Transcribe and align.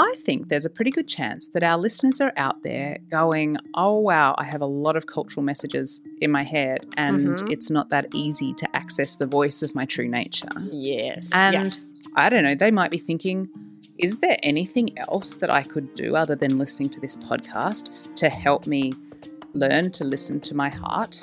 I 0.00 0.14
think 0.18 0.48
there's 0.48 0.64
a 0.64 0.70
pretty 0.70 0.90
good 0.90 1.06
chance 1.08 1.48
that 1.48 1.62
our 1.62 1.76
listeners 1.78 2.20
are 2.20 2.32
out 2.36 2.62
there 2.62 2.98
going, 3.10 3.56
oh, 3.74 3.98
wow, 3.98 4.34
I 4.38 4.44
have 4.44 4.60
a 4.60 4.66
lot 4.66 4.96
of 4.96 5.06
cultural 5.06 5.42
messages 5.44 6.00
in 6.20 6.30
my 6.30 6.42
head, 6.42 6.86
and 6.96 7.28
Mhm. 7.38 7.52
it's 7.52 7.70
not 7.70 7.90
that 7.90 8.06
easy 8.14 8.54
to 8.54 8.76
access 8.76 9.16
the 9.16 9.26
voice 9.26 9.62
of 9.62 9.74
my 9.74 9.84
true 9.84 10.08
nature. 10.08 10.48
Yes. 10.70 11.30
And 11.32 11.54
yes. 11.54 11.92
I 12.16 12.28
don't 12.28 12.42
know, 12.44 12.54
they 12.54 12.70
might 12.70 12.90
be 12.90 12.98
thinking, 12.98 13.48
is 13.98 14.18
there 14.18 14.38
anything 14.42 14.98
else 14.98 15.34
that 15.34 15.50
I 15.50 15.62
could 15.62 15.94
do 15.94 16.16
other 16.16 16.34
than 16.34 16.56
listening 16.58 16.88
to 16.90 17.00
this 17.00 17.16
podcast 17.16 17.90
to 18.16 18.28
help 18.30 18.66
me 18.66 18.92
learn 19.52 19.90
to 19.92 20.04
listen 20.04 20.40
to 20.40 20.54
my 20.56 20.70
heart? 20.70 21.20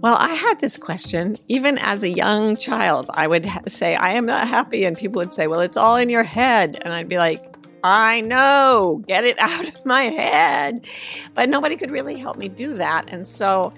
Well, 0.00 0.16
I 0.18 0.30
had 0.34 0.58
this 0.60 0.76
question 0.78 1.36
even 1.48 1.78
as 1.78 2.02
a 2.02 2.08
young 2.08 2.56
child. 2.56 3.06
I 3.14 3.26
would 3.28 3.46
ha- 3.46 3.60
say, 3.68 3.94
I 3.94 4.14
am 4.14 4.26
not 4.26 4.48
happy. 4.48 4.84
And 4.84 4.96
people 4.96 5.20
would 5.20 5.32
say, 5.32 5.46
Well, 5.46 5.60
it's 5.60 5.76
all 5.76 5.94
in 5.96 6.08
your 6.08 6.24
head. 6.24 6.76
And 6.82 6.92
I'd 6.92 7.08
be 7.08 7.18
like, 7.18 7.51
I 7.84 8.20
know, 8.20 9.02
get 9.06 9.24
it 9.24 9.38
out 9.40 9.66
of 9.66 9.84
my 9.84 10.04
head. 10.04 10.86
But 11.34 11.48
nobody 11.48 11.76
could 11.76 11.90
really 11.90 12.16
help 12.16 12.36
me 12.36 12.48
do 12.48 12.74
that. 12.74 13.06
And 13.08 13.26
so 13.26 13.72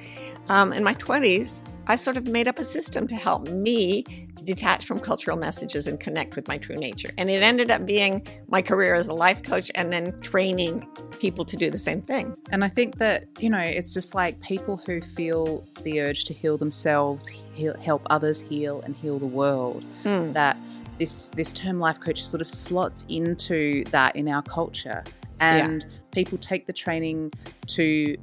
um, 0.48 0.72
in 0.72 0.84
my 0.84 0.94
20s, 0.94 1.62
I 1.86 1.96
sort 1.96 2.16
of 2.16 2.26
made 2.26 2.48
up 2.48 2.58
a 2.58 2.64
system 2.64 3.06
to 3.08 3.16
help 3.16 3.48
me 3.48 4.04
detach 4.44 4.84
from 4.84 5.00
cultural 5.00 5.36
messages 5.36 5.86
and 5.86 5.98
connect 5.98 6.36
with 6.36 6.48
my 6.48 6.58
true 6.58 6.76
nature. 6.76 7.10
And 7.16 7.30
it 7.30 7.42
ended 7.42 7.70
up 7.70 7.86
being 7.86 8.26
my 8.48 8.62
career 8.62 8.94
as 8.94 9.08
a 9.08 9.14
life 9.14 9.42
coach 9.42 9.70
and 9.74 9.92
then 9.92 10.18
training 10.20 10.86
people 11.18 11.44
to 11.46 11.56
do 11.56 11.70
the 11.70 11.78
same 11.78 12.02
thing. 12.02 12.36
And 12.50 12.62
I 12.64 12.68
think 12.68 12.98
that, 12.98 13.24
you 13.38 13.48
know, 13.48 13.58
it's 13.58 13.94
just 13.94 14.14
like 14.14 14.40
people 14.40 14.76
who 14.76 15.00
feel 15.00 15.66
the 15.82 16.00
urge 16.00 16.24
to 16.24 16.34
heal 16.34 16.58
themselves, 16.58 17.26
heal, 17.26 17.74
help 17.78 18.06
others 18.10 18.40
heal, 18.40 18.82
and 18.82 18.94
heal 18.94 19.18
the 19.18 19.26
world. 19.26 19.82
Mm. 20.04 20.34
That 20.34 20.56
this 20.98 21.28
this 21.30 21.52
term 21.52 21.78
life 21.78 22.00
coach 22.00 22.22
sort 22.24 22.40
of 22.40 22.48
slots 22.48 23.04
into 23.08 23.84
that 23.90 24.16
in 24.16 24.28
our 24.28 24.42
culture. 24.42 25.02
And 25.40 25.84
people 26.12 26.38
take 26.38 26.66
the 26.66 26.72
training 26.72 27.32
to 27.68 28.16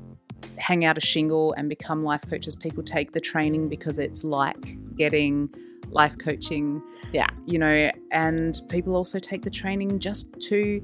hang 0.57 0.85
out 0.85 0.97
a 0.97 1.01
shingle 1.01 1.53
and 1.53 1.69
become 1.69 2.03
life 2.03 2.23
coaches. 2.29 2.55
People 2.55 2.83
take 2.83 3.13
the 3.13 3.21
training 3.21 3.69
because 3.69 3.97
it's 3.97 4.23
like 4.23 4.77
getting 4.95 5.49
life 5.89 6.17
coaching. 6.17 6.81
Yeah. 7.11 7.27
You 7.45 7.59
know, 7.59 7.91
and 8.11 8.59
people 8.69 8.95
also 8.95 9.19
take 9.19 9.43
the 9.43 9.49
training 9.49 9.99
just 9.99 10.39
to 10.41 10.81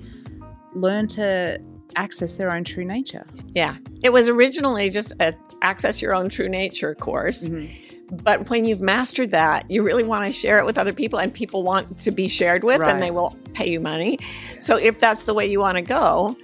learn 0.73 1.07
to 1.07 1.59
access 1.95 2.33
their 2.35 2.53
own 2.53 2.63
true 2.63 2.85
nature. 2.85 3.25
Yeah. 3.55 3.77
It 4.03 4.11
was 4.11 4.27
originally 4.27 4.89
just 4.89 5.13
a 5.19 5.33
access 5.61 6.01
your 6.01 6.13
own 6.13 6.29
true 6.29 6.49
nature 6.49 6.93
course. 6.93 7.49
Mm-hmm. 7.49 7.86
But 8.09 8.49
when 8.49 8.63
you've 8.65 8.81
mastered 8.81 9.31
that, 9.31 9.69
you 9.69 9.83
really 9.83 10.03
want 10.03 10.25
to 10.25 10.31
share 10.31 10.59
it 10.59 10.65
with 10.65 10.77
other 10.77 10.93
people 10.93 11.19
and 11.19 11.33
people 11.33 11.63
want 11.63 11.99
to 11.99 12.11
be 12.11 12.27
shared 12.27 12.63
with 12.63 12.79
Right. 12.79 12.89
and 12.91 13.01
they 13.01 13.11
will 13.11 13.35
pay 13.53 13.69
you 13.69 13.79
money. 13.79 14.17
So 14.59 14.77
if 14.77 14.99
that's 14.99 15.25
the 15.25 15.33
way 15.33 15.45
you 15.45 15.59
want 15.59 15.75
to 15.75 15.81
go, 15.81 16.37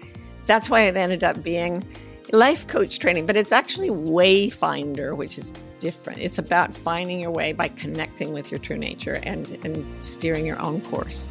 that's 0.45 0.69
why 0.69 0.81
it 0.81 0.97
ended 0.97 1.23
up 1.23 1.41
being 1.41 1.85
life 2.33 2.67
coach 2.67 2.99
training, 2.99 3.25
but 3.25 3.37
it's 3.37 3.51
actually 3.51 3.89
wayfinder, 3.89 5.15
which 5.15 5.37
is 5.37 5.53
different. 5.79 6.19
It's 6.19 6.37
about 6.37 6.73
finding 6.73 7.19
your 7.19 7.31
way 7.31 7.53
by 7.53 7.69
connecting 7.69 8.33
with 8.33 8.51
your 8.51 8.59
true 8.59 8.77
nature 8.77 9.19
and, 9.23 9.47
and 9.63 9.85
steering 10.03 10.45
your 10.45 10.59
own 10.61 10.81
course. 10.81 11.29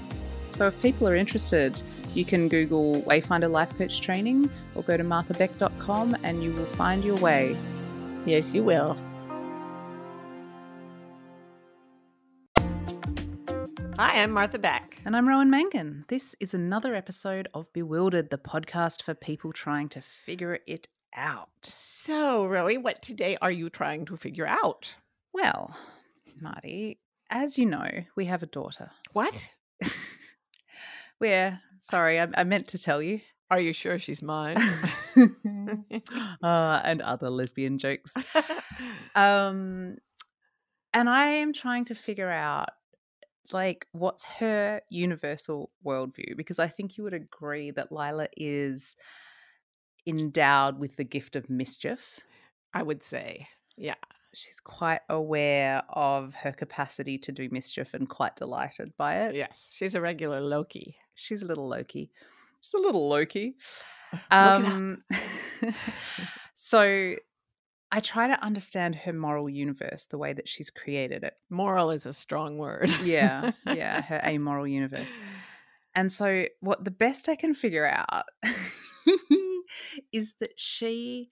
So 0.50 0.66
if 0.66 0.80
people 0.80 1.08
are 1.08 1.14
interested, 1.16 1.80
you 2.14 2.24
can 2.24 2.48
Google 2.48 3.02
Wayfinder 3.02 3.50
Life 3.50 3.76
Coach 3.76 4.00
Training 4.00 4.50
or 4.74 4.82
go 4.82 4.96
to 4.96 5.04
marthabeck.com 5.04 6.16
and 6.22 6.42
you 6.42 6.52
will 6.52 6.64
find 6.66 7.02
your 7.04 7.16
way. 7.16 7.56
Yes, 8.26 8.54
you 8.54 8.62
will. 8.62 8.96
Hi, 13.98 14.22
I'm 14.22 14.30
Martha 14.30 14.58
Beck. 14.58 14.98
And 15.04 15.16
I'm 15.16 15.28
Rowan 15.28 15.50
Mangan. 15.50 16.04
This 16.08 16.34
is 16.40 16.54
another 16.54 16.94
episode 16.94 17.48
of 17.52 17.72
Bewildered, 17.72 18.30
the 18.30 18.38
podcast 18.38 19.02
for 19.02 19.14
people 19.14 19.52
trying 19.52 19.88
to 19.90 20.00
figure 20.00 20.58
it 20.66 20.88
out. 21.14 21.48
So, 21.62 22.44
Rowie, 22.46 22.82
what 22.82 23.02
today 23.02 23.36
are 23.42 23.50
you 23.50 23.68
trying 23.68 24.06
to 24.06 24.16
figure 24.16 24.46
out? 24.46 24.94
Well, 25.34 25.76
Marty, 26.40 27.00
as 27.30 27.58
you 27.58 27.66
know, 27.66 27.88
we 28.16 28.24
have 28.24 28.42
a 28.42 28.46
daughter. 28.46 28.90
What? 29.12 29.50
We're 31.20 31.60
sorry, 31.80 32.18
I, 32.18 32.28
I 32.34 32.44
meant 32.44 32.68
to 32.68 32.78
tell 32.78 33.02
you. 33.02 33.20
Are 33.50 33.60
you 33.60 33.74
sure 33.74 33.98
she's 33.98 34.22
mine? 34.22 34.56
uh, 36.42 36.80
and 36.84 37.02
other 37.02 37.30
lesbian 37.30 37.78
jokes. 37.78 38.14
Um, 39.14 39.98
and 40.94 41.08
I 41.08 41.26
am 41.26 41.52
trying 41.52 41.84
to 41.86 41.94
figure 41.94 42.30
out 42.30 42.70
like 43.50 43.86
what's 43.92 44.24
her 44.24 44.80
universal 44.88 45.70
worldview 45.84 46.36
because 46.36 46.58
I 46.58 46.68
think 46.68 46.96
you 46.96 47.04
would 47.04 47.14
agree 47.14 47.70
that 47.72 47.90
Lila 47.90 48.28
is 48.36 48.96
endowed 50.06 50.78
with 50.78 50.96
the 50.96 51.04
gift 51.04 51.36
of 51.36 51.50
mischief. 51.50 52.20
I 52.74 52.82
would 52.82 53.02
say, 53.02 53.46
yeah. 53.76 53.94
She's 54.34 54.60
quite 54.60 55.00
aware 55.10 55.82
of 55.90 56.32
her 56.34 56.52
capacity 56.52 57.18
to 57.18 57.32
do 57.32 57.50
mischief 57.50 57.92
and 57.92 58.08
quite 58.08 58.34
delighted 58.34 58.96
by 58.96 59.26
it. 59.26 59.34
Yes, 59.34 59.74
she's 59.76 59.94
a 59.94 60.00
regular 60.00 60.40
Loki. 60.40 60.96
She's 61.14 61.42
a 61.42 61.46
little 61.46 61.68
Loki. 61.68 62.10
She's 62.62 62.72
a 62.72 62.78
little 62.78 63.08
Loki. 63.08 63.56
Look 64.12 64.20
it 64.22 64.30
up. 64.30 64.64
Um, 64.64 65.04
so 66.54 67.14
I 67.94 68.00
try 68.00 68.26
to 68.26 68.42
understand 68.42 68.96
her 68.96 69.12
moral 69.12 69.50
universe, 69.50 70.06
the 70.06 70.16
way 70.16 70.32
that 70.32 70.48
she's 70.48 70.70
created 70.70 71.22
it. 71.24 71.34
Moral 71.50 71.90
is 71.90 72.06
a 72.06 72.12
strong 72.12 72.56
word. 72.56 72.90
Yeah, 73.04 73.52
yeah, 73.66 74.00
her 74.00 74.20
amoral 74.24 74.66
universe. 74.66 75.12
And 75.94 76.10
so, 76.10 76.46
what 76.60 76.84
the 76.84 76.90
best 76.90 77.28
I 77.28 77.36
can 77.36 77.54
figure 77.54 77.86
out 77.86 78.24
is 80.12 80.34
that 80.40 80.58
she 80.58 81.30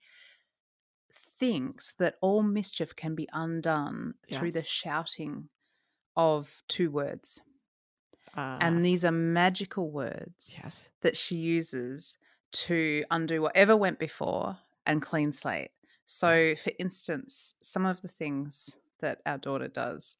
thinks 1.11 1.95
that 1.97 2.15
all 2.21 2.43
mischief 2.43 2.95
can 2.95 3.15
be 3.15 3.27
undone 3.33 4.13
through 4.29 4.51
the 4.51 4.63
shouting 4.63 5.49
of 6.15 6.61
two 6.67 6.91
words. 6.91 7.41
Uh, 8.37 8.59
And 8.61 8.85
these 8.85 9.03
are 9.03 9.11
magical 9.11 9.89
words 9.89 10.55
yes. 10.61 10.89
that 11.01 11.17
she 11.17 11.37
uses 11.37 12.17
to 12.51 13.03
undo 13.09 13.41
whatever 13.41 13.75
went 13.75 13.97
before 13.97 14.57
and 14.85 15.01
clean 15.01 15.31
slate. 15.31 15.71
So, 16.11 16.55
for 16.55 16.71
instance, 16.79 17.53
some 17.61 17.85
of 17.85 18.01
the 18.01 18.07
things 18.07 18.77
that 18.99 19.21
our 19.25 19.37
daughter 19.37 19.67
does, 19.67 20.17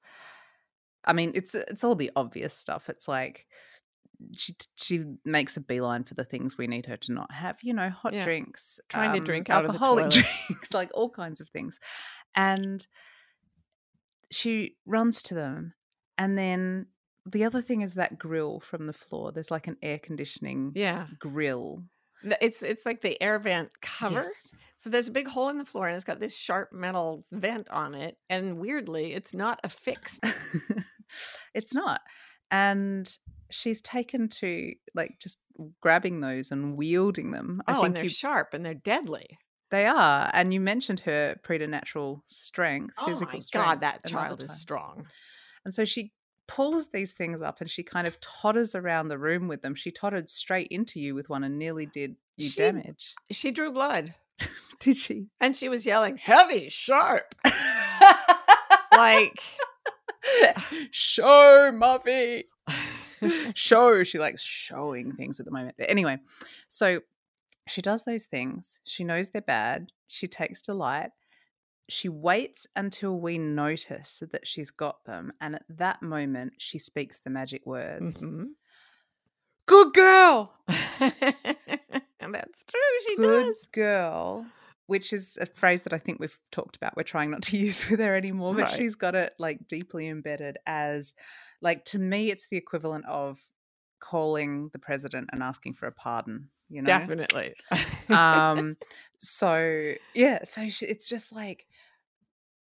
I 1.06 1.13
mean, 1.13 1.31
it's 1.34 1.56
it's 1.56 1.84
all 1.84 1.96
the 1.96 2.12
obvious 2.16 2.53
stuff. 2.53 2.90
It's 2.90 3.07
like 3.07 3.47
she 4.38 4.56
she 4.78 5.06
makes 5.25 5.57
a 5.57 5.62
beeline 5.62 6.03
for 6.06 6.16
the 6.16 6.25
things 6.25 6.57
we 6.57 6.68
need 6.68 6.85
her 6.88 6.97
to 6.97 7.13
not 7.13 7.31
have. 7.34 7.57
You 7.63 7.74
know, 7.74 7.90
hot 7.90 8.13
Yeah. 8.13 8.24
drinks, 8.24 8.79
Trying 8.90 9.13
to 9.13 9.19
um, 9.19 9.25
drink 9.25 9.50
out 9.50 9.66
of 9.66 9.74
the 9.74 9.79
alcoholic 9.79 10.09
drinks, 10.50 10.74
like 10.74 10.91
all 10.94 11.09
kinds 11.09 11.41
of 11.41 11.50
things, 11.50 11.79
and 12.35 12.88
she 14.31 14.78
runs 14.85 15.22
to 15.23 15.34
them, 15.35 15.73
and 16.18 16.38
then. 16.38 16.88
The 17.23 17.44
other 17.44 17.62
thing 17.62 17.81
is 17.84 17.94
that 17.94 18.18
grill 18.18 18.59
from 18.59 18.85
the 18.85 18.93
floor. 18.93 19.32
There's 19.32 19.52
like 19.52 19.67
an 19.67 19.78
air 19.84 19.99
conditioning 19.99 20.73
Yeah. 20.73 21.08
grill. 21.20 21.84
It's 22.41 22.64
it's 22.64 22.84
like 22.84 23.02
the 23.02 23.22
air 23.22 23.38
vent 23.38 23.79
cover. 23.82 24.23
Yes. 24.23 24.52
So 24.83 24.89
there's 24.89 25.07
a 25.07 25.11
big 25.11 25.28
hole 25.28 25.49
in 25.49 25.59
the 25.59 25.66
floor 25.66 25.87
and 25.87 25.95
it's 25.95 26.03
got 26.05 26.19
this 26.19 26.35
sharp 26.35 26.73
metal 26.73 27.23
vent 27.31 27.69
on 27.69 27.93
it. 27.93 28.17
And 28.31 28.57
weirdly, 28.57 29.13
it's 29.13 29.31
not 29.31 29.59
affixed. 29.63 30.25
it's 31.53 31.73
not. 31.73 32.01
And 32.49 33.07
she's 33.51 33.81
taken 33.81 34.28
to 34.28 34.73
like 34.95 35.17
just 35.19 35.37
grabbing 35.81 36.19
those 36.22 36.51
and 36.51 36.75
wielding 36.78 37.29
them. 37.29 37.61
Oh, 37.67 37.83
and 37.83 37.95
they're 37.95 38.03
you- 38.05 38.09
sharp 38.09 38.53
and 38.53 38.66
they're 38.66 38.73
deadly. 38.73 39.37
they 39.69 39.85
are. 39.85 40.29
And 40.33 40.51
you 40.51 40.59
mentioned 40.59 40.99
her 41.01 41.35
preternatural 41.43 42.23
strength, 42.25 42.95
Oh 42.97 43.05
physical 43.05 43.33
my 43.35 43.39
strength. 43.39 43.66
god, 43.67 43.81
that 43.81 44.05
child 44.07 44.41
is 44.41 44.51
strong. 44.59 45.05
And 45.63 45.73
so 45.73 45.85
she 45.85 46.11
pulls 46.47 46.89
these 46.89 47.13
things 47.13 47.39
up 47.41 47.61
and 47.61 47.69
she 47.69 47.83
kind 47.83 48.07
of 48.07 48.19
totters 48.19 48.73
around 48.73 49.09
the 49.09 49.19
room 49.19 49.47
with 49.47 49.61
them. 49.61 49.75
She 49.75 49.91
tottered 49.91 50.28
straight 50.28 50.69
into 50.72 50.99
you 50.99 51.13
with 51.13 51.29
one 51.29 51.43
and 51.43 51.59
nearly 51.59 51.85
did 51.85 52.16
you 52.35 52.49
She- 52.49 52.59
damage. 52.59 53.13
She 53.31 53.51
drew 53.51 53.72
blood 53.72 54.16
Did 54.79 54.97
she? 54.97 55.28
and 55.40 55.55
she 55.55 55.70
was 55.70 55.85
yelling, 55.85 56.17
heavy, 56.17 56.70
sharp. 56.70 57.35
like, 58.96 59.40
Show 60.91 61.72
Muffy. 61.73 62.43
Show. 63.53 64.03
She 64.03 64.17
likes 64.17 64.41
showing 64.41 65.11
things 65.11 65.40
at 65.40 65.46
the 65.46 65.52
moment. 65.52 65.76
But 65.78 65.90
anyway, 65.90 66.17
so 66.67 67.02
she 67.67 67.82
does 67.84 68.03
those 68.05 68.26
things. 68.26 68.79
She 68.84 69.03
knows 69.03 69.29
they're 69.29 69.41
bad. 69.41 69.91
She 70.08 70.28
takes 70.28 70.61
delight. 70.64 71.11
She 71.90 72.09
waits 72.09 72.66
until 72.76 73.20
we 73.20 73.38
notice 73.38 74.23
that 74.32 74.47
she's 74.47 74.72
got 74.72 75.03
them. 75.05 75.34
And 75.41 75.55
at 75.55 75.66
that 75.70 76.02
moment, 76.02 76.53
she 76.58 76.79
speaks 76.79 77.20
the 77.20 77.29
magic 77.29 77.66
words 77.66 78.22
Mhm. 78.22 78.47
Good 79.67 79.93
girl. 79.93 80.53
And 82.22 82.34
that's 82.34 82.64
true. 82.64 82.79
She 83.08 83.16
Good 83.18 83.46
does. 83.46 83.68
girl. 83.73 84.46
Which 84.88 85.14
is 85.14 85.38
a 85.40 85.46
phrase 85.46 85.84
that 85.84 85.94
I 85.94 85.97
think 85.97 86.20
we've 86.20 86.38
talked 86.52 86.76
about. 86.76 86.97
We're 86.97 87.03
trying 87.03 87.32
not 87.32 87.44
to 87.44 87.58
use 87.68 87.90
with 87.90 88.00
her 88.00 88.16
anymore, 88.16 88.53
but 88.53 88.64
Right. 88.64 88.72
she's 88.78 88.96
got 88.96 89.16
it 89.16 89.34
like 89.40 89.68
deeply 89.68 90.08
embedded 90.08 90.58
as, 90.68 91.14
like, 91.62 91.85
to 91.85 92.00
me, 92.00 92.29
it's 92.29 92.47
the 92.50 92.58
equivalent 92.58 93.06
of 93.06 93.40
calling 94.00 94.70
the 94.73 94.79
president 94.79 95.29
and 95.32 95.41
asking 95.44 95.73
for 95.76 95.88
a 95.88 95.91
pardon. 95.91 96.50
You 96.70 96.82
know, 96.82 96.85
Definitely. 96.88 97.53
um 98.09 98.76
so 99.17 99.94
yeah 100.16 100.40
so 100.44 100.67
she, 100.70 100.85
it's 100.85 101.08
just 101.08 101.32
like 101.34 101.67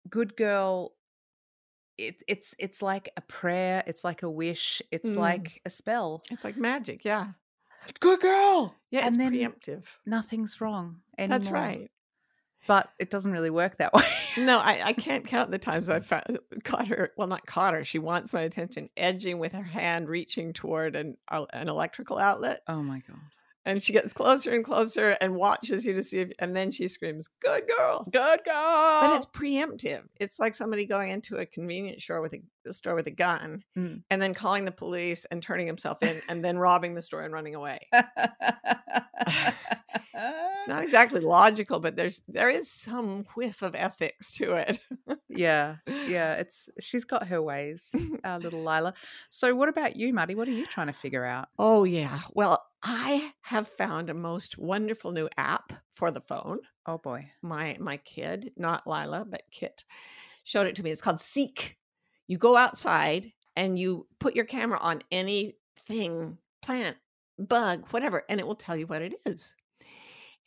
good 0.09 0.37
girl 0.37 0.93
it, 1.99 2.23
it's 2.27 2.55
it's 2.59 2.81
like 2.83 3.11
a 3.17 3.21
prayer 3.21 3.83
it's 3.87 4.03
like 4.05 4.23
a 4.23 4.31
wish 4.31 4.81
it's 4.91 5.11
Mm. 5.11 5.17
like 5.17 5.61
a 5.65 5.71
spell 5.71 6.23
it's 6.31 6.45
like 6.45 6.57
magic. 6.57 7.05
Yeah. 7.05 7.29
Good 8.01 8.21
girl 8.21 8.75
Yeah. 8.91 9.01
and 9.07 9.09
It's 9.09 9.17
then 9.17 9.33
preemptive. 9.33 9.85
nothing's 10.07 10.61
wrong 10.61 11.01
anymore. 11.19 11.39
That's 11.39 11.51
right. 11.51 11.91
but 12.67 12.91
it 12.99 13.11
doesn't 13.11 13.33
really 13.33 13.51
work 13.51 13.79
that 13.79 13.93
way 13.95 14.03
No, 14.39 14.59
I, 14.59 14.81
I 14.85 14.93
can't 14.93 15.27
count 15.27 15.51
the 15.51 15.59
times 15.59 15.89
I've 15.91 16.07
found, 16.07 16.39
caught 16.65 16.87
her. 16.89 17.11
Well, 17.17 17.27
not 17.27 17.47
caught 17.47 17.75
her. 17.75 17.83
She 17.85 17.99
wants 17.99 18.33
my 18.33 18.43
attention, 18.43 18.89
edging 18.97 19.39
with 19.39 19.53
her 19.53 19.63
hand, 19.63 20.09
reaching 20.09 20.53
toward 20.53 20.95
an 20.95 21.17
uh, 21.29 21.47
an 21.53 21.69
electrical 21.69 22.19
outlet, 22.19 22.63
oh 22.69 22.83
my 22.83 23.01
god 23.07 23.19
and 23.67 23.83
she 23.83 23.93
gets 23.93 24.15
closer 24.15 24.53
and 24.55 24.65
closer 24.65 25.11
and 25.21 25.37
watches 25.37 25.85
you 25.85 25.93
to 25.93 26.03
see 26.03 26.21
if, 26.21 26.33
and 26.39 26.57
then 26.57 26.71
she 26.71 26.89
screams, 26.89 27.29
"Good 27.43 27.65
girl!" 27.77 28.05
good 28.11 28.41
girl 28.43 29.01
But 29.03 29.17
it's 29.17 29.27
preemptive. 29.27 30.01
It's 30.19 30.41
like 30.41 30.55
somebody 30.55 30.87
going 30.87 31.11
into 31.11 31.37
a 31.37 31.45
convenience 31.45 32.03
store 32.03 32.23
with 32.23 32.33
a, 32.33 32.41
a 32.67 32.73
store 32.73 32.95
with 32.95 33.07
a 33.07 33.11
gun, 33.11 33.63
Mm. 33.77 34.03
and 34.11 34.21
then 34.23 34.35
calling 34.35 34.65
the 34.65 34.73
police 34.73 35.25
and 35.27 35.43
turning 35.43 35.67
himself 35.67 36.03
in, 36.03 36.21
and 36.29 36.45
then 36.45 36.59
robbing 36.59 36.95
the 36.95 37.03
store 37.03 37.23
and 37.23 37.33
running 37.33 37.55
away. 37.55 37.81
It's 40.23 40.69
not 40.69 40.83
exactly 40.83 41.21
logical, 41.21 41.81
but 41.81 41.97
there's 41.97 42.23
there 42.29 42.51
is 42.51 42.71
some 42.71 43.25
whiff 43.35 43.63
of 43.63 43.75
ethics 43.75 44.33
to 44.35 44.53
it. 44.55 44.79
yeah 45.29 45.77
yeah 46.07 46.35
it's 46.43 46.69
she's 46.81 47.05
got 47.05 47.29
her 47.29 47.41
ways 47.41 47.95
our 48.25 48.39
little 48.39 48.61
lila 48.63 48.93
so 49.31 49.55
what 49.55 49.69
about 49.71 49.97
you 49.97 50.13
marty 50.13 50.35
what 50.35 50.49
are 50.49 50.53
you 50.53 50.67
trying 50.67 50.89
to 50.89 50.93
figure 50.93 51.25
out 51.25 51.49
Oh, 51.59 51.85
yeah. 51.85 52.19
Well, 52.35 52.63
I 52.83 53.33
have 53.43 53.69
found 53.69 54.11
a 54.11 54.15
most 54.15 54.59
wonderful 54.59 55.13
new 55.13 55.29
app 55.39 55.73
for 55.95 56.11
the 56.11 56.21
phone. 56.21 56.59
oh 56.85 56.99
boy 56.99 57.31
My 57.41 57.77
my 57.81 57.97
kid, 57.97 58.53
not 58.57 58.87
Lila, 58.87 59.25
but 59.25 59.43
Kit, 59.51 59.85
showed 60.45 60.67
it 60.67 60.75
to 60.77 60.83
me. 60.83 60.91
It's 60.91 61.01
called 61.03 61.21
Seek. 61.21 61.77
You 62.31 62.39
go 62.39 62.57
outside 62.57 63.33
and 63.57 63.77
you 63.79 64.07
put 64.21 64.37
your 64.37 64.45
camera 64.45 64.79
on 64.79 65.03
anything, 65.11 66.39
plant, 66.63 66.97
bug, 67.39 67.87
whatever, 67.91 68.25
and 68.29 68.39
it 68.39 68.47
will 68.47 68.55
tell 68.55 68.77
you 68.77 68.87
what 68.87 69.03
it 69.03 69.15
is. 69.27 69.57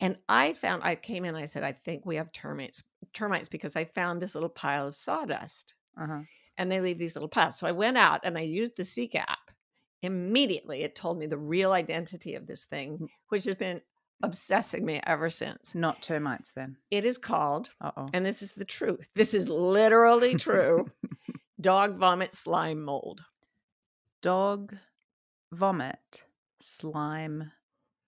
And 0.00 0.16
I 0.28 0.54
found 0.54 0.82
I 0.82 0.94
came 0.94 1.24
in, 1.24 1.34
and 1.34 1.42
I 1.42 1.44
said, 1.44 1.62
I 1.62 1.72
think 1.72 2.06
we 2.06 2.16
have 2.16 2.32
termites. 2.32 2.82
Termites 3.12 3.48
because 3.48 3.76
I 3.76 3.84
found 3.84 4.20
this 4.20 4.34
little 4.34 4.48
pile 4.48 4.88
of 4.88 4.96
sawdust 4.96 5.74
uh-huh 5.96 6.22
and 6.58 6.70
they 6.70 6.80
leave 6.80 6.98
these 6.98 7.16
little 7.16 7.28
piles. 7.28 7.58
So 7.58 7.66
I 7.66 7.72
went 7.72 7.98
out 7.98 8.20
and 8.24 8.38
I 8.38 8.42
used 8.42 8.76
the 8.76 8.84
Seek 8.84 9.14
app. 9.14 9.50
Immediately, 10.02 10.82
it 10.82 10.94
told 10.94 11.18
me 11.18 11.26
the 11.26 11.38
real 11.38 11.72
identity 11.72 12.34
of 12.34 12.46
this 12.46 12.64
thing, 12.64 13.08
which 13.28 13.44
has 13.44 13.56
been 13.56 13.80
obsessing 14.22 14.84
me 14.84 15.00
ever 15.06 15.28
since. 15.30 15.74
not 15.74 16.00
termites 16.00 16.52
then 16.52 16.76
It 16.90 17.04
is 17.04 17.18
called, 17.18 17.70
uh-oh 17.80 18.06
and 18.12 18.24
this 18.24 18.42
is 18.42 18.52
the 18.52 18.64
truth. 18.64 19.10
This 19.14 19.34
is 19.34 19.48
literally 19.48 20.34
true. 20.34 20.90
dog 21.64 21.96
vomit 21.98 22.34
slime 22.34 22.82
mold. 22.84 23.22
dog 24.20 24.74
vomit 25.50 26.24
slime 26.60 27.50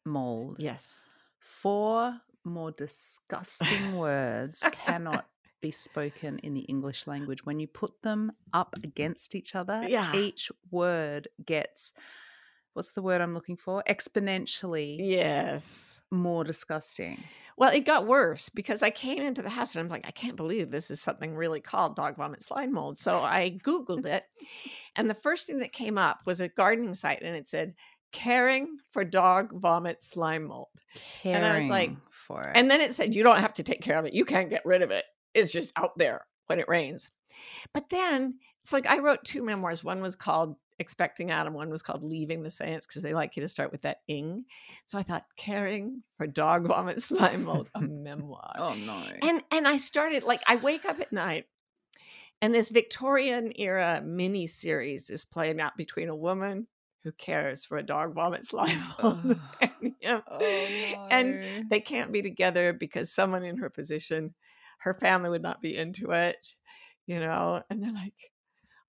mold 0.04 0.56
Yes. 0.58 1.06
four 1.38 2.20
more 2.44 2.70
disgusting 2.70 3.96
words 3.96 4.62
cannot 4.72 5.26
be 5.62 5.70
spoken 5.70 6.38
in 6.40 6.52
the 6.52 6.60
english 6.74 7.06
language 7.06 7.44
when 7.46 7.58
you 7.58 7.66
put 7.66 8.02
them 8.02 8.30
up 8.52 8.74
against 8.84 9.34
each 9.34 9.54
other 9.54 9.80
Yeah. 9.88 10.14
each 10.14 10.52
word 10.70 11.28
gets 11.44 11.92
what's 12.76 12.92
the 12.92 13.02
word 13.02 13.20
i'm 13.20 13.34
looking 13.34 13.56
for 13.56 13.82
exponentially 13.88 14.96
Yes. 15.00 16.00
more 16.10 16.44
disgusting 16.44 17.22
Well, 17.58 17.72
it 17.72 17.86
got 17.86 18.06
worse 18.06 18.50
because 18.50 18.82
I 18.82 18.90
came 18.90 19.22
into 19.22 19.40
the 19.40 19.48
house 19.48 19.74
and 19.74 19.80
I'm 19.82 19.88
like, 19.88 20.06
I 20.06 20.10
can't 20.10 20.36
believe 20.36 20.70
this 20.70 20.90
is 20.90 21.00
something 21.00 21.34
really 21.34 21.60
called 21.62 21.96
dog 21.96 22.18
vomit 22.18 22.42
slime 22.42 22.70
mold. 22.74 22.98
So 22.98 23.14
I 23.22 23.58
Googled 23.64 24.04
it. 24.04 24.24
And 24.94 25.08
the 25.08 25.14
first 25.14 25.46
thing 25.46 25.60
that 25.60 25.72
came 25.72 25.96
up 25.96 26.18
was 26.26 26.42
a 26.42 26.48
gardening 26.50 26.92
site 26.92 27.22
and 27.22 27.34
it 27.34 27.48
said, 27.48 27.72
caring 28.12 28.76
for 28.92 29.04
dog 29.04 29.52
vomit 29.58 30.02
slime 30.02 30.44
mold. 30.48 30.68
And 31.24 31.46
I 31.46 31.56
was 31.56 31.66
like- 31.68 31.88
Caring 31.88 32.00
for 32.26 32.40
it 32.42 32.52
And 32.54 32.70
then 32.70 32.82
it 32.82 32.92
said, 32.92 33.14
you 33.14 33.22
don't 33.22 33.40
have 33.40 33.54
to 33.54 33.62
take 33.62 33.80
care 33.80 33.98
of 33.98 34.04
it. 34.04 34.12
You 34.12 34.26
can't 34.26 34.50
get 34.50 34.66
rid 34.66 34.82
of 34.82 34.90
it. 34.90 35.06
It's 35.32 35.50
just 35.50 35.72
out 35.76 35.96
there 35.96 36.26
when 36.48 36.60
it 36.60 36.68
rains. 36.68 37.10
But 37.72 37.88
then 37.88 38.38
it's 38.64 38.72
like 38.74 38.86
I 38.86 38.98
wrote 38.98 39.24
two 39.24 39.42
memoirs. 39.42 39.82
One 39.82 40.02
was 40.02 40.14
called 40.14 40.56
Expecting 40.78 41.30
Adam, 41.30 41.54
one 41.54 41.70
was 41.70 41.82
called 41.82 42.02
Leaving 42.04 42.42
the 42.42 42.50
Saints 42.50 42.86
because 42.86 43.02
they 43.02 43.14
like 43.14 43.36
you 43.36 43.42
to 43.42 43.48
start 43.48 43.72
with 43.72 43.82
that 43.82 44.00
ing. 44.08 44.44
So 44.84 44.98
I 44.98 45.02
thought, 45.02 45.24
caring 45.36 46.02
for 46.16 46.26
dog 46.26 46.66
vomit 46.66 47.00
slime 47.02 47.44
mold, 47.44 47.68
a 47.74 47.80
memoir. 47.80 48.46
oh 48.58 48.74
no 48.74 49.02
And 49.22 49.42
and 49.50 49.66
I 49.66 49.78
started 49.78 50.22
like 50.22 50.42
I 50.46 50.56
wake 50.56 50.84
up 50.84 51.00
at 51.00 51.12
night 51.12 51.46
and 52.42 52.54
this 52.54 52.68
Victorian 52.70 53.52
era 53.56 54.02
mini 54.04 54.46
series 54.46 55.08
is 55.08 55.24
playing 55.24 55.60
out 55.60 55.76
between 55.76 56.08
a 56.10 56.14
woman 56.16 56.66
who 57.02 57.12
cares 57.12 57.64
for 57.64 57.78
a 57.78 57.82
dog 57.82 58.14
vomit 58.14 58.44
slime 58.44 58.82
mold 59.02 59.20
Ugh. 59.30 59.38
and 59.82 59.94
him. 60.00 60.22
oh 60.28 60.38
no 60.40 61.06
And 61.10 61.70
they 61.70 61.80
can't 61.80 62.12
be 62.12 62.20
together 62.20 62.72
because 62.72 63.10
someone 63.12 63.44
in 63.44 63.58
her 63.58 63.70
position, 63.70 64.34
her 64.80 64.92
family 64.94 65.30
would 65.30 65.42
not 65.42 65.62
be 65.62 65.74
into 65.76 66.10
it, 66.10 66.54
you 67.06 67.18
know. 67.20 67.62
And 67.70 67.82
they're 67.82 67.92
like, 67.92 68.32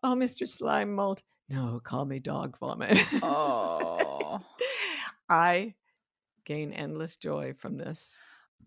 "Oh, 0.03 0.15
Mr. 0.15 0.47
Slime 0.47 0.93
Mold, 0.93 1.21
no, 1.49 1.79
call 1.83 2.05
me 2.05 2.19
Dog 2.19 2.57
Vomit." 2.57 2.99
oh 3.21 4.41
I 5.29 5.73
gain 6.45 6.73
endless 6.73 7.17
joy 7.17 7.53
from 7.57 7.77
this. 7.77 8.19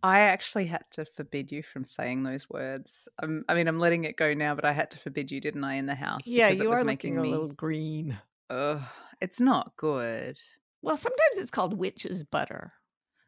I 0.03 0.21
actually 0.21 0.67
had 0.67 0.85
to 0.93 1.05
forbid 1.05 1.53
you 1.53 1.63
from 1.63 1.85
saying 1.85 2.23
those 2.23 2.49
words. 2.49 3.09
Um, 3.23 3.43
I 3.49 3.55
mean, 3.55 3.69
I'm 3.69 3.79
letting 3.79 4.05
it 4.05 4.17
go 4.17 4.33
now, 4.33 4.55
but 4.55 4.65
I 4.65 4.73
had 4.73 4.91
to 4.93 4.99
forbid 4.99 5.31
you, 5.31 5.41
didn't 5.41 5.65
I, 5.65 5.75
in 5.75 5.87
the 5.87 5.95
house? 5.95 6.27
Yeah, 6.27 6.49
because 6.49 6.61
it 6.61 6.65
you 6.65 6.71
was 6.71 6.81
are 6.81 6.85
making 6.85 7.21
me. 7.21 7.29
a 7.29 7.31
little 7.31 7.49
green. 7.49 8.19
Ugh, 8.49 8.81
it's 9.21 9.41
not 9.41 9.77
good. 9.77 10.41
Well, 10.83 10.97
sometimes 10.97 11.37
it's 11.37 11.51
called 11.51 11.79
witch's 11.79 12.25
butter. 12.25 12.73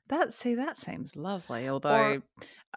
That 0.09 0.33
see, 0.33 0.55
that 0.57 0.79
seems 0.79 1.17
lovely. 1.17 1.69
Although 1.69 2.23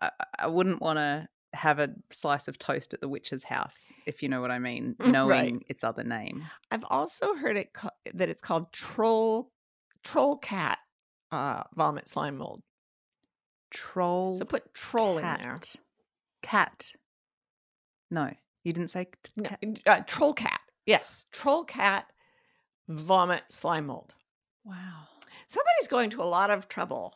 I, 0.01 0.11
I 0.39 0.47
wouldn't 0.47 0.81
want 0.81 0.97
to 0.97 1.27
have 1.55 1.79
a 1.79 1.89
slice 2.11 2.47
of 2.47 2.59
toast 2.59 2.93
at 2.93 3.01
the 3.01 3.07
witch's 3.09 3.43
house, 3.43 3.91
if 4.05 4.21
you 4.21 4.29
know 4.29 4.41
what 4.41 4.51
I 4.51 4.59
mean, 4.59 4.95
knowing 4.99 5.55
Right. 5.55 5.65
its 5.69 5.83
other 5.83 6.03
name. 6.03 6.43
I've 6.71 6.85
also 6.89 7.33
heard 7.35 7.55
it 7.57 7.73
ca- 7.73 7.89
that 8.13 8.29
it's 8.29 8.41
called 8.41 8.71
troll 8.73 9.51
troll 10.03 10.37
cat 10.37 10.77
uh, 11.31 11.63
vomit 11.75 12.07
slime 12.07 12.37
mold. 12.37 12.61
Troll. 13.71 14.35
So 14.35 14.45
put 14.45 14.73
troll 14.73 15.17
in 15.17 15.23
there. 15.23 15.37
cat. 15.61 15.75
Cat. 16.41 16.91
No, 18.11 18.31
you 18.63 18.71
didn't 18.73 18.89
say 18.91 19.07
t- 19.23 19.31
No, 19.37 19.49
uh, 19.87 20.01
troll 20.05 20.33
cat. 20.33 20.61
Yes, 20.85 21.25
troll 21.31 21.63
cat 21.63 22.05
vomit 22.87 23.43
slime 23.49 23.87
mold. 23.87 24.13
Wow. 24.63 25.07
Somebody's 25.47 25.87
going 25.89 26.09
to 26.11 26.21
a 26.21 26.25
lot 26.25 26.51
of 26.51 26.67
trouble. 26.67 27.13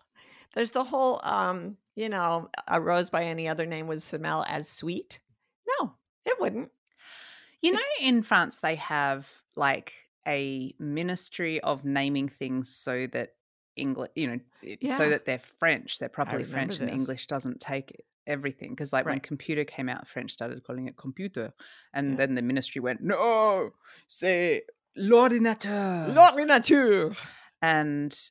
There's 0.56 0.72
the 0.72 0.84
whole, 0.84 1.20
um, 1.24 1.78
you 2.00 2.08
know, 2.08 2.50
a 2.66 2.80
rose 2.80 3.10
by 3.10 3.26
any 3.26 3.50
other 3.50 3.66
name 3.66 3.88
would 3.88 4.02
smell 4.02 4.46
as 4.48 4.70
sweet. 4.70 5.20
No, 5.68 5.94
it 6.26 6.40
wouldn't. 6.40 6.72
You 7.62 7.74
know, 7.74 7.80
in 8.02 8.24
France, 8.24 8.60
they 8.60 8.76
have 8.76 9.30
like 9.58 9.92
a 10.26 10.74
ministry 10.80 11.60
of 11.60 11.84
naming 11.84 12.30
things 12.30 12.74
so 12.74 13.06
that 13.08 13.34
English, 13.76 14.12
you 14.16 14.28
know, 14.28 14.40
Yeah. 14.62 14.94
so 14.98 15.10
that 15.10 15.26
they're 15.26 15.40
French, 15.40 16.00
they're 16.00 16.08
properly 16.08 16.46
French, 16.46 16.80
and. 16.80 16.90
English 16.90 17.28
doesn't 17.28 17.60
take 17.60 17.88
everything. 18.26 18.70
Because, 18.70 18.94
like, 18.94 19.06
when 19.06 19.20
computer 19.20 19.66
came 19.66 19.90
out, 19.90 20.08
French 20.08 20.32
started 20.32 20.64
calling 20.64 20.88
it 20.88 20.96
computer, 20.96 21.52
and 21.94 22.12
Yeah. 22.12 22.16
then 22.16 22.36
the 22.36 22.42
ministry 22.42 22.80
went, 22.82 23.02
"No, 23.02 23.72
c'est 24.08 24.62
l'ordinateur," 24.96 26.14
L'ordinateur. 26.14 27.12
and 27.62 28.30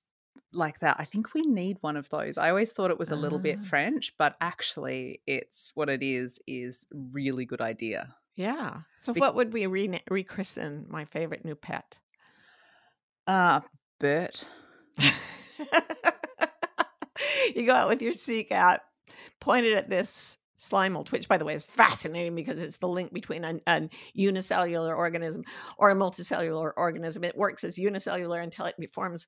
like 0.52 0.78
that. 0.81 0.97
I 0.99 1.05
think 1.05 1.35
we 1.35 1.43
need 1.43 1.76
one 1.81 1.97
of 1.97 2.09
those. 2.09 2.38
I 2.38 2.50
always 2.50 2.73
thought 2.73 2.90
it 2.90 2.99
was 2.99 3.11
a 3.11 3.17
little 3.17 3.38
bit 3.38 3.59
Ah. 3.61 3.64
French, 3.64 4.14
but 4.19 4.37
actually, 4.40 5.21
it's 5.26 5.71
what 5.75 5.88
it 5.88 6.02
is. 6.02 6.38
Is 6.47 6.87
really 6.93 7.45
good 7.45 7.61
idea. 7.61 8.09
Yeah. 8.37 8.83
So 8.99 9.12
Bec- 9.12 9.21
what 9.21 9.35
would 9.35 9.52
we 9.52 9.67
re- 9.67 10.02
rechristen 10.11 10.88
my 10.88 11.05
favorite 11.05 11.45
new 11.45 11.55
pet? 11.55 11.97
Uh, 13.26 13.61
Bert. 14.00 14.49
you 17.55 17.67
go 17.67 17.75
out 17.75 17.88
with 17.88 18.02
your 18.02 18.12
Seek 18.14 18.52
app, 18.52 18.83
pointed 19.40 19.75
at 19.75 19.90
this 19.90 20.38
slime 20.57 20.93
mold, 20.93 21.11
which, 21.12 21.28
by 21.28 21.37
the 21.37 21.45
way, 21.45 21.55
is 21.55 21.64
fascinating 21.64 22.35
because 22.35 22.61
it's 22.62 22.78
the 22.78 22.88
link 22.88 23.12
between 23.12 23.45
an, 23.45 23.61
a 23.67 23.88
unicellular 24.14 24.95
organism 24.95 25.43
or 25.76 25.90
a 25.90 25.95
multicellular 25.95 26.73
organism. 26.76 27.25
It 27.25 27.37
works 27.37 27.64
as 27.64 27.78
unicellular 27.78 28.40
until 28.40 28.67
it 28.67 28.76
forms, 28.93 29.26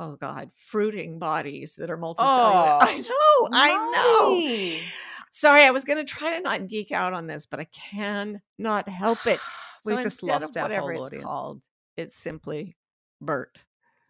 oh 0.00 0.16
God, 0.16 0.50
fruiting 0.56 1.18
bodies 1.18 1.76
that 1.76 1.90
are 1.90 1.98
multicellular. 1.98 2.18
Oh, 2.18 2.78
I 2.80 2.98
know, 2.98 3.48
I 3.52 4.78
know. 4.80 4.86
Sorry, 5.30 5.62
I 5.62 5.70
was 5.70 5.84
going 5.84 5.98
to 5.98 6.04
try 6.04 6.34
to 6.34 6.40
not 6.40 6.66
geek 6.66 6.90
out 6.90 7.12
on 7.12 7.28
this, 7.28 7.46
but 7.46 7.60
I 7.60 7.64
can 7.64 8.40
not 8.58 8.88
help 8.88 9.26
it. 9.26 9.38
We've 9.86 10.02
just 10.02 10.22
lost 10.22 10.56
of 10.56 10.62
whatever 10.62 10.92
whole 10.92 11.02
it's 11.02 11.10
audience. 11.10 11.24
called, 11.24 11.62
it's 11.96 12.16
simply 12.16 12.76
Bert. 13.20 13.58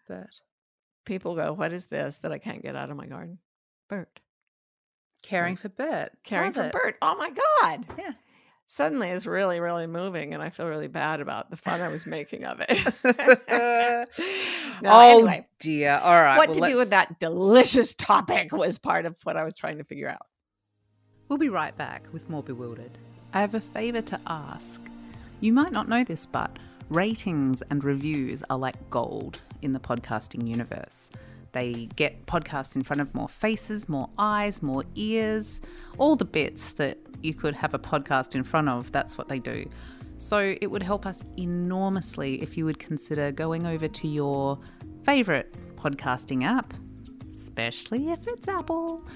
Bert. 0.09 0.35
People 1.05 1.35
go, 1.35 1.53
"What 1.53 1.73
is 1.73 1.87
this 1.87 2.19
that 2.19 2.33
I 2.33 2.39
can't 2.39 2.63
get 2.63 2.75
out 2.75 2.91
of 2.91 2.97
my 2.97 3.07
garden?" 3.07 3.39
Bert. 3.89 4.21
Caring 5.23 5.57
for 5.57 5.69
Bert. 5.69 6.13
Caring 6.25 6.53
Love 6.53 6.55
for 6.55 6.65
it. 6.65 6.73
Bert. 6.73 6.97
Oh 7.03 7.17
my 7.17 7.31
God. 7.31 7.87
Yeah. 7.99 8.13
Suddenly 8.73 9.09
it's 9.09 9.27
really, 9.27 9.59
really 9.59 9.89
moving, 9.89 10.33
and 10.33 10.41
I 10.41 10.51
feel 10.51 10.69
really 10.69 10.87
bad 10.87 11.21
about 11.21 11.51
the 11.51 11.57
fun 11.57 11.81
I 11.81 11.89
was 11.89 12.07
making 12.07 12.45
of 12.45 12.61
it. 12.61 12.79
no, 14.81 14.91
oh 14.93 15.01
anyway, 15.01 15.49
dear. 15.59 15.99
All 16.01 16.23
right. 16.23 16.37
what 16.37 16.51
well, 16.51 16.69
to 16.69 16.75
do 16.75 16.77
with 16.77 16.91
that 16.91 17.19
delicious 17.19 17.97
topic 17.97 18.53
was 18.53 18.79
part 18.79 19.07
of 19.07 19.17
what 19.25 19.37
I 19.37 19.43
was 19.43 19.57
trying 19.57 19.79
to 19.79 19.85
figure 19.85 20.09
out. 20.09 20.25
We'll 21.29 21.37
be 21.37 21.49
right 21.49 21.77
back 21.77 22.07
with 22.13 22.31
more 22.31 22.45
Bewildered. 22.45 22.97
I 23.33 23.41
have 23.41 23.55
a 23.55 23.61
favour 23.61 24.03
to 24.03 24.21
ask. 24.29 24.81
You 25.41 25.53
might 25.53 25.73
not 25.73 25.89
know 25.89 26.05
this, 26.05 26.25
but 26.25 26.57
ratings 26.91 27.63
and 27.71 27.83
reviews 27.83 28.45
are 28.51 28.59
like 28.59 28.89
gold 28.89 29.41
in 29.63 29.73
the 29.73 29.81
podcasting 29.81 30.47
universe. 30.47 31.11
They 31.53 31.89
get 31.97 32.27
podcasts 32.27 32.77
in 32.77 32.83
front 32.83 33.01
of 33.01 33.15
more 33.15 33.29
faces, 33.29 33.89
more 33.89 34.09
eyes, 34.19 34.63
more 34.63 34.85
ears, 34.95 35.61
all 35.99 36.17
the 36.17 36.25
bits 36.25 36.75
that 36.75 36.99
you 37.23 37.35
could 37.35 37.55
have 37.55 37.75
a 37.75 37.79
podcast 37.79 38.35
in 38.35 38.45
front 38.45 38.69
of. 38.69 38.93
That's 38.93 39.19
what 39.19 39.29
they 39.29 39.39
do. 39.39 39.69
So 40.17 40.55
it 40.61 40.71
would 40.71 40.83
help 40.83 41.07
us 41.07 41.25
enormously 41.39 42.43
if 42.43 42.57
you 42.57 42.65
would 42.67 42.79
consider 42.79 43.33
going 43.33 43.67
over 43.67 43.89
to 43.89 44.09
your 44.09 44.59
favourite 45.05 45.47
podcasting 45.77 46.45
app, 46.45 46.75
especially 47.31 48.11
if 48.11 48.27
it's 48.27 48.47
Apple, 48.47 49.07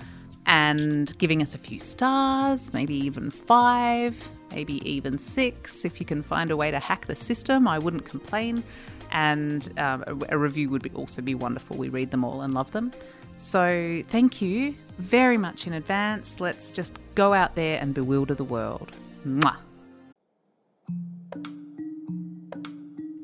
and 0.47 1.17
giving 1.19 1.43
us 1.43 1.55
a 1.55 1.59
few 1.59 1.79
stars, 1.79 2.73
maybe 2.73 2.95
even 2.95 3.31
five, 3.31 4.17
maybe 4.51 4.89
even 4.91 5.19
six. 5.19 5.85
If 5.85 6.01
you 6.01 6.07
can 6.07 6.23
find 6.23 6.51
a 6.51 6.57
way 6.57 6.71
to 6.71 6.79
hack 6.79 7.07
the 7.07 7.17
system, 7.17 7.69
I 7.69 7.79
wouldn't 7.79 8.07
complain. 8.07 8.65
And 9.11 9.73
um, 9.79 10.23
a, 10.29 10.39
review 10.39 10.71
would 10.71 10.83
be, 10.83 10.91
also 10.91 11.23
be 11.23 11.35
wonderful. 11.35 11.77
We 11.77 11.89
read 11.89 12.11
them 12.11 12.25
all 12.25 12.43
and 12.43 12.55
love 12.55 12.73
them. 12.73 12.93
So 13.39 14.03
thank 14.09 14.41
you 14.41 14.75
very 14.99 15.37
much 15.37 15.67
in 15.67 15.73
advance. 15.73 16.41
Let's 16.41 16.71
just 16.71 16.99
go 17.15 17.33
out 17.33 17.55
there 17.55 17.79
and 17.81 17.95
bewilder 17.95 18.35
the 18.35 18.45
world. 18.45 18.93
Mwah. 19.27 19.57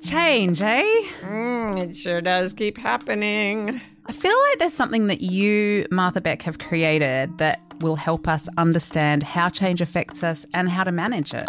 Change, 0.03 0.61
eh? 0.63 1.03
Mm, 1.23 1.79
it 1.79 1.97
sure 1.97 2.21
does 2.21 2.53
keep 2.53 2.79
happening. 2.79 3.81
I 4.07 4.13
feel 4.13 4.35
like 4.49 4.59
there's 4.59 4.73
something 4.75 5.07
that 5.07 5.21
you, 5.21 5.87
Martha 5.91 6.21
Beck, 6.21 6.43
have 6.43 6.59
created 6.59 7.39
that 7.39 7.61
will 7.81 7.97
help 7.97 8.27
us 8.27 8.49
understand 8.59 9.23
how 9.23 9.49
change 9.49 9.81
affects 9.81 10.25
us 10.25 10.45
and 10.53 10.69
how 10.69 10.85
to 10.85 10.91
manage 10.91 11.33
it. 11.33 11.49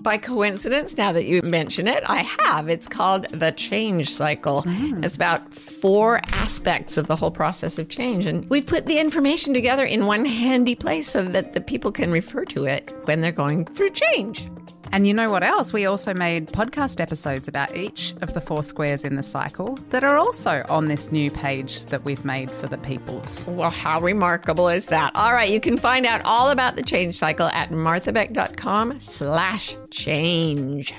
By 0.00 0.18
coincidence, 0.18 0.96
now 0.96 1.12
that 1.12 1.24
you 1.24 1.42
mention 1.42 1.88
it, 1.88 2.04
I 2.06 2.22
have. 2.40 2.68
It's 2.68 2.86
called 2.86 3.28
the 3.30 3.50
change 3.52 4.10
cycle. 4.10 4.62
Mm. 4.62 5.04
It's 5.04 5.16
about 5.16 5.54
four 5.54 6.20
aspects 6.32 6.96
of 6.96 7.06
the 7.06 7.16
whole 7.16 7.30
process 7.30 7.78
of 7.78 7.88
change. 7.88 8.26
And 8.26 8.48
we've 8.48 8.66
put 8.66 8.86
the 8.86 8.98
information 8.98 9.52
together 9.54 9.84
in 9.84 10.06
one 10.06 10.24
handy 10.24 10.74
place 10.74 11.08
so 11.08 11.24
that 11.24 11.54
the 11.54 11.60
people 11.60 11.90
can 11.90 12.10
refer 12.10 12.44
to 12.46 12.64
it 12.64 12.94
when 13.04 13.20
they're 13.20 13.32
going 13.32 13.64
through 13.64 13.90
change. 13.90 14.48
And 14.92 15.06
you 15.06 15.12
know 15.14 15.30
what 15.30 15.42
else? 15.42 15.72
We 15.72 15.86
also 15.86 16.14
made 16.14 16.48
podcast 16.48 17.00
episodes 17.00 17.48
about 17.48 17.76
each 17.76 18.14
of 18.22 18.34
the 18.34 18.40
four 18.40 18.62
squares 18.62 19.04
in 19.04 19.16
the 19.16 19.22
cycle 19.22 19.78
that 19.90 20.04
are 20.04 20.16
also 20.16 20.64
on 20.68 20.88
this 20.88 21.12
new 21.12 21.30
page 21.30 21.84
that 21.86 22.04
we've 22.04 22.24
made 22.24 22.50
for 22.50 22.66
the 22.66 22.78
peoples. 22.78 23.46
Well, 23.48 23.70
how 23.70 24.00
remarkable 24.00 24.68
is 24.68 24.86
that? 24.86 25.14
All 25.14 25.32
right, 25.32 25.50
you 25.50 25.60
can 25.60 25.76
find 25.76 26.06
out 26.06 26.22
all 26.24 26.50
about 26.50 26.76
the 26.76 26.82
change 26.82 27.16
cycle 27.16 27.48
at 27.48 27.70
marthabeck.com 27.70 29.00
slash 29.00 29.76
change. 29.90 30.94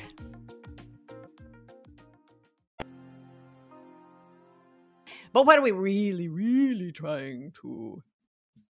But 5.33 5.45
what 5.45 5.59
are 5.59 5.61
we 5.61 5.71
really, 5.71 6.27
really 6.27 6.91
trying 6.91 7.51
to 7.61 8.01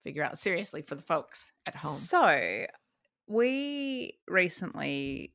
figure 0.02 0.24
out 0.24 0.38
seriously 0.38 0.82
for 0.82 0.94
the 0.94 1.02
folks 1.02 1.52
at 1.68 1.76
home? 1.76 1.92
So, 1.92 2.66
we 3.28 4.18
recently 4.26 5.34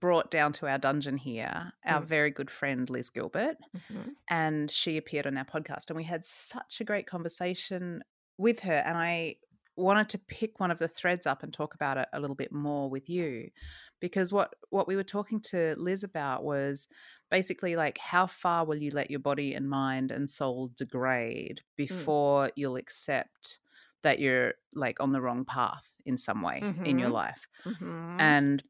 brought 0.00 0.30
down 0.30 0.52
to 0.52 0.66
our 0.66 0.78
dungeon 0.78 1.16
here 1.16 1.72
our 1.84 2.02
Mm. 2.02 2.06
very 2.06 2.30
good 2.30 2.50
friend 2.50 2.90
Liz 2.90 3.10
Gilbert, 3.10 3.58
Mhm. 3.76 4.16
and 4.28 4.70
she 4.70 4.96
appeared 4.96 5.26
on 5.26 5.36
our 5.36 5.44
podcast, 5.44 5.88
and 5.88 5.96
we 5.96 6.02
had 6.04 6.24
such 6.24 6.80
a 6.80 6.84
great 6.84 7.06
conversation 7.06 8.02
with 8.36 8.58
her. 8.60 8.72
And 8.72 8.96
I 8.98 9.36
wanted 9.76 10.08
to 10.08 10.18
pick 10.18 10.58
one 10.58 10.70
of 10.70 10.78
the 10.78 10.88
threads 10.88 11.26
up 11.26 11.42
and 11.42 11.52
talk 11.52 11.74
about 11.74 11.98
it 11.98 12.08
a 12.12 12.20
little 12.20 12.36
bit 12.36 12.50
more 12.52 12.88
with 12.88 13.08
you 13.08 13.50
because 14.00 14.32
what 14.32 14.54
what 14.70 14.86
we 14.88 14.94
were 14.96 15.04
talking 15.04 15.40
to 15.40 15.74
Liz 15.76 16.02
about 16.04 16.44
was 16.44 16.86
basically 17.30 17.74
like 17.76 17.98
how 17.98 18.26
far 18.26 18.64
will 18.64 18.76
you 18.76 18.90
let 18.92 19.10
your 19.10 19.18
body 19.20 19.52
and 19.54 19.68
mind 19.68 20.10
and 20.12 20.28
soul 20.30 20.68
degrade 20.76 21.60
before 21.76 22.50
you'll 22.54 22.76
accept 22.76 23.58
that 24.04 24.20
you're 24.20 24.54
like 24.74 25.00
on 25.00 25.12
the 25.12 25.20
wrong 25.20 25.44
path 25.44 25.94
in 26.06 26.16
some 26.16 26.42
way 26.42 26.68
in 26.84 26.98
your 26.98 27.10
Mhm. 27.10 27.12
life 27.12 27.48
Mhm. 27.66 28.10
and 28.20 28.62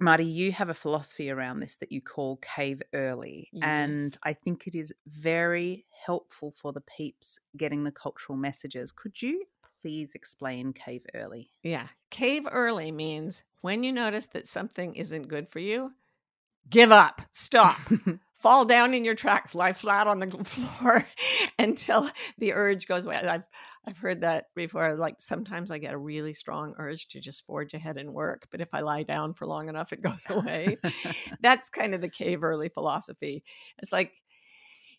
Marty, 0.00 0.24
you 0.24 0.52
have 0.52 0.68
a 0.70 0.74
philosophy 0.74 1.30
around 1.30 1.60
this 1.60 1.76
that 1.76 1.92
you 1.92 2.00
call 2.00 2.38
cave 2.38 2.82
early. 2.92 3.52
And 3.62 4.16
I 4.24 4.32
think 4.32 4.66
it 4.66 4.74
is 4.74 4.92
very 5.06 5.86
helpful 6.06 6.52
for 6.52 6.72
the 6.72 6.80
peeps 6.82 7.38
getting 7.56 7.84
the 7.84 7.92
cultural 7.92 8.36
messages. 8.36 8.90
Could 8.92 9.20
you 9.22 9.44
please 9.82 10.14
explain 10.14 10.72
cave 10.72 11.04
early? 11.14 11.52
Yeah. 11.62 11.88
Cave 12.10 12.48
early 12.50 12.90
means 12.92 13.44
when 13.60 13.82
you 13.84 13.92
notice 13.92 14.26
that 14.28 14.46
something 14.48 14.94
isn't 14.94 15.28
good 15.28 15.48
for 15.48 15.60
you, 15.60 15.92
give 16.68 16.90
up, 16.90 17.22
stop, 17.32 17.78
fall 18.34 18.64
down 18.64 18.94
in 18.94 19.04
your 19.04 19.14
tracks, 19.14 19.54
lie 19.54 19.72
flat 19.72 20.06
on 20.06 20.18
the 20.18 20.26
floor 20.44 21.06
until 21.58 22.08
the 22.38 22.52
urge 22.52 22.86
goes 22.86 23.04
away. 23.04 23.16
I've 23.16 23.44
I've 23.84 23.98
heard 23.98 24.20
that 24.20 24.46
before. 24.54 24.94
Like 24.94 25.16
sometimes 25.18 25.70
I 25.70 25.78
get 25.78 25.94
a 25.94 25.98
really 25.98 26.34
strong 26.34 26.74
urge 26.78 27.08
to 27.08 27.20
just 27.20 27.44
forge 27.44 27.74
ahead 27.74 27.96
and 27.96 28.14
work, 28.14 28.46
but 28.50 28.60
if 28.60 28.68
I 28.72 28.80
lie 28.80 29.02
down 29.02 29.34
for 29.34 29.46
long 29.46 29.68
enough, 29.68 29.92
it 29.92 30.02
goes 30.02 30.24
away. 30.28 30.78
That's 31.40 31.68
kind 31.68 31.94
of 31.94 32.00
the 32.00 32.08
cave 32.08 32.44
early 32.44 32.68
philosophy. 32.68 33.42
It's 33.78 33.92
like 33.92 34.12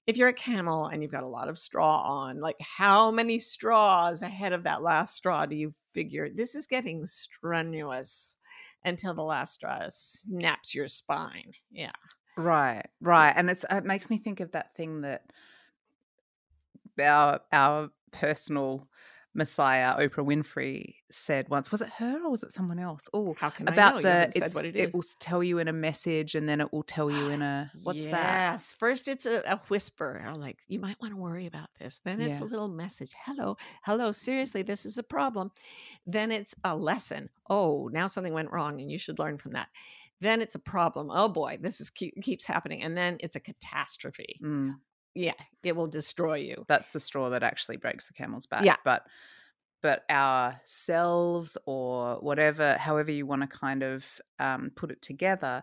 if 0.05 0.17
you're 0.17 0.29
a 0.29 0.33
camel 0.33 0.87
and 0.87 1.01
you've 1.01 1.13
got 1.13 1.23
a 1.23 1.27
lot 1.27 1.47
of 1.47 1.57
straw 1.57 2.01
on, 2.01 2.41
like 2.41 2.57
how 2.59 3.09
many 3.09 3.39
straws 3.39 4.21
ahead 4.21 4.51
of 4.51 4.63
that 4.63 4.81
last 4.81 5.15
straw 5.15 5.45
do 5.45 5.55
you 5.55 5.73
figure 5.93 6.27
this 6.33 6.55
is 6.55 6.67
getting 6.67 7.05
strenuous 7.05 8.35
until 8.85 9.13
the 9.13 9.23
last 9.23 9.53
straw 9.53 9.87
snaps 9.89 10.73
your 10.73 10.87
spine? 10.87 11.53
Yeah. 11.71 11.91
Right, 12.37 12.85
right. 13.01 13.33
And 13.35 13.49
it's 13.49 13.65
it 13.69 13.85
makes 13.85 14.09
me 14.09 14.17
think 14.17 14.39
of 14.39 14.51
that 14.51 14.75
thing 14.75 15.01
that 15.01 15.23
our 16.99 17.39
our 17.51 17.89
personal 18.11 18.87
messiah 19.35 19.95
Oprah 19.97 20.25
Winfrey 20.25 20.95
said 21.09 21.49
once. 21.49 21.71
Was 21.71 21.81
it 21.81 21.89
her 21.89 22.23
or 22.25 22.29
was 22.31 22.43
it 22.43 22.51
someone 22.51 22.79
else? 22.79 23.07
Oh, 23.13 23.35
How 23.39 23.49
can 23.49 23.67
I 23.69 23.73
about 23.73 23.95
know? 23.95 24.01
The 24.01 24.31
it's, 24.35 24.55
what 24.55 24.65
it 24.65 24.75
it 24.75 24.93
will 24.93 25.03
tell 25.19 25.43
you 25.43 25.59
in 25.59 25.67
a 25.67 25.73
message 25.73 26.35
and 26.35 26.47
then 26.47 26.61
it 26.61 26.71
will 26.71 26.83
tell 26.83 27.09
you 27.11 27.27
in 27.29 27.41
a 27.51 27.71
what's 27.83 28.05
that? 28.05 28.51
Yes. 28.51 28.73
First, 28.77 29.07
it's 29.07 29.25
a, 29.25 29.41
a 29.47 29.59
whisper, 29.69 30.23
or 30.25 30.33
like 30.35 30.59
you 30.67 30.79
might 30.79 30.99
want 31.01 31.13
to 31.13 31.17
worry 31.17 31.45
about 31.47 31.69
this. 31.79 31.99
Then 32.03 32.21
it's 32.21 32.39
Yeah. 32.39 32.45
a 32.45 32.47
little 32.47 32.67
message. 32.67 33.13
Hello, 33.25 33.57
hello. 33.83 34.11
Seriously, 34.11 34.61
this 34.61 34.85
is 34.85 34.97
a 34.97 35.03
problem. 35.03 35.51
Then 36.05 36.31
it's 36.31 36.55
a 36.63 36.75
lesson. 36.75 37.29
Oh, 37.49 37.89
now 37.91 38.07
something 38.07 38.33
went 38.33 38.51
wrong, 38.51 38.79
and 38.81 38.91
you 38.91 38.97
should 38.97 39.19
learn 39.19 39.37
from 39.37 39.53
that. 39.53 39.69
Then 40.21 40.41
it's 40.41 40.55
a 40.55 40.59
problem. 40.59 41.09
Oh 41.11 41.27
boy, 41.27 41.57
this 41.59 41.81
is 41.81 41.89
keep, 41.89 42.13
keeps 42.21 42.45
happening, 42.45 42.81
and 42.83 42.95
then 42.97 43.17
it's 43.19 43.35
a 43.35 43.39
catastrophe. 43.39 44.39
Mm. 44.43 44.75
Yeah, 45.15 45.33
it 45.63 45.75
will 45.75 45.87
destroy 45.87 46.35
you. 46.37 46.65
that's 46.67 46.91
the 46.91 46.99
straw 46.99 47.29
that 47.29 47.43
actually 47.43 47.77
breaks 47.77 48.07
the 48.07 48.13
camel's 48.13 48.45
back. 48.47 48.65
Yeah. 48.65 48.77
But 48.83 49.05
but 49.81 50.03
ourselves 50.09 51.57
or 51.65 52.15
whatever, 52.21 52.75
however 52.77 53.11
you 53.11 53.25
want 53.25 53.41
to 53.41 53.47
kind 53.47 53.83
of 53.83 54.05
um, 54.39 54.71
put 54.75 54.91
it 54.91 55.01
together, 55.01 55.61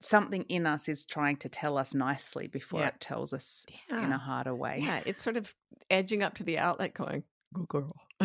something 0.00 0.42
in 0.44 0.66
us 0.66 0.88
is 0.88 1.04
trying 1.04 1.36
to 1.36 1.48
tell 1.50 1.76
us 1.78 1.94
nicely 1.94 2.46
before 2.46 2.80
Yeah. 2.80 2.88
it 2.88 3.00
tells 3.00 3.32
us 3.34 3.66
in 3.90 3.96
Yeah. 3.98 4.14
a 4.14 4.18
harder 4.18 4.54
way. 4.54 4.80
Yeah, 4.82 5.02
it's 5.04 5.22
sort 5.22 5.36
of 5.36 5.54
edging 5.90 6.22
up 6.22 6.34
to 6.36 6.42
the 6.42 6.58
outlet, 6.58 6.94
going, 6.94 7.24
"Good 7.52 7.68
girl." 7.68 7.92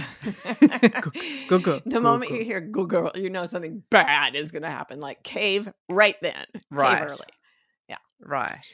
good 1.48 1.63
girl, 1.63 1.81
The 1.86 2.01
moment 2.01 2.31
you 2.31 2.43
hear 2.43 2.62
"good 2.62 2.89
girl," 2.89 3.12
you 3.15 3.29
know 3.29 3.46
something 3.46 3.84
bad 3.89 4.36
is 4.36 4.51
going 4.51 4.63
to 4.63 4.70
happen. 4.70 5.00
Like 5.00 5.22
cave 5.24 5.72
right 5.89 6.15
then, 6.22 6.46
Right. 6.70 7.00
cave 7.00 7.08
early. 7.10 7.27
Right. 8.24 8.65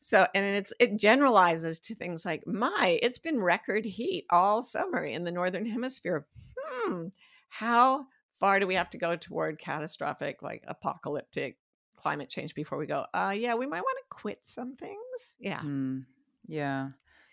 So, 0.00 0.26
and 0.34 0.44
it's 0.44 0.72
it 0.80 0.96
generalizes 0.96 1.78
to 1.80 1.94
things 1.94 2.24
like, 2.24 2.46
my, 2.46 2.98
it's 3.02 3.18
been 3.18 3.40
record 3.40 3.84
heat 3.84 4.24
all 4.30 4.62
summer 4.62 5.02
in 5.04 5.24
the 5.24 5.32
northern 5.32 5.66
hemisphere. 5.66 6.26
Hmm, 6.58 7.08
how 7.48 8.06
far 8.38 8.58
do 8.60 8.66
we 8.66 8.74
have 8.76 8.88
to 8.90 8.98
go 8.98 9.16
toward 9.16 9.58
catastrophic, 9.58 10.40
like 10.42 10.64
apocalyptic 10.66 11.58
climate 11.96 12.30
change 12.30 12.54
before 12.54 12.78
we 12.78 12.86
go? 12.86 13.04
Uh, 13.12 13.34
yeah, 13.36 13.54
we 13.54 13.66
might 13.66 13.82
want 13.82 13.98
to 13.98 14.16
quit 14.16 14.40
some 14.44 14.74
things. 14.74 15.34
Yeah, 15.38 15.60
Mm, 15.60 16.06
yeah. 16.46 16.88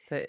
The 0.10 0.28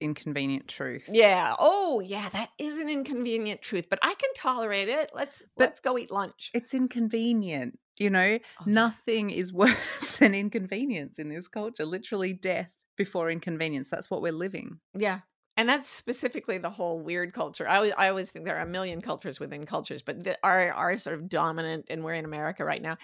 inconvenient 0.00 0.68
truth. 0.68 1.04
yeah. 1.08 1.54
Oh, 1.58 2.00
yeah, 2.00 2.28
that 2.30 2.50
is 2.58 2.78
an 2.78 2.88
inconvenient 2.88 3.62
truth, 3.62 3.86
but 3.90 3.98
I 4.02 4.14
can 4.14 4.30
tolerate 4.36 4.88
it. 4.88 5.10
Let's 5.14 5.42
But- 5.56 5.64
let's 5.64 5.80
go 5.80 5.98
eat 5.98 6.10
lunch. 6.12 6.50
It's 6.54 6.74
inconvenient. 6.74 7.78
You 7.98 8.10
know, 8.10 8.38
Oh, 8.60 8.64
yeah. 8.66 8.72
nothing 8.72 9.30
is 9.30 9.52
worse 9.52 10.18
than 10.18 10.34
inconvenience 10.34 11.18
in 11.18 11.28
this 11.28 11.48
culture. 11.48 11.84
Literally 11.84 12.32
death 12.32 12.74
before 12.96 13.30
inconvenience. 13.30 13.90
That's 13.90 14.10
what 14.10 14.22
we're 14.22 14.32
living. 14.32 14.80
Yeah. 14.96 15.20
And 15.56 15.68
that's 15.68 15.88
specifically 15.88 16.56
the 16.58 16.70
whole 16.70 17.00
weird 17.00 17.34
culture. 17.34 17.68
I 17.68 17.76
always, 17.76 17.92
I 17.98 18.08
always 18.08 18.30
think 18.30 18.46
there 18.46 18.56
are 18.56 18.62
a 18.62 18.66
million 18.66 19.02
cultures 19.02 19.38
within 19.38 19.66
cultures, 19.66 20.00
but 20.00 20.24
the, 20.24 20.38
our 20.42 20.72
our 20.72 20.96
sort 20.96 21.14
of 21.18 21.28
dominant, 21.28 21.86
and 21.90 22.02
we're 22.02 22.14
in 22.14 22.24
America 22.24 22.64
right 22.64 22.80
now. 22.80 22.96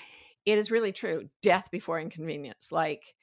It 0.46 0.56
is 0.56 0.70
really 0.70 0.92
true. 0.92 1.28
Death 1.42 1.70
before 1.70 2.00
inconvenience. 2.00 2.72
Like 2.72 3.14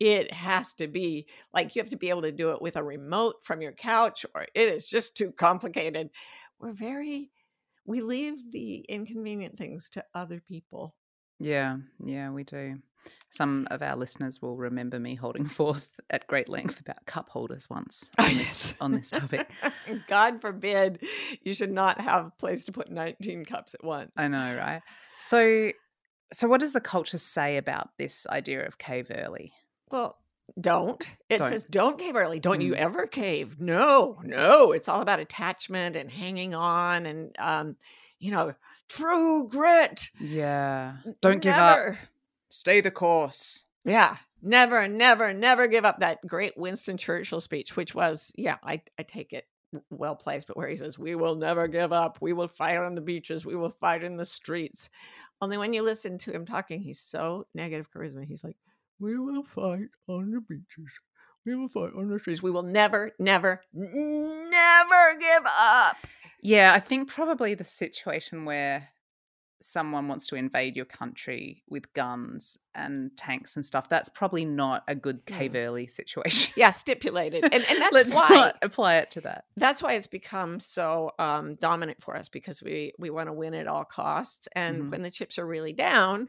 it 0.00 0.34
has 0.34 0.74
to 0.74 0.88
be 0.88 1.26
like 1.54 1.74
you 1.76 1.80
have 1.82 1.90
to 1.90 1.96
be 1.96 2.10
able 2.10 2.22
to 2.22 2.32
do 2.32 2.50
it 2.50 2.60
with 2.60 2.76
a 2.76 2.82
remote 2.82 3.36
from 3.44 3.62
your 3.62 3.72
couch, 3.72 4.26
or 4.34 4.46
it 4.54 4.68
is 4.68 4.84
just 4.84 5.16
too 5.16 5.30
complicated. 5.30 6.10
We're 6.58 6.72
very 6.72 7.30
we 7.86 8.00
leave 8.00 8.52
the 8.52 8.84
inconvenient 8.88 9.56
things 9.56 9.88
to 9.90 10.04
other 10.14 10.40
people. 10.40 10.94
Yeah, 11.38 11.78
yeah, 12.04 12.30
we 12.30 12.44
do. 12.44 12.78
Some 13.30 13.68
of 13.70 13.82
our 13.82 13.96
listeners 13.96 14.42
will 14.42 14.56
remember 14.56 14.98
me 14.98 15.14
holding 15.14 15.46
forth 15.46 15.90
at 16.10 16.26
great 16.26 16.48
length 16.48 16.80
about 16.80 17.04
cup 17.06 17.28
holders 17.28 17.70
once 17.70 18.08
oh, 18.18 18.24
on 18.24 18.36
this, 18.36 18.74
on 18.80 18.92
this 18.92 19.10
topic. 19.10 19.48
God 20.08 20.40
forbid 20.40 21.02
you 21.42 21.54
should 21.54 21.72
not 21.72 22.00
have 22.00 22.26
a 22.26 22.32
place 22.38 22.64
to 22.64 22.72
put 22.72 22.90
19 22.90 23.44
cups 23.44 23.74
at 23.74 23.84
once. 23.84 24.12
I 24.16 24.28
know, 24.28 24.56
right? 24.56 24.82
So, 25.18 25.70
so 26.32 26.48
what 26.48 26.60
does 26.60 26.72
the 26.72 26.80
culture 26.80 27.18
say 27.18 27.56
about 27.56 27.90
this 27.98 28.26
idea 28.28 28.66
of 28.66 28.78
cave 28.78 29.08
early? 29.10 29.52
Well, 29.90 30.16
don't. 30.60 31.02
It 31.28 31.38
Don't. 31.38 31.48
says 31.48 31.64
don't 31.64 31.98
cave 31.98 32.16
early. 32.16 32.40
Don't 32.40 32.60
you 32.60 32.72
Mm. 32.72 32.76
ever 32.78 33.06
cave. 33.06 33.60
No, 33.60 34.18
no. 34.24 34.72
It's 34.72 34.88
all 34.88 35.02
about 35.02 35.20
attachment 35.20 35.96
and 35.96 36.10
hanging 36.10 36.54
on 36.54 37.06
and 37.06 37.34
um, 37.38 37.76
you 38.18 38.30
know, 38.30 38.54
true 38.88 39.48
grit. 39.48 40.10
Yeah, 40.20 40.96
don't 41.20 41.42
give 41.42 41.54
up. 41.54 41.94
Stay 42.50 42.80
the 42.80 42.90
course. 42.90 43.64
Yeah. 43.84 44.16
Never, 44.42 44.86
never, 44.86 45.32
never 45.34 45.66
give 45.66 45.84
up 45.84 45.98
that 46.00 46.24
great 46.26 46.56
Winston 46.56 46.96
Churchill 46.96 47.40
speech, 47.40 47.74
which 47.76 47.94
was, 47.94 48.32
yeah, 48.36 48.56
I, 48.62 48.82
I 48.98 49.02
take 49.02 49.32
it 49.32 49.44
well 49.90 50.14
placed, 50.14 50.46
but 50.46 50.56
where 50.56 50.68
he 50.68 50.76
says, 50.76 50.98
We 50.98 51.16
will 51.16 51.34
never 51.34 51.66
give 51.66 51.92
up. 51.92 52.18
We 52.20 52.32
will 52.32 52.46
fight 52.46 52.76
on 52.76 52.94
the 52.94 53.00
beaches. 53.00 53.44
We 53.44 53.56
will 53.56 53.70
fight 53.70 54.04
in 54.04 54.16
the 54.16 54.24
streets. 54.26 54.88
Only 55.40 55.58
when 55.58 55.72
you 55.72 55.82
listen 55.82 56.16
to 56.18 56.32
him 56.32 56.46
talking, 56.46 56.80
he's 56.80 57.00
so 57.00 57.46
negative 57.54 57.90
charisma. 57.90 58.24
He's 58.24 58.44
like, 58.44 58.56
We 58.98 59.18
will 59.18 59.42
fight 59.44 59.88
on 60.08 60.30
the 60.30 60.40
beaches. 60.40 60.92
We 61.44 61.54
will 61.54 61.68
fight 61.68 61.90
on 61.96 62.08
the 62.08 62.18
streets. 62.18 62.42
We 62.42 62.50
will 62.50 62.62
never, 62.62 63.12
never, 63.18 63.60
never 63.72 65.18
give 65.18 65.44
up. 65.46 65.96
Yeah, 66.42 66.72
I 66.74 66.80
think 66.80 67.08
probably 67.08 67.54
the 67.54 67.64
situation 67.64 68.44
where 68.44 68.88
someone 69.62 70.06
wants 70.06 70.26
to 70.28 70.36
invade 70.36 70.76
your 70.76 70.84
country 70.84 71.62
with 71.68 71.92
guns 71.94 72.58
and 72.74 73.10
tanks 73.16 73.56
and 73.56 73.64
stuff, 73.64 73.88
that's 73.88 74.08
probably 74.08 74.44
not 74.44 74.82
a 74.86 74.94
good 74.94 75.24
cave 75.24 75.54
early 75.54 75.86
situation. 75.86 76.52
Yeah, 76.56 76.70
stipulated. 76.70 77.44
And, 77.44 77.54
and 77.54 77.64
that's 77.80 77.92
Let's 77.94 78.14
why. 78.14 78.28
not 78.28 78.56
apply 78.62 78.96
it 78.96 79.10
to 79.12 79.20
that. 79.22 79.44
that's 79.56 79.82
why 79.82 79.94
it's 79.94 80.06
become 80.06 80.60
so 80.60 81.10
um, 81.18 81.56
dominant 81.56 82.02
for 82.02 82.16
us 82.16 82.28
because 82.28 82.62
we 82.62 82.92
we 82.98 83.08
want 83.10 83.28
to 83.28 83.32
win 83.32 83.54
at 83.54 83.66
all 83.66 83.84
costs 83.84 84.46
and 84.54 84.82
Mhm. 84.84 84.90
when 84.90 85.02
the 85.02 85.10
chips 85.10 85.38
are 85.38 85.46
really 85.46 85.72
down 85.72 86.28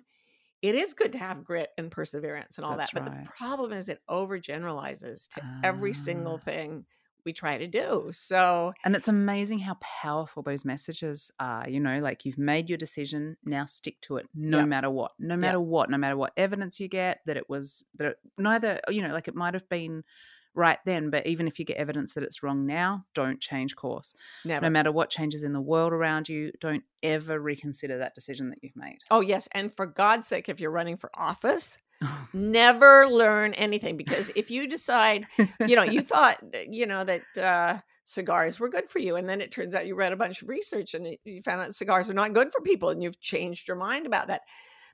it 0.61 0.75
is 0.75 0.93
good 0.93 1.11
to 1.13 1.17
have 1.17 1.43
grit 1.43 1.69
and 1.77 1.91
perseverance 1.91 2.57
and 2.57 2.65
all 2.65 2.77
That's 2.77 2.93
that 2.93 2.93
but 2.93 3.05
right. 3.05 3.05
the 3.05 3.17
problem 3.25 3.73
is 3.73 3.89
it 3.89 4.01
overgeneralizes 4.09 5.29
to 5.29 5.43
every 5.63 5.93
single 5.93 6.37
Ah. 6.37 6.39
thing 6.39 6.85
we 7.25 7.33
try 7.33 7.57
to 7.57 7.67
do 7.67 8.09
so 8.13 8.73
And 8.83 8.95
it's 8.95 9.07
amazing 9.07 9.59
how 9.59 9.73
powerful 9.81 10.43
those 10.43 10.63
messages 10.63 11.31
are. 11.39 11.67
You 11.67 11.79
know, 11.79 11.99
like 11.99 12.25
you've 12.25 12.37
made 12.37 12.69
your 12.69 12.77
decision, 12.77 13.35
now 13.43 13.65
stick 13.65 13.99
to 14.01 14.17
it 14.17 14.27
no 14.33 14.63
Yep. 14.63 14.67
matter 14.67 14.89
what. 14.89 15.13
No 15.19 15.35
matter 15.35 15.59
what, 15.59 15.89
no 15.89 15.97
matter 15.97 16.15
what 16.15 16.33
evidence 16.37 16.79
you 16.79 16.87
get 16.87 17.21
that 17.25 17.37
it 17.37 17.49
was 17.49 17.83
that 17.95 18.11
it, 18.11 18.17
neither, 18.37 18.79
you 18.89 19.01
know, 19.01 19.11
like 19.13 19.27
it 19.27 19.35
might 19.35 19.55
have 19.55 19.67
been 19.67 20.03
right 20.57 20.79
then, 20.85 21.09
but 21.09 21.25
even 21.27 21.47
if 21.47 21.59
you 21.59 21.65
get 21.65 21.77
evidence 21.77 22.13
that 22.13 22.23
it's 22.23 22.43
wrong 22.43 22.65
now, 22.65 23.05
don't 23.13 23.39
change 23.39 23.75
course. 23.75 24.13
never 24.43 24.65
No 24.65 24.69
matter 24.69 24.91
what 24.91 25.09
changes 25.09 25.43
in 25.43 25.53
the 25.53 25.61
world 25.61 25.93
around 25.93 26.27
you, 26.27 26.51
don't 26.59 26.83
ever 27.03 27.39
reconsider 27.39 27.99
that 27.99 28.15
decision 28.15 28.49
that 28.49 28.59
you've 28.61 28.75
made. 28.75 28.97
oh 29.11 29.21
yes 29.21 29.47
and 29.51 29.73
for 29.73 29.85
god's 29.85 30.27
sake 30.27 30.49
if 30.49 30.59
you're 30.59 30.71
running 30.71 30.97
for 30.97 31.11
office 31.13 31.77
never 32.33 33.07
learn 33.07 33.53
anything 33.53 33.95
because 33.97 34.31
if 34.35 34.49
you 34.49 34.67
decide 34.67 35.25
you 35.59 35.75
know 35.75 35.83
you 35.83 36.01
thought 36.11 36.37
you 36.67 36.85
know 36.85 37.03
that 37.03 37.21
uh 37.41 37.77
cigars 38.03 38.59
were 38.59 38.69
good 38.69 38.89
for 38.89 38.99
you 38.99 39.15
and 39.15 39.27
then 39.29 39.41
it 39.41 39.51
turns 39.51 39.75
out 39.75 39.85
you 39.85 39.93
read 39.95 40.13
a 40.13 40.17
bunch 40.17 40.41
of 40.41 40.47
research 40.49 40.93
and 40.93 41.17
you 41.23 41.41
found 41.43 41.61
out 41.61 41.75
cigars 41.75 42.09
are 42.09 42.13
not 42.13 42.33
good 42.33 42.51
for 42.51 42.61
people 42.61 42.89
and 42.89 43.03
you've 43.03 43.19
changed 43.19 43.67
your 43.67 43.77
mind 43.77 44.05
about 44.07 44.27
that 44.27 44.41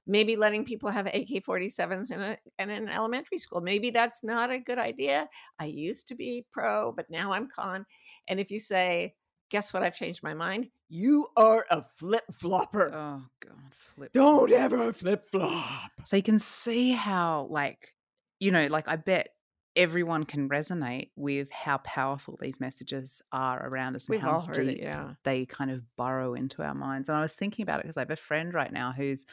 maybe 0.06 0.36
letting 0.36 0.66
people 0.66 0.90
have 0.90 1.08
ak-47s 1.08 2.12
in, 2.12 2.22
a, 2.22 2.38
in 2.60 2.70
an 2.70 2.90
elementary 2.90 3.38
school. 3.38 3.62
Maybe 3.62 3.90
that's 3.90 4.24
not 4.24 4.52
a 4.52 4.60
good 4.60 4.78
idea. 4.78 5.28
I 5.60 5.66
used 5.66 6.08
to 6.10 6.16
be 6.16 6.46
pro 6.52 6.92
but 6.92 7.10
now 7.10 7.32
i'm 7.32 7.48
con. 7.48 7.86
And 8.28 8.40
if 8.40 8.52
you 8.52 8.60
say 8.60 9.14
guess 9.50 9.74
what 9.74 9.84
i've 9.84 9.96
changed 9.96 10.24
my 10.24 10.34
mind? 10.34 10.68
You 10.90 11.28
are 11.36 11.66
a 11.72 11.84
flip-flopper. 11.98 12.92
Oh 12.94 13.24
god, 13.40 13.72
flip. 13.72 14.14
don't 14.14 14.52
ever 14.52 14.94
flip-flop. 14.94 15.92
So 16.04 16.16
you 16.16 16.24
can 16.24 16.38
see 16.38 16.92
how, 16.92 17.48
like, 17.50 17.96
you 18.40 18.52
know, 18.52 18.68
like 18.68 18.88
I 18.88 18.98
bet 18.98 19.30
everyone 19.76 20.24
can 20.24 20.50
resonate 20.50 21.10
with 21.16 21.52
how 21.52 21.78
powerful 21.80 22.38
these 22.40 22.60
messages 22.60 23.22
are 23.32 23.68
around 23.68 23.96
us 23.96 24.08
and 24.08 24.14
we've 24.14 24.22
how 24.22 24.48
deep 24.54 24.68
it 24.68 24.84
yeah. 24.84 25.14
they 25.24 25.46
kind 25.46 25.72
of 25.72 25.82
burrow 25.98 26.36
into 26.36 26.62
our 26.62 26.76
minds. 26.76 27.10
And 27.10 27.18
I 27.18 27.22
was 27.22 27.34
thinking 27.34 27.64
about 27.64 27.80
it 27.80 27.84
because 27.84 27.98
I 27.98 28.02
have 28.02 28.12
a 28.12 28.16
friend 28.16 28.54
right 28.54 28.72
now 28.72 28.94
who's 28.96 29.26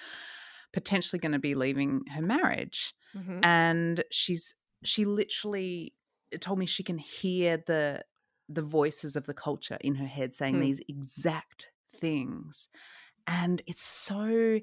potentially 0.72 1.20
going 1.20 1.32
to 1.32 1.38
be 1.38 1.54
leaving 1.54 2.02
her 2.12 2.22
marriage, 2.22 2.94
Mhm. 3.14 3.42
and 3.42 4.04
she's 4.10 4.54
she 4.84 5.04
literally 5.04 5.94
told 6.40 6.58
me 6.58 6.66
she 6.66 6.82
can 6.82 6.98
hear 6.98 7.56
the 7.66 8.04
the 8.48 8.62
voices 8.62 9.16
of 9.16 9.26
the 9.26 9.34
culture 9.34 9.78
in 9.80 9.94
her 9.96 10.06
head 10.06 10.34
saying 10.34 10.58
Hmm. 10.58 10.60
these 10.60 10.80
exact 10.88 11.70
things 11.92 12.68
and 13.26 13.62
it's 13.66 13.82
so 13.82 14.60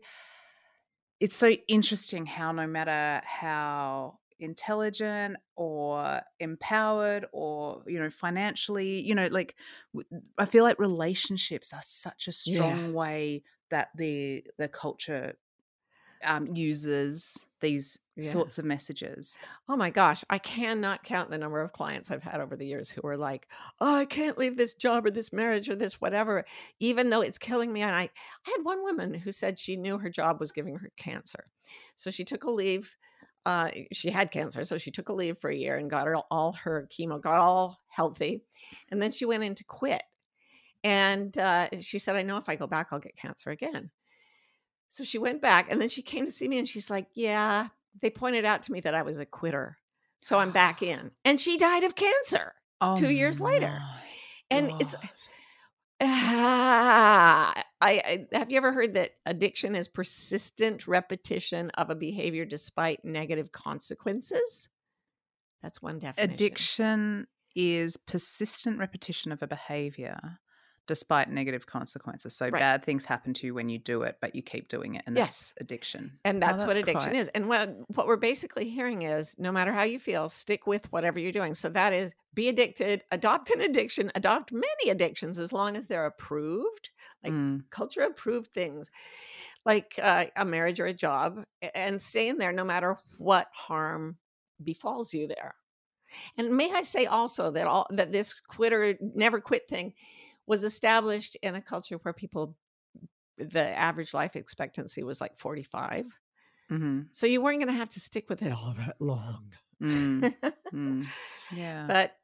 it's 1.20 1.36
so 1.36 1.50
interesting 1.68 2.26
how 2.26 2.52
no 2.52 2.68
matter 2.68 3.26
how 3.26 4.20
intelligent 4.40 5.36
or 5.56 6.22
empowered 6.40 7.26
or 7.34 7.84
you 7.88 8.00
know 8.00 8.10
financially 8.10 9.02
you 9.02 9.16
know 9.16 9.26
like 9.32 9.56
i 10.38 10.46
feel 10.46 10.64
like 10.64 10.78
relationships 10.78 11.74
are 11.74 11.82
such 11.82 12.28
a 12.28 12.32
Yeah. 12.46 12.78
strong 12.78 12.94
way 12.94 13.42
that 13.72 13.90
the 13.96 14.46
the 14.60 14.68
culture 14.68 15.34
um 16.24 16.48
uses 16.56 17.46
these 17.62 17.98
Yeah. 18.16 18.32
sorts 18.32 18.58
of 18.58 18.66
messages 18.66 19.38
Oh 19.70 19.76
my 19.76 19.90
gosh, 19.90 20.24
I 20.30 20.38
cannot 20.40 21.04
count 21.04 21.30
the 21.30 21.38
number 21.38 21.60
of 21.62 21.74
clients 21.74 22.10
I've 22.10 22.24
had 22.24 22.40
over 22.40 22.56
the 22.56 22.66
years 22.66 22.90
who 22.90 23.02
are 23.06 23.18
like, 23.18 23.48
oh, 23.82 23.96
I 23.96 24.06
can't 24.06 24.38
leave 24.38 24.56
this 24.56 24.74
job 24.74 25.06
or 25.06 25.12
this 25.12 25.34
marriage 25.34 25.70
or 25.70 25.76
this 25.76 26.00
whatever, 26.00 26.46
even 26.80 27.10
though 27.10 27.22
it's 27.22 27.38
killing 27.38 27.72
me. 27.74 27.82
And 27.82 27.94
I, 27.96 28.04
I 28.04 28.50
had 28.50 28.64
one 28.64 28.82
woman 28.84 29.14
who 29.14 29.32
said 29.32 29.60
she 29.60 29.76
knew 29.76 29.98
her 29.98 30.10
job 30.10 30.40
was 30.40 30.52
giving 30.54 30.76
her 30.78 30.90
cancer. 30.96 31.52
So 31.96 32.10
she 32.12 32.24
took 32.24 32.46
a 32.46 32.52
leave. 32.52 32.96
Uh, 33.46 33.72
she 33.92 34.10
had 34.10 34.32
cancer. 34.32 34.64
So 34.64 34.78
she 34.78 34.92
took 34.92 35.10
a 35.10 35.14
leave 35.14 35.38
for 35.38 35.50
a 35.50 35.56
year 35.56 35.78
and 35.78 35.90
got 35.90 36.08
her, 36.08 36.16
all 36.32 36.54
her 36.54 36.88
chemo, 36.92 37.22
got 37.22 37.40
all 37.40 37.78
healthy. 37.88 38.46
And 38.90 39.02
then 39.02 39.12
she 39.12 39.26
went 39.26 39.44
in 39.44 39.56
to 39.56 39.64
quit. 39.66 40.04
And 40.84 41.38
uh, 41.38 41.70
she 41.82 42.00
said, 42.00 42.16
I 42.16 42.24
know 42.24 42.38
if 42.38 42.50
I 42.50 42.56
go 42.56 42.68
back, 42.68 42.88
I'll 42.92 43.00
get 43.00 43.18
cancer 43.18 43.50
again. 43.50 43.92
So 44.90 45.04
she 45.04 45.18
went 45.18 45.42
back 45.42 45.72
and 45.72 45.82
then 45.82 45.90
she 45.90 46.02
came 46.02 46.26
to 46.26 46.32
see 46.32 46.48
me 46.48 46.60
and 46.60 46.68
she's 46.68 46.90
like, 46.90 47.08
Yeah, 47.14 47.68
they 48.02 48.10
pointed 48.10 48.46
out 48.46 48.64
to 48.64 48.72
me 48.72 48.80
that 48.82 48.96
I 48.96 49.02
was 49.02 49.20
a 49.20 49.26
quitter. 49.26 49.78
So 50.20 50.38
I'm 50.38 50.52
back 50.52 50.82
in. 50.82 51.12
And 51.26 51.40
she 51.40 51.58
died 51.58 51.84
of 51.84 51.96
cancer. 51.96 52.54
oh 52.82 52.96
Two 52.96 53.12
years 53.12 53.40
later. 53.40 53.80
And 54.50 54.72
it's 54.80 54.96
ah, 56.02 57.54
I, 57.82 58.26
I 58.32 58.38
have 58.38 58.52
you 58.52 58.58
ever 58.58 58.72
heard 58.72 58.94
that 58.96 59.12
addiction 59.26 59.76
is 59.76 59.88
persistent 59.88 60.88
repetition 60.88 61.70
of 61.72 61.90
a 61.90 61.96
behavior 61.96 62.46
despite 62.46 63.04
negative 63.04 63.52
consequences? 63.52 64.70
That's 65.62 65.82
one 65.82 66.00
definition. 66.00 66.34
addiction 66.34 67.28
is 67.56 67.98
persistent 67.98 68.80
repetition 68.80 69.32
of 69.32 69.42
a 69.42 69.48
behavior 69.48 70.40
despite 70.88 71.30
negative 71.30 71.68
consequences. 71.68 72.36
So 72.36 72.46
Right. 72.46 72.60
bad 72.60 72.84
things 72.84 73.06
happen 73.06 73.34
to 73.36 73.46
you 73.48 73.54
when 73.54 73.70
you 73.70 73.78
do 73.78 74.02
it, 74.04 74.18
but 74.22 74.34
you 74.34 74.42
keep 74.42 74.68
doing 74.70 74.96
it, 74.96 75.04
and 75.06 75.16
Yes. 75.16 75.28
that's 75.28 75.62
addiction. 75.62 76.20
And 76.26 76.38
Oh, 76.38 76.48
that's, 76.48 76.64
what 76.66 76.78
addiction 76.78 77.12
quite- 77.12 77.16
is. 77.16 77.28
And 77.30 77.48
what 77.48 77.70
what 77.96 78.08
we're 78.08 78.16
basically 78.16 78.70
hearing 78.70 79.04
is 79.04 79.38
no 79.38 79.52
matter 79.52 79.72
how 79.74 79.84
you 79.84 80.00
feel, 80.00 80.30
stick 80.30 80.66
with 80.66 80.92
whatever 80.92 81.20
you're 81.20 81.32
doing. 81.32 81.54
So 81.54 81.70
that 81.70 81.94
is 81.94 82.16
be 82.34 82.50
addicted, 82.50 83.04
adopt 83.12 83.50
an 83.52 83.62
addiction, 83.62 84.12
adopt 84.16 84.52
many 84.52 84.90
addictions 84.90 85.38
as 85.40 85.52
long 85.54 85.76
as 85.76 85.88
they're 85.88 86.06
approved, 86.06 86.90
like 87.24 87.34
Mm, 87.34 87.70
culture 87.70 88.02
approved 88.02 88.48
things, 88.52 88.90
like 89.66 89.96
uh, 90.02 90.26
a 90.36 90.46
marriage 90.46 90.80
or 90.80 90.86
a 90.86 90.94
job, 90.94 91.44
and 91.76 92.02
stay 92.02 92.30
in 92.30 92.38
there 92.38 92.52
no 92.54 92.64
matter 92.64 92.98
what 93.18 93.48
harm 93.54 94.18
befalls 94.64 95.14
you 95.14 95.28
there. 95.28 95.56
And 96.38 96.56
may 96.56 96.72
I 96.72 96.84
say 96.84 97.06
also 97.06 97.52
that 97.52 97.68
all 97.68 97.86
that 97.90 98.12
this 98.14 98.40
quitter 98.40 98.98
never 99.02 99.42
quit 99.42 99.68
thing 99.68 99.94
was 100.48 100.64
established 100.64 101.36
in 101.44 101.56
a 101.56 101.62
culture 101.62 101.98
where 101.98 102.14
people 102.14 102.58
the 103.38 103.62
average 103.78 104.14
life 104.14 104.36
expectancy 104.36 105.04
was 105.04 105.22
like 105.22 105.38
45 105.38 106.06
mhm, 106.72 107.08
so 107.12 107.28
you 107.28 107.42
weren't 107.42 107.60
going 107.60 107.72
to 107.72 107.78
have 107.78 107.90
to 107.90 108.00
stick 108.00 108.30
with 108.30 108.42
it 108.42 108.52
all 108.52 108.74
that 108.78 108.96
long. 109.00 109.54
mm, 109.82 110.34
mm. 110.74 111.08
Yeah. 111.52 111.86
but 111.88 112.16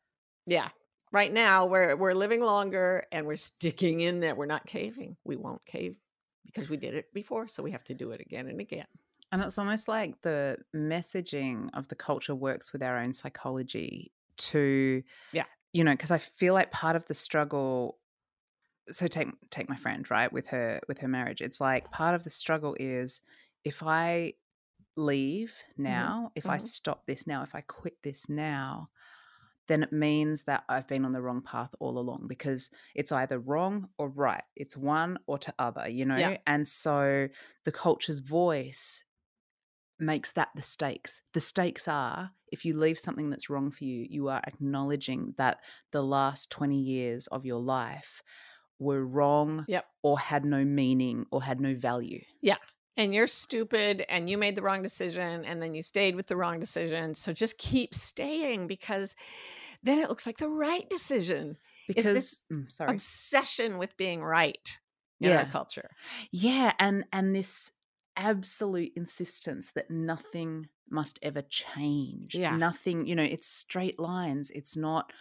yeah, 0.46 0.70
right 1.12 1.32
now 1.32 1.66
we're 1.68 1.96
we're 1.96 2.14
living 2.14 2.42
longer 2.44 3.06
and 3.12 3.26
we're 3.26 3.36
sticking 3.38 4.02
in 4.02 4.20
there. 4.20 4.36
We're 4.36 4.46
not 4.48 4.66
caving. 4.66 5.16
We 5.24 5.36
won't 5.38 5.64
cave 5.66 5.98
because 6.46 6.70
we 6.70 6.78
did 6.78 6.94
it 6.96 7.14
before, 7.14 7.48
so 7.48 7.64
we 7.64 7.72
have 7.72 7.84
to 7.86 7.94
do 7.94 8.12
it 8.12 8.20
again 8.20 8.48
and 8.48 8.60
again. 8.60 8.88
And 9.32 9.42
it's 9.42 9.58
almost 9.58 9.88
like 9.88 10.22
the 10.22 10.58
messaging 10.76 11.70
of 11.74 11.88
the 11.88 11.96
culture 11.96 12.36
works 12.36 12.74
with 12.74 12.84
our 12.84 12.98
own 13.00 13.14
psychology 13.14 14.12
to, 14.38 15.02
Yeah. 15.32 15.46
you 15.72 15.84
know, 15.84 15.94
because 15.94 16.12
I 16.12 16.18
feel 16.18 16.54
like 16.54 16.72
part 16.72 16.96
of 16.96 17.06
the 17.06 17.14
struggle. 17.14 18.00
So 18.92 19.08
take 19.08 19.30
take 19.50 19.70
my 19.70 19.76
friend 19.76 20.10
right 20.10 20.32
with 20.32 20.48
her 20.50 20.82
with 20.88 21.00
her 21.00 21.08
marriage. 21.08 21.42
It's 21.42 21.62
like 21.62 21.92
part 21.92 22.16
of 22.16 22.24
the 22.24 22.30
struggle 22.30 22.76
is 22.80 23.22
if 23.64 23.82
I 23.82 24.34
leave 24.96 25.56
now, 25.78 26.32
if 26.36 26.48
I 26.48 26.58
mhm. 26.58 26.62
stop 26.62 27.06
this 27.06 27.26
now, 27.26 27.44
if 27.44 27.56
I 27.56 27.62
quit 27.62 28.02
this 28.04 28.30
now, 28.30 28.90
then 29.68 29.84
it 29.84 29.94
means 29.94 30.44
that 30.44 30.64
I've 30.68 30.88
been 30.88 31.06
on 31.06 31.14
the 31.14 31.22
wrong 31.22 31.42
path 31.42 31.74
all 31.80 31.98
along 31.98 32.26
because 32.28 32.70
it's 32.96 33.12
either 33.12 33.40
wrong 33.40 33.90
or 33.98 34.10
right. 34.10 34.44
It's 34.56 34.76
one 34.76 35.18
or 35.26 35.38
to 35.40 35.54
other, 35.58 35.90
you 35.90 36.06
know? 36.06 36.18
Yeah. 36.18 36.38
And 36.46 36.68
so 36.68 37.28
the 37.64 37.72
culture's 37.72 38.20
voice 38.20 39.04
makes 40.00 40.32
that 40.32 40.50
the 40.56 40.62
stakes. 40.62 41.22
The 41.34 41.40
stakes 41.40 41.88
are 41.88 42.32
if 42.52 42.66
you 42.66 42.78
leave 42.78 43.00
something 43.00 43.30
that's 43.30 43.50
wrong 43.50 43.72
for 43.72 43.86
you, 43.86 44.06
you 44.10 44.28
are 44.28 44.42
acknowledging 44.46 45.34
that 45.38 45.60
the 45.92 46.04
last 46.04 46.52
20 46.52 46.78
years 46.78 47.28
of 47.28 47.46
your 47.46 47.60
life 47.60 48.22
were 48.80 49.06
wrong 49.06 49.68
Yep. 49.68 49.86
or 50.04 50.20
had 50.20 50.46
no 50.46 50.66
meaning 50.66 51.26
or 51.32 51.44
had 51.44 51.60
no 51.62 51.76
value. 51.76 52.22
Yeah. 52.42 52.58
And 52.96 53.14
you're 53.14 53.28
stupid 53.28 54.06
and 54.08 54.30
you 54.30 54.38
made 54.38 54.56
the 54.56 54.62
wrong 54.62 54.84
decision 54.84 55.46
and 55.46 55.62
then 55.62 55.74
you 55.74 55.82
stayed 55.82 56.16
with 56.16 56.28
the 56.28 56.38
wrong 56.38 56.60
decision. 56.60 57.16
So 57.16 57.34
just 57.34 57.58
keep 57.58 57.94
staying 57.96 58.68
because 58.68 59.16
then 59.84 60.00
it 60.00 60.10
looks 60.10 60.26
like 60.28 60.38
the 60.38 60.50
right 60.50 60.90
decision. 60.90 61.58
Because 61.88 62.06
this 62.14 62.46
mm, 62.52 62.72
sorry. 62.72 62.94
Obsession 62.94 63.78
with 63.78 63.98
being 63.98 64.24
right 64.24 64.80
in 65.22 65.34
our 65.34 65.46
Yeah. 65.46 65.48
culture. 65.48 65.98
Yeah, 66.32 66.74
and 66.80 67.06
and 67.14 67.36
this 67.36 67.72
absolute 68.16 68.94
insistence 68.96 69.72
that 69.74 69.90
nothing 69.90 70.70
must 70.90 71.20
ever 71.22 71.42
change. 71.42 72.40
Yeah. 72.40 72.50
Nothing, 72.50 73.08
you 73.08 73.16
know, 73.16 73.24
it's 73.24 73.48
straight 73.48 74.00
lines. 74.00 74.52
It's 74.52 74.76
not 74.76 75.12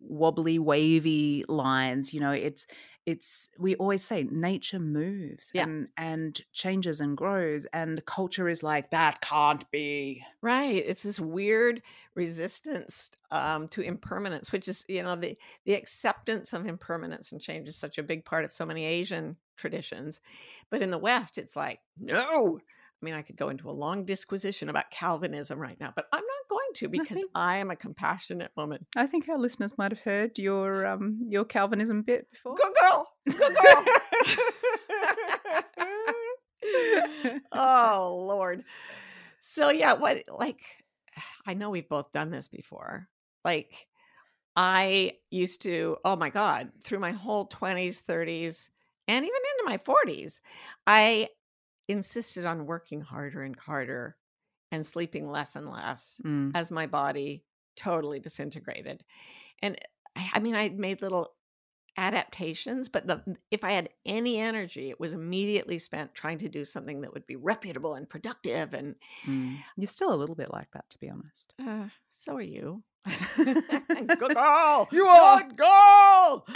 wobbly 0.00 0.58
wavy 0.58 1.44
lines, 1.48 2.14
you 2.14 2.20
know, 2.20 2.32
it's 2.32 2.66
it's 3.08 3.48
we 3.58 3.74
always 3.76 4.04
say 4.04 4.24
nature 4.24 4.78
moves 4.78 5.50
Yeah. 5.54 5.64
and 5.64 5.88
and 5.96 6.38
changes 6.52 7.00
and 7.00 7.16
grows 7.16 7.64
and 7.72 8.04
culture 8.04 8.50
is 8.50 8.62
like 8.62 8.90
that 8.90 9.22
can't 9.22 9.68
be. 9.70 10.22
Right. 10.42 10.84
It's 10.86 11.04
this 11.04 11.18
weird 11.18 11.80
resistance 12.14 13.10
um, 13.30 13.66
to 13.68 13.80
impermanence, 13.80 14.52
which 14.52 14.68
is, 14.68 14.84
you 14.88 15.02
know, 15.02 15.16
the 15.16 15.38
the 15.64 15.72
acceptance 15.72 16.52
of 16.52 16.66
impermanence 16.66 17.32
and 17.32 17.40
change 17.40 17.66
is 17.66 17.76
such 17.76 17.96
a 17.96 18.02
big 18.02 18.26
part 18.26 18.44
of 18.44 18.52
so 18.52 18.66
many 18.66 18.84
Asian 18.84 19.38
traditions. 19.56 20.20
But 20.68 20.82
in 20.82 20.90
the 20.90 20.98
West, 20.98 21.38
it's 21.38 21.56
like, 21.56 21.80
no. 21.98 22.60
I 23.00 23.04
mean, 23.04 23.14
I 23.14 23.22
could 23.22 23.36
go 23.36 23.48
into 23.48 23.70
a 23.70 23.72
long 23.72 24.04
disquisition 24.04 24.68
about 24.68 24.90
Calvinism 24.90 25.58
right 25.58 25.78
now, 25.78 25.92
but 25.94 26.06
I'm 26.12 26.24
not 26.24 26.48
going 26.50 26.68
to 26.74 26.88
because 26.88 27.18
think- 27.18 27.30
I 27.34 27.58
am 27.58 27.70
a 27.70 27.76
compassionate 27.76 28.50
woman. 28.56 28.84
I 28.96 29.06
think 29.06 29.28
our 29.28 29.38
listeners 29.38 29.78
might 29.78 29.92
have 29.92 30.00
heard 30.00 30.38
your 30.38 30.86
um 30.86 31.26
your 31.28 31.44
Calvinism 31.44 32.02
bit 32.02 32.30
before. 32.30 32.54
Good 32.54 32.72
girl. 32.80 33.08
Good 33.26 33.56
girl. 33.56 33.84
oh 37.52 38.24
lord 38.26 38.64
so 39.40 39.70
yeah 39.70 39.94
what 39.94 40.22
like 40.28 40.60
i 41.46 41.54
know 41.54 41.70
we've 41.70 41.88
both 41.88 42.12
done 42.12 42.30
this 42.30 42.48
before 42.48 43.08
like 43.44 43.86
i 44.56 45.12
used 45.30 45.62
to 45.62 45.96
oh 46.04 46.16
my 46.16 46.30
god 46.30 46.70
through 46.82 46.98
my 46.98 47.12
whole 47.12 47.48
20s 47.48 48.02
30s 48.04 48.70
and 49.06 49.24
even 49.24 49.26
into 49.26 49.64
my 49.64 49.78
40s 49.78 50.40
i 50.86 51.28
insisted 51.88 52.44
on 52.44 52.66
working 52.66 53.00
harder 53.00 53.42
and 53.42 53.56
harder 53.58 54.16
and 54.70 54.84
sleeping 54.84 55.30
less 55.30 55.56
and 55.56 55.70
less 55.70 56.20
Mm, 56.24 56.52
as 56.54 56.70
my 56.70 56.86
body 56.86 57.44
totally 57.76 58.20
disintegrated. 58.20 59.04
And 59.62 59.78
I, 60.14 60.30
I 60.34 60.38
mean, 60.40 60.54
I 60.54 60.68
made 60.68 61.00
little 61.00 61.34
adaptations, 61.96 62.88
but 62.88 63.06
the 63.06 63.36
if 63.50 63.64
I 63.64 63.72
had 63.72 63.88
any 64.06 64.38
energy, 64.38 64.90
it 64.90 65.00
was 65.00 65.14
immediately 65.14 65.78
spent 65.78 66.14
trying 66.14 66.38
to 66.38 66.48
do 66.48 66.64
something 66.64 67.00
that 67.00 67.12
would 67.12 67.26
be 67.26 67.36
reputable 67.36 67.94
and 67.94 68.08
productive. 68.08 68.74
And 68.74 68.94
mm. 69.26 69.56
You're 69.76 69.86
still 69.88 70.14
a 70.14 70.16
little 70.16 70.36
bit 70.36 70.52
like 70.52 70.70
that, 70.72 70.88
to 70.90 70.98
be 70.98 71.10
honest. 71.10 71.54
uh, 71.66 71.88
so 72.10 72.36
are 72.36 72.42
you. 72.42 72.82
Good 73.36 74.18
girl. 74.34 74.88
You 74.92 75.06
are. 75.06 75.42
Good 75.42 75.56
girl. 75.56 76.46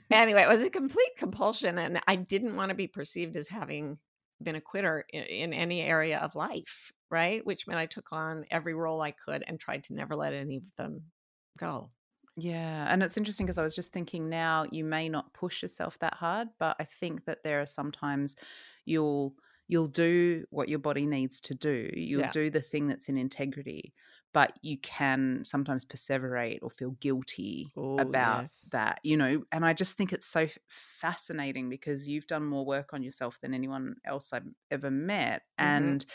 anyway, 0.10 0.42
it 0.42 0.48
was 0.48 0.62
a 0.62 0.70
complete 0.70 1.16
compulsion, 1.18 1.78
and 1.78 2.00
I 2.06 2.16
didn't 2.16 2.56
want 2.56 2.70
to 2.70 2.74
be 2.74 2.86
perceived 2.86 3.36
as 3.36 3.48
having 3.48 3.98
been 4.42 4.56
a 4.56 4.60
quitter 4.60 5.04
in, 5.10 5.24
in 5.24 5.52
any 5.52 5.82
area 5.82 6.18
of 6.18 6.34
life, 6.34 6.92
right? 7.10 7.44
Which 7.44 7.66
meant 7.66 7.78
I 7.78 7.86
took 7.86 8.12
on 8.12 8.44
every 8.50 8.74
role 8.74 9.00
I 9.00 9.10
could 9.12 9.44
and 9.46 9.58
tried 9.60 9.84
to 9.84 9.94
never 9.94 10.14
let 10.16 10.32
any 10.34 10.56
of 10.56 10.74
them 10.76 11.10
go. 11.58 11.92
Yeah, 12.36 12.86
and 12.92 13.02
it's 13.02 13.16
interesting 13.16 13.46
because 13.46 13.58
I 13.58 13.62
was 13.62 13.74
just 13.74 13.92
thinking 13.92 14.28
now 14.28 14.66
you 14.70 14.84
may 14.84 15.08
not 15.08 15.34
push 15.34 15.60
yourself 15.62 15.98
that 15.98 16.14
hard, 16.14 16.48
but 16.58 16.76
I 16.78 16.84
think 16.84 17.24
that 17.24 17.42
there 17.42 17.60
are 17.60 17.66
sometimes 17.66 18.36
you'll 18.84 19.34
you'll 19.66 19.86
do 19.86 20.46
what 20.50 20.68
your 20.68 20.78
body 20.78 21.04
needs 21.04 21.40
to 21.42 21.54
do. 21.54 21.90
You'll 21.94 22.24
Yeah. 22.24 22.32
do 22.32 22.48
the 22.48 22.60
thing 22.62 22.86
that's 22.86 23.08
in 23.08 23.18
integrity, 23.18 23.92
but 24.38 24.52
you 24.62 24.78
can 24.78 25.44
sometimes 25.44 25.84
perseverate 25.84 26.60
or 26.62 26.70
feel 26.70 26.92
guilty 26.92 27.74
Oh, 27.74 28.12
about 28.12 28.12
yes. 28.12 28.70
that, 28.70 29.00
you 29.02 29.16
know. 29.16 29.42
And 29.50 29.64
I 29.66 29.72
just 29.72 29.96
think 29.96 30.12
it's 30.12 30.26
so 30.26 30.46
fascinating 30.68 31.68
because 31.68 32.06
you've 32.06 32.28
done 32.28 32.44
more 32.44 32.64
work 32.64 32.92
on 32.94 33.02
yourself 33.02 33.40
than 33.40 33.52
anyone 33.54 33.96
else 34.04 34.32
I've 34.32 34.46
ever 34.70 34.90
met, 34.90 35.42
Mhm. 35.60 35.98
and 35.98 36.06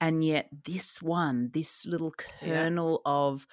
and 0.00 0.24
yet 0.24 0.48
this 0.64 1.02
one, 1.02 1.50
this 1.52 1.86
little 1.86 2.12
Yeah. 2.40 2.70
kernel 2.72 3.02
of 3.06 3.46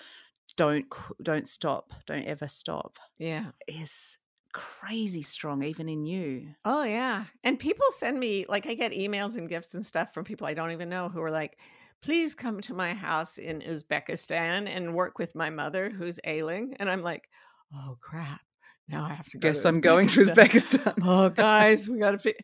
don't 0.58 0.88
don't 1.22 1.48
stop 1.48 1.94
don't 2.08 2.26
ever 2.26 2.48
stop 2.48 2.98
Yeah. 3.18 3.52
is 3.68 4.18
crazy 4.54 5.22
strong 5.22 5.64
even 5.64 5.90
in 5.90 6.06
you 6.06 6.56
Oh, 6.66 6.84
yeah. 6.84 7.26
And 7.44 7.60
people 7.60 7.86
send 7.92 8.20
me, 8.20 8.46
like, 8.50 8.66
I 8.68 8.74
get 8.74 8.92
emails 8.92 9.38
and 9.38 9.48
gifts 9.48 9.74
and 9.74 9.86
stuff 9.86 10.14
from 10.14 10.26
people 10.26 10.48
I 10.48 10.54
don't 10.54 10.72
even 10.72 10.90
know 10.90 11.08
who 11.10 11.22
are 11.22 11.32
like, 11.32 11.60
please 12.02 12.36
come 12.36 12.62
to 12.62 12.74
my 12.74 12.94
house 12.94 13.38
in 13.38 13.62
Uzbekistan 13.62 14.68
and 14.68 14.94
work 14.96 15.20
with 15.20 15.36
my 15.36 15.50
mother 15.50 15.90
who's 15.90 16.20
ailing. 16.24 16.76
And 16.80 16.90
I'm 16.90 17.02
like, 17.02 17.28
oh, 17.76 17.98
crap. 18.02 18.42
Now 18.90 19.06
I 19.06 19.14
have 19.14 19.28
to 19.30 19.38
go. 19.38 19.50
guess 19.50 19.64
to 19.64 19.68
i'm 19.68 19.82
going 19.82 20.08
to 20.08 20.22
uzbekistan 20.22 20.94
oh 21.04 21.28
guys 21.30 21.90
we 21.90 22.00
gotta 22.00 22.18
fi-. 22.18 22.36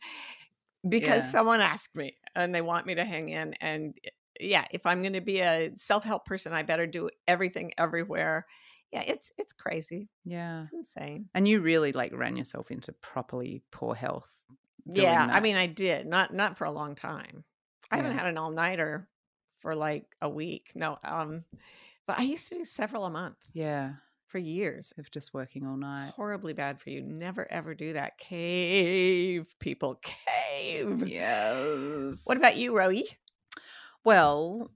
because 0.87 1.23
Yeah. 1.23 1.31
someone 1.31 1.61
asked 1.61 1.95
me 1.95 2.17
and 2.35 2.53
they 2.53 2.61
want 2.61 2.85
me 2.85 2.95
to 2.95 3.05
hang 3.05 3.29
in 3.29 3.53
and 3.61 3.97
yeah 4.41 4.65
if 4.71 4.85
i'm 4.85 5.01
gonna 5.01 5.21
be 5.21 5.39
a 5.39 5.71
self-help 5.75 6.25
person 6.25 6.51
i 6.51 6.61
better 6.63 6.85
do 6.85 7.09
everything 7.29 7.71
everywhere 7.77 8.45
yeah 8.91 9.03
it's 9.07 9.31
it's 9.37 9.53
crazy 9.53 10.09
yeah 10.25 10.59
it's 10.59 10.73
insane 10.73 11.29
and 11.33 11.47
you 11.47 11.61
really 11.61 11.93
like 11.93 12.11
ran 12.13 12.35
yourself 12.35 12.71
into 12.71 12.91
properly 13.01 13.63
poor 13.71 13.95
health 13.95 14.29
yeah 14.85 15.25
i 15.31 15.39
mean 15.39 15.55
i 15.55 15.65
did 15.65 16.05
not 16.05 16.33
not 16.33 16.57
for 16.57 16.65
a 16.65 16.71
long 16.71 16.93
time 16.93 17.45
i 17.89 17.95
haven't 17.95 18.17
had 18.17 18.27
an 18.27 18.37
all-nighter 18.37 19.07
for 19.63 19.73
like 19.75 20.05
a 20.21 20.29
week 20.29 20.71
no 20.75 20.99
um 21.05 21.43
but 22.05 22.19
i 22.19 22.21
used 22.21 22.47
to 22.49 22.55
do 22.55 22.65
several 22.65 23.05
a 23.05 23.09
month 23.09 23.37
yeah 23.53 23.93
for 24.27 24.37
years 24.39 24.93
of 24.97 25.09
just 25.09 25.33
working 25.33 25.65
all 25.65 25.77
night 25.77 26.11
horribly 26.15 26.53
bad 26.53 26.79
for 26.79 26.89
you 26.89 27.01
never 27.01 27.49
ever 27.51 27.73
do 27.73 27.93
that 27.93 28.17
cave 28.17 29.47
people 29.59 29.99
cave 30.03 31.07
yes 31.07 32.21
what 32.25 32.37
about 32.37 32.57
you 32.57 32.73
rowie 32.73 33.05
well 34.03 34.69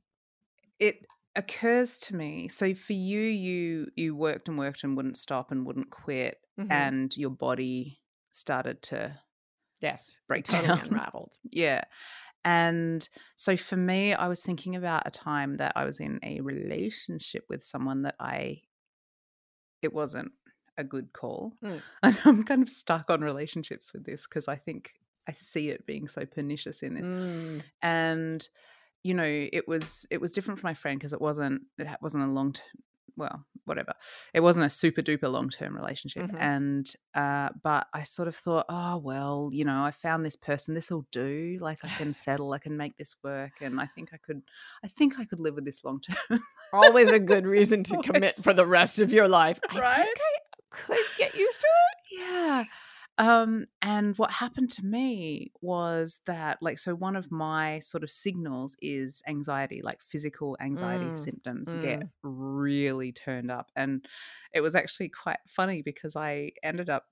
it 0.80 1.06
occurs 1.36 2.00
to 2.00 2.15
me 2.15 2.47
so 2.47 2.73
for 2.73 2.93
you 2.93 3.19
you 3.19 3.88
you 3.95 4.15
worked 4.15 4.47
and 4.47 4.58
worked 4.58 4.84
and 4.84 4.95
wouldn't 4.95 5.17
stop 5.17 5.52
and 5.52 5.65
wouldn't 5.65 5.89
quit 5.91 6.38
Mhm. 6.60 6.71
and 6.71 7.15
your 7.17 7.30
body 7.30 8.00
started 8.32 8.82
to 8.84 9.15
Yes. 9.80 10.21
break 10.28 10.43
totally 10.50 10.80
down. 10.80 10.88
unraveled. 10.88 11.34
Yeah. 11.52 11.84
And 12.48 13.08
so 13.36 13.58
for 13.58 13.76
me, 13.76 14.14
I 14.14 14.30
was 14.30 14.42
thinking 14.42 14.78
about 14.78 15.04
a 15.06 15.12
time 15.12 15.58
that 15.58 15.74
I 15.76 15.84
was 15.84 16.00
in 16.00 16.18
a 16.24 16.40
relationship 16.40 17.44
with 17.50 17.62
someone 17.62 18.04
that 18.04 18.16
I, 18.22 18.62
it 19.82 19.92
wasn't 19.94 20.32
a 20.78 20.84
good 20.86 21.12
call. 21.12 21.52
Mm. 21.62 21.82
And 22.04 22.18
I'm 22.24 22.44
kind 22.44 22.64
of 22.64 22.70
stuck 22.70 23.10
on 23.10 23.20
relationships 23.20 23.92
with 23.92 24.06
this 24.06 24.28
because 24.28 24.48
I 24.48 24.56
think 24.56 24.94
I 25.28 25.34
see 25.34 25.72
it 25.72 25.86
being 25.86 26.08
so 26.08 26.26
pernicious 26.26 26.84
in 26.84 26.94
this. 26.94 27.10
Mm. 27.10 27.64
And, 27.82 28.48
you 29.04 29.14
know, 29.14 29.26
it 29.26 29.68
was, 29.68 30.06
it 30.10 30.22
was 30.22 30.32
different 30.32 30.62
for 30.62 30.68
my 30.68 30.74
friend 30.74 30.98
because 30.98 31.12
it 31.12 31.20
wasn't, 31.20 31.64
it 31.78 31.90
wasn't 32.02 32.24
a 32.24 32.32
long, 32.32 32.56
well, 33.17 33.43
whatever. 33.65 33.93
It 34.34 34.39
wasn't 34.41 34.67
a 34.67 34.69
super 34.69 35.01
duper 35.01 35.30
long 35.32 35.49
term 35.49 35.75
relationship. 35.75 36.32
Mhm. 36.32 36.39
And, 36.39 36.93
uh, 37.15 37.49
but 37.63 37.88
I 37.93 38.03
sort 38.03 38.27
of 38.27 38.36
thought, 38.36 38.65
oh, 38.69 38.97
well, 38.99 39.49
you 39.51 39.65
know, 39.65 39.84
I 39.84 39.91
found 39.91 40.23
this 40.25 40.36
person, 40.38 40.73
this 40.75 40.89
will 40.91 41.06
do. 41.12 41.58
Like 41.60 41.80
I 41.84 41.88
can 41.89 42.13
settle, 42.25 42.53
I 42.53 42.60
can 42.60 42.77
make 42.77 42.95
this 42.97 43.15
work. 43.23 43.53
And 43.62 43.82
I 43.82 43.88
think 43.88 44.10
I 44.13 44.17
could, 44.17 44.43
I 44.84 44.88
think 44.88 45.19
I 45.19 45.25
could 45.25 45.39
live 45.39 45.56
with 45.56 45.65
this 45.65 45.84
long 45.84 45.99
term. 45.99 46.39
Always 46.71 47.12
a 47.12 47.19
good 47.19 47.45
reason 47.45 47.84
to 47.86 47.97
commit 47.97 48.36
for 48.36 48.53
the 48.53 48.65
rest 48.67 48.99
of 48.99 49.12
your 49.12 49.27
life. 49.27 49.60
I 49.71 49.80
Right? 49.80 50.06
think 50.06 50.17
I 50.71 50.77
could 50.95 51.17
get 51.17 51.34
used 51.36 51.60
to 51.62 51.67
it. 51.67 52.19
yeah. 52.21 52.63
Um, 53.19 53.65
and 53.82 54.15
what 54.17 54.32
happened 54.32 54.69
to 54.71 54.86
me 54.86 55.51
was 55.62 56.19
that, 56.25 56.62
like, 56.62 56.77
so 56.77 56.93
one 56.95 57.15
of 57.15 57.32
my 57.32 57.80
sort 57.80 58.03
of 58.03 58.12
signals 58.12 58.75
is 58.80 59.23
anxiety, 59.27 59.82
like 59.82 60.01
physical 60.03 60.56
anxiety 60.62 61.12
Mm, 61.12 61.13
symptoms 61.13 61.73
get 61.73 62.03
really 62.21 63.12
turned 63.12 63.49
up. 63.49 63.71
And 63.75 64.08
it 64.53 64.62
was 64.62 64.75
actually 64.75 65.10
quite 65.10 65.39
funny 65.47 65.82
because 65.82 66.15
I 66.15 66.51
ended 66.63 66.89
up 66.91 67.08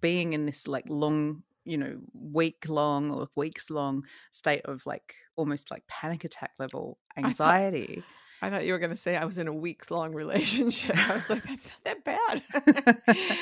being 0.00 0.32
in 0.32 0.46
this 0.46 0.66
like 0.66 0.84
long, 0.88 1.42
you 1.64 1.78
know, 1.78 2.00
week 2.12 2.68
long 2.68 3.10
or 3.10 3.28
weeks 3.36 3.70
long 3.70 4.04
state 4.32 4.64
of 4.64 4.84
like 4.86 5.14
almost 5.36 5.70
like 5.70 5.86
panic 5.88 6.24
attack 6.24 6.52
level 6.58 6.98
anxiety. 7.16 8.06
I 8.42 8.50
thought 8.50 8.66
you 8.66 8.72
were 8.72 8.78
going 8.78 8.90
to 8.90 8.96
say 8.96 9.16
I 9.16 9.24
was 9.24 9.38
in 9.38 9.48
a 9.48 9.52
weeks 9.52 9.90
long 9.90 10.12
relationship. 10.14 10.96
I 11.08 11.14
was 11.14 11.30
like, 11.30 11.42
that's 11.44 11.70
not 11.70 11.84
that 11.84 12.04
bad. 12.04 12.42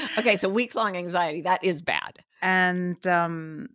okay, 0.18 0.36
so 0.36 0.48
weeks 0.48 0.74
long 0.74 0.96
anxiety, 0.96 1.42
that 1.42 1.64
is 1.64 1.82
bad. 1.82 2.18
and 2.42 3.04
um 3.06 3.68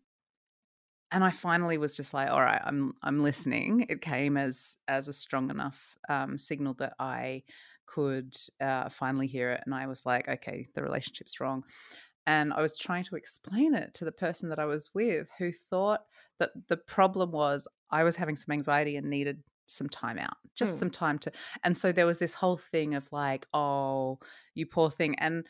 and 1.12 1.24
I 1.24 1.32
finally 1.32 1.78
was 1.78 1.96
just 1.96 2.14
like, 2.14 2.30
all 2.30 2.42
right, 2.42 2.62
I'm 2.64 2.94
I'm 3.02 3.24
listening. 3.24 3.88
It 3.90 4.02
came 4.02 4.38
as 4.38 4.78
as 4.88 5.08
a 5.08 5.14
strong 5.14 5.50
enough 5.50 5.98
um, 6.08 6.38
signal 6.38 6.76
that 6.76 6.94
I 7.00 7.44
could 7.88 8.36
uh, 8.62 8.90
finally 8.90 9.28
hear 9.28 9.52
it, 9.52 9.62
and 9.66 9.74
I 9.74 9.88
was 9.88 10.06
like, 10.06 10.28
okay, 10.28 10.68
the 10.76 10.84
relationship's 10.84 11.40
wrong. 11.40 11.64
And 12.28 12.54
I 12.54 12.62
was 12.62 12.78
trying 12.78 13.06
to 13.06 13.16
explain 13.16 13.74
it 13.74 13.96
to 13.96 14.06
the 14.06 14.12
person 14.12 14.50
that 14.50 14.60
I 14.60 14.66
was 14.66 14.92
with, 14.94 15.30
who 15.40 15.52
thought 15.52 16.02
that 16.38 16.52
the 16.68 16.78
problem 16.78 17.32
was 17.32 17.68
I 17.90 18.04
was 18.04 18.16
having 18.16 18.36
some 18.36 18.54
anxiety 18.54 18.98
and 18.98 19.10
needed 19.10 19.42
some 19.70 19.90
time 19.90 20.18
out, 20.18 20.38
just 20.56 20.76
Mm. 20.76 20.80
some 20.80 20.90
time 20.90 21.20
to. 21.20 21.32
And 21.64 21.78
so 21.78 21.92
there 21.92 22.06
was 22.06 22.20
this 22.20 22.34
whole 22.34 22.58
thing 22.58 22.96
of 22.96 23.12
like, 23.12 23.48
oh, 23.54 24.20
you 24.56 24.66
poor 24.66 24.90
thing, 24.92 25.18
and 25.20 25.46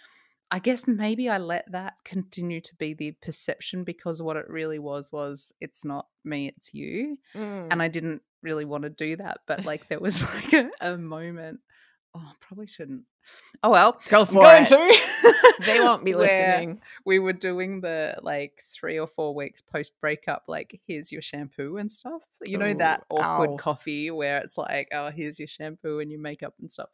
I 0.52 0.60
guess 0.60 0.88
maybe 0.88 1.30
I 1.30 1.38
let 1.38 1.72
that 1.72 1.94
continue 2.04 2.60
to 2.62 2.76
be 2.76 2.96
the 2.96 3.12
perception 3.22 3.84
because 3.84 4.22
what 4.22 4.36
it 4.36 4.50
really 4.50 4.80
was 4.80 5.12
was 5.12 5.54
it's 5.62 5.86
not 5.86 6.08
me, 6.24 6.48
it's 6.48 6.74
you. 6.74 7.20
Mm. 7.36 7.68
And 7.70 7.82
I 7.82 7.88
didn't 7.88 8.24
really 8.42 8.66
want 8.66 8.84
to 8.84 8.90
do 8.90 9.16
that. 9.18 9.42
But 9.46 9.66
like 9.66 9.88
there 9.90 10.00
was 10.00 10.24
like 10.36 10.54
a, 10.54 10.72
a 10.82 10.98
moment. 10.98 11.60
Oh, 12.16 12.32
probably 12.40 12.68
shouldn't. 12.68 13.04
Oh 13.62 13.70
well. 13.70 14.00
Go 14.10 14.26
for 14.26 14.42
going 14.42 14.64
it. 14.64 14.70
to. 14.70 15.34
They 15.66 15.82
won't 15.82 16.06
be 16.06 16.16
listening. 16.16 16.80
We 17.06 17.20
were 17.20 17.34
doing 17.34 17.82
the 17.82 18.16
like 18.22 18.64
three 18.74 18.98
or 18.98 19.08
four 19.08 19.36
weeks 19.36 19.62
post 19.62 19.92
breakup, 20.00 20.44
like 20.48 20.80
here's 20.88 21.12
your 21.12 21.22
shampoo 21.22 21.76
and 21.78 21.92
stuff. 21.92 22.22
You 22.46 22.58
know 22.58 22.74
that 22.76 23.04
awkward 23.10 23.50
ow. 23.52 23.58
coffee 23.58 24.10
where 24.10 24.38
it's 24.38 24.58
like, 24.58 24.88
oh, 24.94 25.12
here's 25.12 25.38
your 25.38 25.50
shampoo 25.50 26.00
and 26.00 26.10
your 26.10 26.22
makeup 26.22 26.54
and 26.62 26.72
stuff. 26.72 26.88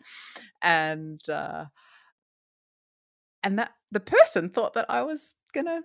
And 0.64 1.22
uh 1.30 1.66
and 3.44 3.60
that 3.60 3.72
the 3.92 4.00
person 4.00 4.50
thought 4.50 4.74
that 4.74 4.88
I 4.90 5.04
was 5.04 5.36
gonna 5.54 5.82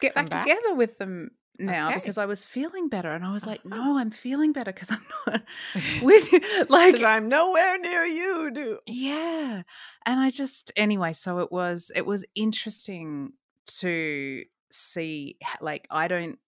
get 0.00 0.14
Come 0.14 0.26
back, 0.26 0.30
back? 0.30 0.46
together 0.46 0.74
with 0.76 0.96
them 0.98 1.32
now 1.58 1.90
Okay. 1.90 2.00
because 2.00 2.18
I 2.18 2.26
was 2.26 2.44
feeling 2.44 2.88
better. 2.88 3.10
And 3.12 3.24
I 3.24 3.32
was 3.32 3.46
like, 3.46 3.64
Uh-huh. 3.70 3.86
no, 3.86 3.98
I'm 3.98 4.10
feeling 4.10 4.52
better 4.52 4.72
because 4.72 4.90
I'm 4.90 5.04
not 5.26 5.42
with 6.00 6.32
you. 6.32 6.40
Like 6.68 7.02
I'm 7.02 7.28
nowhere 7.28 7.78
near 7.78 8.04
you, 8.04 8.50
dude. 8.52 8.78
yeah 8.86 9.62
and 10.04 10.20
i 10.20 10.30
just 10.30 10.70
anyway 10.76 11.12
so 11.12 11.38
it 11.40 11.50
was 11.50 11.90
it 11.94 12.06
was 12.06 12.24
interesting 12.34 13.32
to 13.66 14.44
see 14.70 15.36
like 15.60 15.86
i 15.90 16.06
don't 16.06 16.38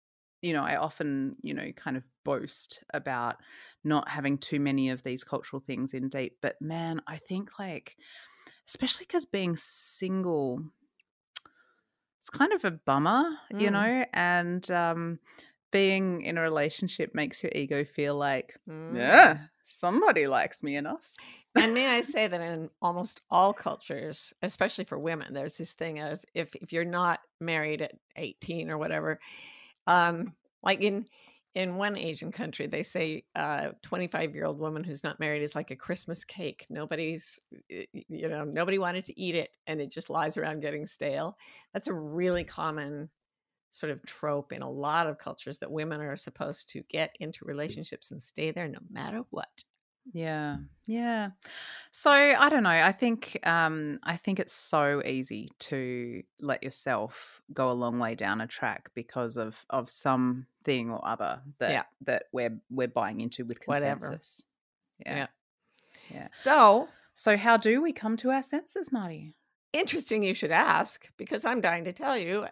you 0.40 0.52
know 0.52 0.62
i 0.62 0.76
often 0.76 1.34
you 1.42 1.52
know 1.52 1.72
kind 1.72 1.96
of 1.96 2.06
boast 2.24 2.82
about 2.94 3.36
not 3.82 4.08
having 4.08 4.38
too 4.38 4.60
many 4.60 4.90
of 4.90 5.02
these 5.02 5.24
cultural 5.24 5.58
things 5.60 5.94
in 5.94 6.08
deep 6.08 6.36
but 6.40 6.60
man 6.62 7.00
i 7.08 7.16
think 7.16 7.58
like 7.58 7.96
especially 8.68 9.06
because 9.06 9.26
being 9.26 9.56
single 9.56 10.62
it's 12.28 12.36
kind 12.38 12.52
of 12.52 12.64
a 12.64 12.70
bummer 12.70 13.30
you 13.58 13.70
Mm. 13.70 13.72
know 13.72 14.04
and 14.12 14.70
um 14.70 15.18
being 15.70 16.22
in 16.22 16.38
a 16.38 16.42
relationship 16.42 17.14
makes 17.14 17.42
your 17.42 17.52
ego 17.54 17.84
feel 17.84 18.14
like 18.14 18.56
Mm. 18.68 18.96
yeah 18.96 19.38
somebody 19.62 20.26
likes 20.26 20.62
me 20.62 20.76
enough 20.76 21.10
and 21.56 21.72
may 21.74 21.88
I 21.88 22.02
say 22.02 22.28
that 22.28 22.40
in 22.40 22.70
almost 22.80 23.22
all 23.30 23.52
cultures, 23.52 24.32
especially 24.42 24.84
for 24.84 24.96
women, 24.98 25.32
there's 25.34 25.56
this 25.56 25.74
thing 25.74 25.98
of 25.98 26.20
if 26.34 26.54
if 26.54 26.72
you're 26.72 26.84
not 26.84 27.18
married 27.40 27.82
at 27.82 27.92
18 28.14 28.70
or 28.70 28.78
whatever, 28.78 29.18
um, 29.88 30.34
like 30.62 30.82
in 30.82 31.06
in 31.58 31.74
one 31.74 31.98
Asian 31.98 32.30
country, 32.30 32.68
they 32.68 32.84
say 32.84 33.24
uh, 33.34 33.70
a 33.72 33.74
25 33.82 34.32
year 34.32 34.44
old 34.44 34.60
woman 34.60 34.84
who's 34.84 35.02
not 35.02 35.18
married 35.18 35.42
is 35.42 35.56
like 35.56 35.72
a 35.72 35.76
Christmas 35.76 36.24
cake. 36.24 36.64
Nobody's, 36.70 37.40
you 37.68 38.28
know, 38.28 38.44
nobody 38.44 38.78
wanted 38.78 39.04
to 39.06 39.20
eat 39.20 39.34
it, 39.34 39.56
and 39.66 39.80
it 39.80 39.90
just 39.90 40.08
lies 40.08 40.36
around 40.36 40.60
getting 40.60 40.86
stale. 40.86 41.36
That's 41.74 41.88
a 41.88 41.92
really 41.92 42.44
common 42.44 43.10
sort 43.72 43.90
of 43.90 44.00
trope 44.06 44.52
in 44.52 44.62
a 44.62 44.70
lot 44.70 45.08
of 45.08 45.18
cultures 45.18 45.58
that 45.58 45.70
women 45.72 46.00
are 46.00 46.16
supposed 46.16 46.70
to 46.70 46.84
get 46.88 47.16
into 47.18 47.44
relationships 47.44 48.12
and 48.12 48.22
stay 48.22 48.52
there 48.52 48.68
no 48.68 48.78
matter 48.88 49.24
what. 49.30 49.64
Yeah. 50.12 50.58
Yeah. 50.86 51.30
So 51.90 52.10
I 52.10 52.48
don't 52.48 52.62
know. 52.62 52.70
I 52.70 52.92
think 52.92 53.38
um 53.46 53.98
I 54.02 54.16
think 54.16 54.40
it's 54.40 54.54
so 54.54 55.02
easy 55.04 55.50
to 55.60 56.22
let 56.40 56.62
yourself 56.62 57.42
go 57.52 57.70
a 57.70 57.72
long 57.72 57.98
way 57.98 58.14
down 58.14 58.40
a 58.40 58.46
track 58.46 58.90
because 58.94 59.36
of 59.36 59.64
of 59.70 59.90
something 59.90 60.90
or 60.90 61.06
other 61.06 61.42
that 61.58 61.72
Yeah. 61.72 61.82
that 62.06 62.24
we're 62.32 62.58
we're 62.70 62.88
buying 62.88 63.20
into 63.20 63.44
with 63.44 63.58
Whatever. 63.66 63.94
consensus. 64.00 64.42
Yeah. 65.04 65.16
Yeah. 65.16 65.26
Yeah. 66.10 66.28
So 66.32 66.88
So 67.14 67.36
how 67.36 67.56
do 67.58 67.82
we 67.82 67.92
come 67.92 68.16
to 68.18 68.30
our 68.30 68.42
senses, 68.42 68.90
Marty? 68.92 69.34
interesting 69.74 70.22
you 70.22 70.32
should 70.32 70.50
ask 70.50 71.10
because 71.18 71.44
I'm 71.44 71.60
dying 71.60 71.84
to 71.84 71.92
tell 71.92 72.16
you 72.16 72.46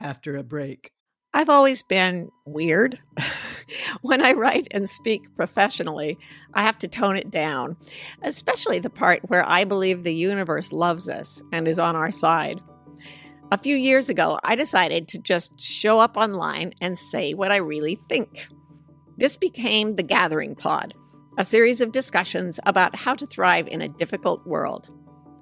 after 0.00 0.36
a 0.36 0.42
break. 0.42 0.93
I've 1.36 1.50
always 1.50 1.82
been 1.82 2.30
weird. 2.44 3.00
when 4.02 4.24
I 4.24 4.32
write 4.32 4.68
and 4.70 4.88
speak 4.88 5.34
professionally, 5.34 6.16
I 6.54 6.62
have 6.62 6.78
to 6.78 6.88
tone 6.88 7.16
it 7.16 7.32
down, 7.32 7.76
especially 8.22 8.78
the 8.78 8.88
part 8.88 9.28
where 9.28 9.44
I 9.44 9.64
believe 9.64 10.04
the 10.04 10.14
universe 10.14 10.72
loves 10.72 11.08
us 11.08 11.42
and 11.52 11.66
is 11.66 11.80
on 11.80 11.96
our 11.96 12.12
side. 12.12 12.60
A 13.50 13.58
few 13.58 13.74
years 13.74 14.08
ago, 14.08 14.38
I 14.44 14.54
decided 14.54 15.08
to 15.08 15.18
just 15.18 15.58
show 15.58 15.98
up 15.98 16.16
online 16.16 16.72
and 16.80 16.96
say 16.96 17.34
what 17.34 17.50
I 17.50 17.56
really 17.56 17.96
think. 18.08 18.46
This 19.16 19.36
became 19.36 19.96
the 19.96 20.04
Gathering 20.04 20.54
Pod, 20.54 20.94
a 21.36 21.42
series 21.42 21.80
of 21.80 21.90
discussions 21.90 22.60
about 22.64 22.94
how 22.94 23.16
to 23.16 23.26
thrive 23.26 23.66
in 23.66 23.82
a 23.82 23.88
difficult 23.88 24.46
world. 24.46 24.88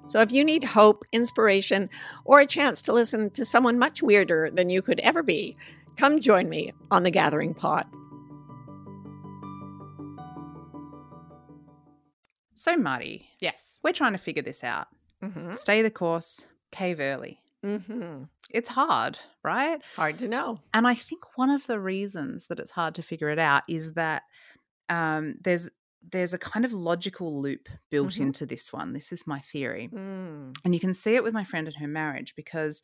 So 0.07 0.19
if 0.19 0.31
you 0.31 0.43
need 0.43 0.63
hope, 0.63 1.05
inspiration, 1.11 1.89
or 2.25 2.39
a 2.39 2.45
chance 2.45 2.81
to 2.83 2.93
listen 2.93 3.29
to 3.31 3.45
someone 3.45 3.79
much 3.79 4.03
weirder 4.03 4.51
than 4.51 4.69
you 4.69 4.81
could 4.81 4.99
ever 4.99 5.23
be, 5.23 5.55
come 5.97 6.19
join 6.19 6.49
me 6.49 6.73
on 6.91 7.03
the 7.03 7.11
Gathering 7.11 7.53
Pod. 7.53 7.85
So 12.55 12.75
Marty, 12.77 13.27
Yes. 13.39 13.79
we're 13.83 13.93
trying 13.93 14.11
to 14.13 14.17
figure 14.17 14.43
this 14.43 14.63
out. 14.63 14.87
Mm-hmm. 15.23 15.53
Stay 15.53 15.81
the 15.81 15.89
course, 15.91 16.45
cave 16.71 16.99
early. 16.99 17.39
Mm-hmm. 17.65 18.23
It's 18.49 18.69
hard, 18.69 19.17
right? 19.43 19.81
Hard 19.95 20.19
to 20.19 20.27
know. 20.27 20.59
And 20.73 20.85
I 20.87 20.93
think 20.95 21.37
one 21.37 21.49
of 21.49 21.65
the 21.65 21.79
reasons 21.79 22.47
that 22.47 22.59
it's 22.59 22.71
hard 22.71 22.95
to 22.95 23.03
figure 23.03 23.29
it 23.29 23.39
out 23.39 23.63
is 23.67 23.93
that 23.93 24.23
um, 24.89 25.35
there's 25.41 25.69
there's 26.11 26.33
a 26.33 26.37
kind 26.37 26.65
of 26.65 26.73
logical 26.73 27.41
loop 27.41 27.69
built 27.89 28.09
Mhm. 28.15 28.19
into 28.23 28.45
this 28.45 28.73
one. 28.73 28.91
This 28.91 29.13
is 29.13 29.25
my 29.25 29.39
theory. 29.39 29.89
Mm. 29.93 30.53
And 30.65 30.73
you 30.73 30.79
can 30.81 30.93
see 30.93 31.15
it 31.15 31.23
with 31.23 31.33
my 31.33 31.45
friend 31.45 31.65
and 31.65 31.77
her 31.77 31.87
marriage 31.87 32.35
because 32.35 32.83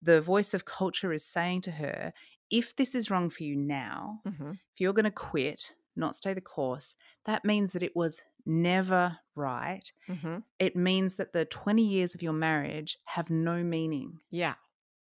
the 0.00 0.20
voice 0.20 0.54
of 0.54 0.64
culture 0.66 1.12
is 1.12 1.24
saying 1.24 1.62
to 1.62 1.72
her, 1.72 2.12
if 2.50 2.76
this 2.76 2.94
is 2.94 3.10
wrong 3.10 3.30
for 3.30 3.42
you 3.44 3.56
now, 3.56 4.20
Mm-hmm. 4.26 4.50
if 4.74 4.80
you're 4.80 4.92
going 4.92 5.04
to 5.04 5.10
quit, 5.10 5.74
not 5.96 6.14
stay 6.14 6.34
the 6.34 6.40
course, 6.40 6.94
that 7.24 7.44
means 7.44 7.72
that 7.72 7.82
it 7.82 7.94
was 7.96 8.22
never 8.46 9.18
right. 9.34 9.92
hmm 10.08 10.38
It 10.58 10.76
means 10.76 11.16
that 11.16 11.32
the 11.32 11.44
20 11.44 11.82
years 11.86 12.14
of 12.14 12.22
your 12.22 12.32
marriage 12.32 12.98
have 13.04 13.30
no 13.30 13.62
meaning, 13.62 14.18
Yeah. 14.30 14.54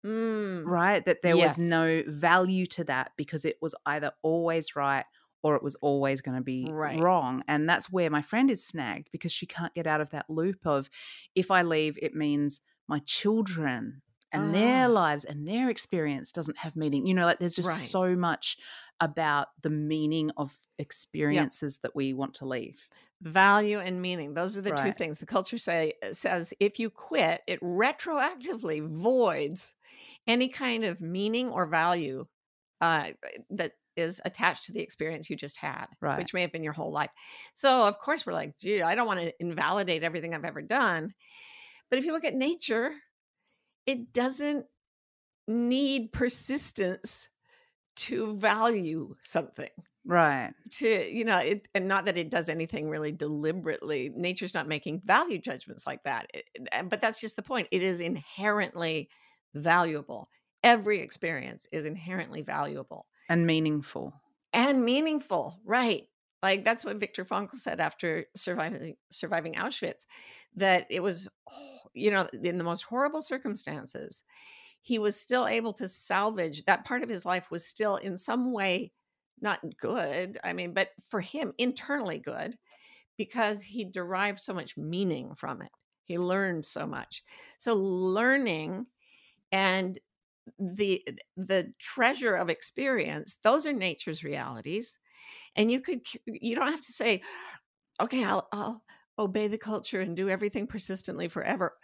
Mm. 0.05 0.65
right? 0.67 1.05
That 1.05 1.23
there 1.23 1.37
Yes. 1.37 1.57
was 1.57 1.59
no 1.59 2.03
value 2.07 2.67
to 2.67 2.85
that 2.85 3.13
because 3.17 3.45
it 3.45 3.57
was 3.61 3.75
either 3.87 4.13
always 4.23 4.77
right 4.77 5.05
or 5.43 5.57
it 5.57 5.63
was 5.63 5.75
always 5.77 6.21
going 6.21 6.37
to 6.37 6.43
be 6.43 6.65
Right. 6.71 6.99
wrong. 6.99 7.43
And 7.49 7.69
that's 7.69 7.91
where 7.91 8.11
my 8.11 8.23
friend 8.23 8.51
is 8.51 8.67
snagged 8.67 9.09
because 9.13 9.33
she 9.33 9.47
can't 9.47 9.75
get 9.75 9.87
out 9.87 10.01
of 10.01 10.11
that 10.11 10.29
loop 10.31 10.67
of 10.67 10.89
if 11.35 11.51
I 11.51 11.63
leave, 11.63 11.99
it 12.01 12.15
means 12.15 12.61
my 12.89 13.01
children 13.01 14.03
and 14.37 14.55
their 14.55 14.89
Ah. 14.89 14.89
lives 14.89 15.25
and 15.25 15.49
their 15.49 15.71
experience 15.71 16.33
doesn't 16.33 16.59
have 16.59 16.77
meaning. 16.77 17.07
You 17.07 17.15
know, 17.15 17.27
like 17.27 17.41
there's 17.41 17.57
just 17.57 17.69
Right. 17.69 17.91
so 17.91 18.17
much 18.17 18.59
about 19.01 19.49
the 19.63 19.71
meaning 19.71 20.31
of 20.37 20.59
experiences 20.79 21.79
that 21.79 21.97
we 21.97 22.13
want 22.15 22.35
to 22.37 22.47
leave. 22.47 22.89
Value 23.23 23.79
and 23.81 24.03
meaning. 24.03 24.35
Those 24.35 24.59
are 24.59 24.63
the 24.63 24.73
two 24.73 24.93
things. 24.93 25.19
The 25.19 25.27
culture 25.27 25.57
say 25.57 25.95
uh, 26.03 26.13
says 26.13 26.53
if 26.61 26.79
you 26.79 26.91
quit, 26.91 27.41
it 27.47 27.61
retroactively 27.63 28.87
voids 28.87 29.75
any 30.27 30.49
kind 30.49 30.85
of 30.85 31.01
meaning 31.01 31.49
or 31.49 31.67
value 31.67 32.27
uh, 32.83 33.13
that 33.51 33.73
is 33.97 34.21
attached 34.25 34.65
to 34.67 34.73
the 34.73 34.81
experience 34.83 35.31
you 35.31 35.37
just 35.37 35.57
had, 35.59 35.87
Right. 36.01 36.19
which 36.19 36.35
may 36.35 36.43
have 36.43 36.53
been 36.53 36.65
your 36.65 36.75
whole 36.75 36.93
life. 36.93 37.11
So 37.55 37.85
of 37.85 37.99
course 38.01 38.27
we're 38.27 38.35
like, 38.35 38.59
gee, 38.59 38.83
I 38.83 38.95
don't 38.95 39.07
want 39.07 39.21
to 39.21 39.33
invalidate 39.41 40.05
everything 40.05 40.35
I've 40.35 40.45
ever 40.45 40.63
done. 40.63 41.15
But 41.91 41.99
if 41.99 42.05
you 42.05 42.13
look 42.13 42.25
at 42.25 42.35
nature, 42.35 42.93
it 43.87 44.13
doesn't 44.13 44.67
need 45.49 46.13
persistence 46.13 47.29
to 47.97 48.37
value 48.37 49.17
something 49.25 49.71
Right. 50.05 50.53
to 50.73 51.11
you 51.13 51.25
know 51.25 51.39
it, 51.39 51.69
and 51.75 51.89
not 51.89 52.05
that 52.07 52.17
it 52.19 52.31
does 52.31 52.49
anything 52.49 52.89
really 52.91 53.13
deliberately. 53.13 54.11
Nature's 54.15 54.55
not 54.55 54.69
making 54.69 55.01
value 55.01 55.39
judgments 55.39 55.87
like 55.87 56.03
that 56.05 56.31
It- 56.35 56.47
it- 56.55 56.89
but 56.89 57.01
that's 57.01 57.21
just 57.21 57.37
the 57.37 57.43
point. 57.43 57.69
It 57.73 57.83
is 57.83 58.01
inherently 58.01 59.09
valuable. 59.55 60.29
Every 60.63 61.01
experience 61.01 61.67
is 61.73 61.85
inherently 61.87 62.43
valuable. 62.43 63.07
And 63.29 63.47
meaningful. 63.47 64.15
and 64.53 64.85
meaningful 64.85 65.61
right 65.65 66.09
like 66.43 66.65
that's 66.65 66.85
what 66.85 67.01
Viktor 67.01 67.25
Frankl 67.25 67.57
said 67.57 67.81
after 67.81 68.27
surviving 68.35 68.97
surviving 69.11 69.55
Auschwitz 69.55 70.07
that 70.55 70.87
it 70.91 71.01
was 71.01 71.29
oh, 71.51 71.79
you 71.95 72.11
know 72.11 72.29
in 72.43 72.59
the 72.59 72.65
most 72.65 72.83
horrible 72.83 73.23
circumstances 73.23 74.23
he 74.83 74.99
was 74.99 75.21
still 75.21 75.47
able 75.47 75.73
to 75.73 75.89
salvage 75.89 76.65
that 76.65 76.85
part 76.85 77.03
of 77.03 77.09
his 77.09 77.25
life 77.25 77.51
was 77.51 77.67
still 77.67 77.97
in 77.97 78.17
some 78.17 78.53
way 78.53 78.93
not 79.41 79.61
good 79.79 80.39
i 80.45 80.53
mean 80.53 80.73
but 80.73 80.91
for 81.09 81.21
him 81.21 81.53
internally 81.59 82.19
good 82.19 82.57
because 83.17 83.63
he 83.63 83.85
derived 83.85 84.39
so 84.39 84.55
much 84.55 84.77
meaning 84.77 85.35
from 85.35 85.63
it. 85.63 85.71
He 86.05 86.19
learned 86.19 86.65
so 86.65 86.87
much. 86.87 87.23
So 87.59 87.75
learning 87.75 88.87
and 89.51 89.99
the 90.61 91.05
the 91.37 91.73
treasure 91.81 92.37
of 92.37 92.49
experience 92.49 93.39
those 93.43 93.67
are 93.67 93.73
nature's 93.73 94.23
realities 94.23 95.01
and 95.57 95.71
you 95.71 95.81
could 95.81 96.03
you 96.27 96.55
don't 96.55 96.71
have 96.71 96.83
to 96.83 96.93
say 96.93 97.23
okay 98.01 98.25
i'll 98.25 98.49
i'll 98.53 98.83
obey 99.19 99.49
the 99.49 99.59
culture 99.59 100.01
and 100.01 100.17
do 100.17 100.29
everything 100.29 100.67
persistently 100.67 101.29
forever. 101.29 101.77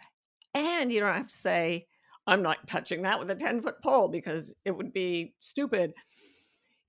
And 0.55 0.91
you 0.91 0.99
don't 0.99 1.15
have 1.15 1.27
to 1.27 1.35
say 1.35 1.87
i'm 2.27 2.41
not 2.43 2.67
touching 2.67 3.03
that 3.03 3.19
with 3.19 3.31
a 3.31 3.35
10 3.35 3.61
foot 3.61 3.81
pole 3.83 4.09
because 4.09 4.55
it 4.65 4.71
would 4.71 4.93
be 4.93 5.35
stupid. 5.39 5.93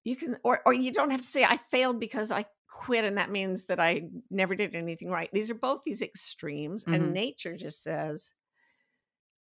You 0.04 0.16
can 0.16 0.36
or 0.44 0.60
or 0.66 0.72
you 0.74 0.92
don't 0.92 1.10
have 1.10 1.22
to 1.22 1.26
say 1.28 1.44
i 1.44 1.56
failed 1.56 1.98
because 1.98 2.30
i 2.30 2.44
quit 2.68 3.04
and 3.04 3.16
that 3.18 3.30
means 3.30 3.66
that 3.66 3.80
i 3.80 4.02
never 4.30 4.54
did 4.54 4.74
anything 4.74 5.10
right. 5.10 5.30
These 5.32 5.50
are 5.50 5.54
both 5.54 5.82
these 5.84 6.02
extremes 6.02 6.84
Mhm. 6.84 6.94
and 6.94 7.14
nature 7.14 7.56
just 7.56 7.82
says 7.82 8.34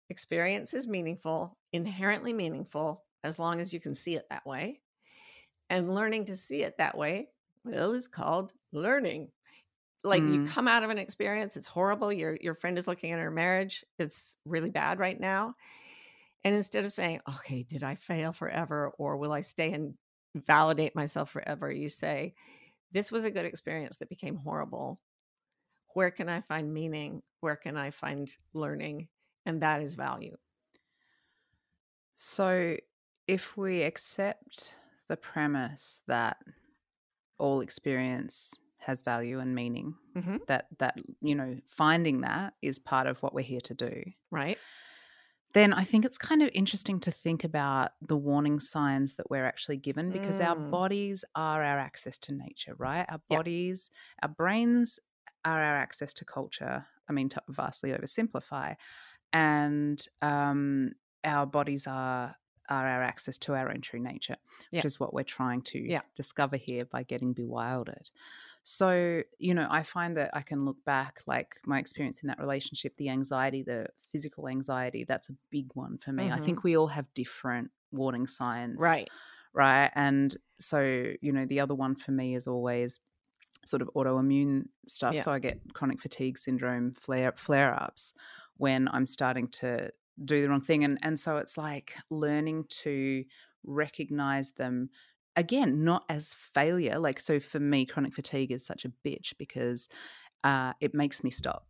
experience 0.09 0.73
is 0.73 0.87
meaningful 0.87 1.57
inherently 1.71 2.33
meaningful 2.33 3.05
as 3.23 3.39
long 3.39 3.61
as 3.61 3.73
you 3.73 3.79
can 3.79 3.95
see 3.95 4.15
it 4.15 4.25
that 4.29 4.45
way 4.45 4.81
and 5.71 5.95
learning 5.95 6.25
to 6.25 6.36
see 6.36 6.63
it 6.63 6.77
that 6.77 6.97
way 6.97 7.29
well 7.65 7.93
is 7.93 8.07
called 8.07 8.53
learning. 8.73 9.31
Like 10.03 10.27
you 10.27 10.39
Mm. 10.39 10.47
come 10.47 10.67
out 10.67 10.84
of 10.84 10.91
an 10.91 10.99
experience 10.99 11.57
it's 11.57 11.67
horrible 11.67 12.12
your 12.13 12.38
your 12.41 12.55
friend 12.55 12.77
is 12.77 12.88
looking 12.88 13.12
at 13.12 13.19
her 13.19 13.31
marriage 13.31 13.86
it's 13.99 14.36
really 14.45 14.71
bad 14.71 14.99
right 14.99 15.19
now 15.19 15.55
and 16.43 16.55
instead 16.55 16.86
of 16.86 16.91
saying 16.91 17.21
okay 17.29 17.63
did 17.63 17.84
i 17.84 17.95
fail 17.95 18.34
forever 18.34 18.91
or 18.97 19.17
will 19.17 19.31
i 19.31 19.41
stay 19.41 19.73
and 19.73 19.95
validate 20.36 20.95
myself 20.95 21.29
forever? 21.29 21.71
you 21.71 21.89
say 21.89 22.34
this 22.91 23.12
was 23.12 23.23
a 23.25 23.31
good 23.31 23.45
experience 23.45 23.97
that 23.97 24.10
became 24.10 24.36
horrible. 24.36 25.01
Where 25.93 26.12
can 26.12 26.29
i 26.29 26.41
find 26.41 26.73
meaning? 26.73 27.21
Where 27.41 27.55
can 27.55 27.77
i 27.77 27.91
find 27.91 28.29
learning? 28.53 29.10
and 29.45 29.62
that 29.62 29.81
is 29.81 29.95
value. 29.95 30.38
So, 32.13 32.77
if 33.27 33.57
we 33.57 33.81
accept 33.84 34.75
the 35.12 35.17
premise 35.17 36.02
that 36.08 36.38
all 37.38 37.62
experience 37.62 38.54
has 38.80 39.04
value 39.04 39.39
and 39.39 39.54
meaning, 39.54 39.95
Mhm. 40.15 40.39
that 40.47 40.67
that 40.80 40.95
you 41.21 41.36
know 41.36 41.58
finding 41.67 42.21
that 42.21 42.54
is 42.62 42.80
part 42.80 43.08
of 43.08 43.21
what 43.21 43.34
we're 43.34 43.41
here 43.54 43.62
to 43.62 43.74
do, 43.74 44.04
right 44.32 44.58
then 45.54 45.74
I 45.74 45.84
think 45.84 46.06
it's 46.06 46.17
kind 46.17 46.41
of 46.41 46.50
interesting 46.54 47.00
to 47.02 47.12
think 47.12 47.43
about 47.43 47.91
the 48.02 48.15
warning 48.15 48.60
signs 48.62 49.15
that 49.15 49.30
we're 49.30 49.45
actually 49.45 49.78
given 49.78 50.12
because 50.12 50.39
our 50.39 50.56
Mm. 50.56 50.71
bodies 50.71 51.26
are 51.36 51.62
our 51.62 51.78
access 51.78 52.17
to 52.19 52.34
nature, 52.34 52.74
right? 52.78 53.06
Our 53.10 53.19
Yep. 53.30 53.39
bodies, 53.39 53.91
our 54.24 54.30
brains 54.30 54.97
are 55.43 55.62
our 55.62 55.78
access 55.78 56.13
to 56.15 56.26
culture. 56.26 56.86
I 57.10 57.13
mean, 57.13 57.28
to 57.30 57.41
vastly 57.50 57.91
oversimplify, 57.91 58.78
and 59.34 60.06
um, 60.21 60.93
our 61.26 61.45
bodies 61.45 61.88
are 61.88 62.36
are 62.71 62.88
our 62.88 63.03
access 63.03 63.38
to 63.39 63.53
our 63.53 63.69
own 63.69 63.81
true 63.81 63.99
nature, 63.99 64.38
Yeah. 64.71 64.79
which 64.79 64.86
is 64.86 64.99
what 64.99 65.13
we're 65.13 65.23
trying 65.39 65.62
to 65.63 65.79
Yeah. 65.79 66.01
discover 66.15 66.57
here 66.57 66.86
by 66.86 67.03
getting 67.03 67.34
bewildered. 67.34 68.10
So, 68.63 69.23
you 69.39 69.53
know, 69.53 69.67
I 69.69 69.84
find 69.84 70.15
that 70.17 70.29
I 70.34 70.41
can 70.41 70.65
look 70.65 70.84
back, 70.86 71.21
like 71.25 71.60
my 71.65 71.79
experience 71.79 72.21
in 72.23 72.27
that 72.27 72.39
relationship, 72.39 72.95
the 72.97 73.10
anxiety, 73.10 73.63
the 73.63 73.88
physical 74.12 74.47
anxiety, 74.47 75.03
that's 75.03 75.29
a 75.29 75.36
big 75.49 75.67
one 75.73 75.97
for 75.97 76.12
me. 76.12 76.31
I 76.31 76.39
think 76.39 76.63
we 76.63 76.77
all 76.77 76.88
have 76.88 77.12
different 77.13 77.71
warning 77.91 78.27
signs. 78.27 78.75
Mm-hmm. 78.75 78.84
right 78.84 79.10
Right. 79.53 79.91
And 79.95 80.38
so, 80.60 80.79
you 81.21 81.34
know, 81.34 81.45
the 81.45 81.60
other 81.60 81.75
one 81.75 81.95
for 81.95 82.12
me 82.13 82.36
is 82.36 82.47
always 82.47 83.01
sort 83.65 83.81
of 83.81 83.89
autoimmune 83.95 84.69
stuff. 84.88 85.13
Yeah. 85.13 85.23
So 85.23 85.31
I 85.34 85.39
get 85.39 85.60
chronic 85.73 85.99
fatigue 85.99 86.38
syndrome 86.38 86.93
flare 86.93 87.34
flare 87.36 87.73
ups 87.73 88.13
when 88.57 88.88
I'm 88.88 89.05
starting 89.05 89.47
to 89.49 89.91
do 90.24 90.41
the 90.41 90.50
wrong 90.50 90.62
thing. 90.62 90.84
And 90.84 90.97
and 91.02 91.19
so 91.19 91.38
it's 91.38 91.58
like 91.58 91.93
learning 92.10 92.65
to 92.84 93.24
recognize 93.63 94.52
them 94.52 94.89
again, 95.36 95.84
not 95.84 96.04
as 96.10 96.34
failure. 96.34 97.00
Like 97.00 97.19
so 97.19 97.39
for 97.39 97.60
me, 97.60 97.86
chronic 97.86 98.13
fatigue 98.13 98.52
is 98.52 98.65
such 98.65 98.86
a 98.86 98.91
bitch 99.06 99.34
because 99.38 99.88
uh, 100.43 100.74
it 100.80 100.93
makes 100.93 101.24
me 101.24 101.32
stop. 101.32 101.65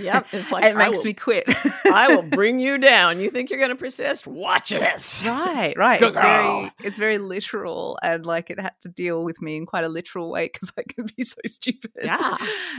Yep, 0.00 0.26
it's 0.32 0.50
like, 0.52 0.64
it 0.64 0.74
makes 0.76 0.98
will- 0.98 1.04
me 1.04 1.12
quit. 1.12 1.44
i 1.92 2.08
will 2.08 2.22
bring 2.30 2.58
you 2.58 2.78
down 2.78 3.20
you 3.20 3.30
think 3.30 3.50
you're 3.50 3.58
going 3.58 3.68
to 3.70 3.76
persist 3.76 4.26
watch 4.26 4.70
this 4.70 5.22
Right, 5.24 5.74
right. 5.76 6.00
It's 6.02 6.16
very, 6.16 6.72
it's 6.82 6.96
very 6.98 7.18
literal, 7.18 7.98
and 8.02 8.24
like 8.24 8.48
it 8.50 8.58
had 8.58 8.72
to 8.80 8.88
deal 8.88 9.22
with 9.22 9.40
me 9.42 9.56
in 9.56 9.66
quite 9.66 9.84
a 9.84 9.88
literal 9.88 10.30
way 10.30 10.48
because 10.52 10.72
I 10.78 10.82
can 10.88 11.06
be 11.16 11.22
so 11.24 11.36
stupid. 11.46 11.90
Yeah. 12.02 12.38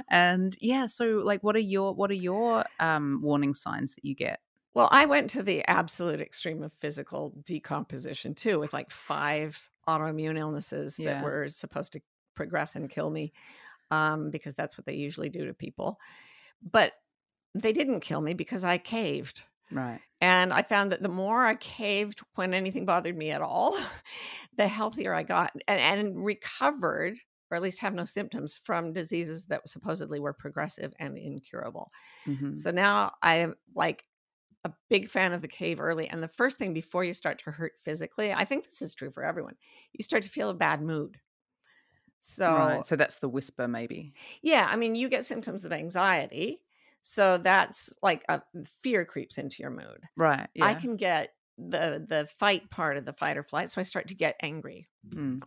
and 0.10 0.58
yeah. 0.60 0.88
So, 0.88 1.22
like, 1.24 1.44
what 1.44 1.56
are 1.56 1.60
your 1.60 1.94
what 1.94 2.10
are 2.12 2.16
your 2.16 2.64
um 2.80 3.20
warning 3.22 3.54
signs 3.54 3.94
that 3.96 4.04
you 4.04 4.16
get? 4.16 4.40
Well, 4.74 4.90
I 4.92 5.06
went 5.06 5.30
to 5.32 5.44
the 5.44 5.64
absolute 5.70 6.20
extreme 6.20 6.64
of 6.64 6.74
physical 6.74 7.32
decomposition 7.44 8.34
too, 8.36 8.60
with 8.60 8.74
like 8.74 8.90
five 8.92 9.70
autoimmune 9.88 10.38
illnesses 10.38 10.98
Yeah. 10.98 11.14
that 11.16 11.24
were 11.24 11.50
supposed 11.50 11.94
to 11.94 12.02
progress 12.36 12.76
and 12.76 12.90
kill 12.90 13.10
me, 13.12 13.34
um, 13.92 14.32
because 14.32 14.56
that's 14.56 14.78
what 14.78 14.86
they 14.86 14.96
usually 14.96 15.30
do 15.30 15.46
to 15.46 15.54
people. 15.54 16.00
But 16.62 16.94
they 17.56 17.74
didn't 17.74 18.02
kill 18.02 18.22
me 18.22 18.34
because 18.34 18.64
I 18.64 18.78
caved. 18.80 19.44
Right. 19.72 20.02
And 20.22 20.54
I 20.54 20.64
found 20.64 20.92
that 20.92 21.04
the 21.04 21.10
more 21.10 21.46
I 21.46 21.56
caved 21.56 22.22
when 22.36 22.54
anything 22.54 22.86
bothered 22.86 23.18
me 23.18 23.32
at 23.32 23.42
all, 23.42 23.78
the 24.58 24.68
healthier 24.68 25.14
I 25.14 25.24
got 25.24 25.54
and, 25.68 25.80
and 25.80 26.24
recovered, 26.26 27.18
or 27.52 27.58
at 27.58 27.64
least 27.64 27.80
have 27.80 27.94
no 27.94 28.06
symptoms 28.06 28.58
from 28.58 28.94
diseases 28.94 29.48
that 29.48 29.68
supposedly 29.68 30.20
were 30.20 30.34
progressive 30.34 30.94
and 31.00 31.18
incurable. 31.18 31.92
Mhm. 32.26 32.58
So 32.58 32.72
now 32.72 33.14
I 33.22 33.36
am 33.38 33.56
like 33.76 34.06
a 34.66 34.72
big 34.90 35.10
fan 35.10 35.34
of 35.34 35.42
the 35.42 35.48
cave 35.48 35.80
early. 35.82 36.08
And 36.08 36.22
the 36.24 36.28
first 36.28 36.58
thing 36.58 36.74
before 36.74 37.04
you 37.04 37.14
start 37.14 37.40
to 37.40 37.52
hurt 37.52 37.74
physically, 37.82 38.32
I 38.34 38.46
think 38.46 38.66
this 38.66 38.82
is 38.82 38.96
true 38.96 39.12
for 39.12 39.24
everyone, 39.24 39.56
you 39.94 40.04
start 40.04 40.24
to 40.24 40.30
feel 40.30 40.50
a 40.50 40.54
bad 40.54 40.82
mood. 40.82 41.20
So, 42.22 42.54
right. 42.56 42.86
So 42.86 42.96
that's 42.96 43.20
the 43.20 43.28
whisper, 43.30 43.68
maybe. 43.68 44.14
yeah, 44.42 44.68
I 44.70 44.76
mean, 44.78 44.96
you 44.96 45.10
get 45.10 45.26
symptoms 45.26 45.66
of 45.66 45.74
anxiety. 45.74 46.62
So 47.02 47.38
that's 47.38 47.94
like 48.02 48.24
a 48.30 48.42
fear 48.82 49.04
creeps 49.04 49.38
into 49.38 49.62
your 49.62 49.72
mood. 49.72 50.00
Right. 50.16 50.48
Yeah. 50.54 50.66
I 50.66 50.74
can 50.76 50.96
get 50.96 51.34
the 51.58 52.04
the 52.08 52.26
fight 52.40 52.70
part 52.72 52.98
of 52.98 53.06
the 53.06 53.14
fight 53.14 53.38
or 53.38 53.44
flight 53.44 53.70
so 53.70 53.80
i 53.80 53.84
start 53.84 54.08
to 54.08 54.16
get 54.16 54.36
angry 54.42 54.88
Mm. 55.08 55.40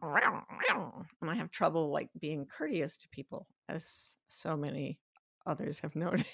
and 1.20 1.28
i 1.30 1.34
have 1.34 1.50
trouble 1.50 1.90
like 1.90 2.10
being 2.16 2.46
courteous 2.46 2.96
to 2.98 3.08
people 3.08 3.48
as 3.68 4.16
so 4.28 4.56
many 4.56 5.00
others 5.47 5.80
have 5.80 5.94
noted 5.97 6.26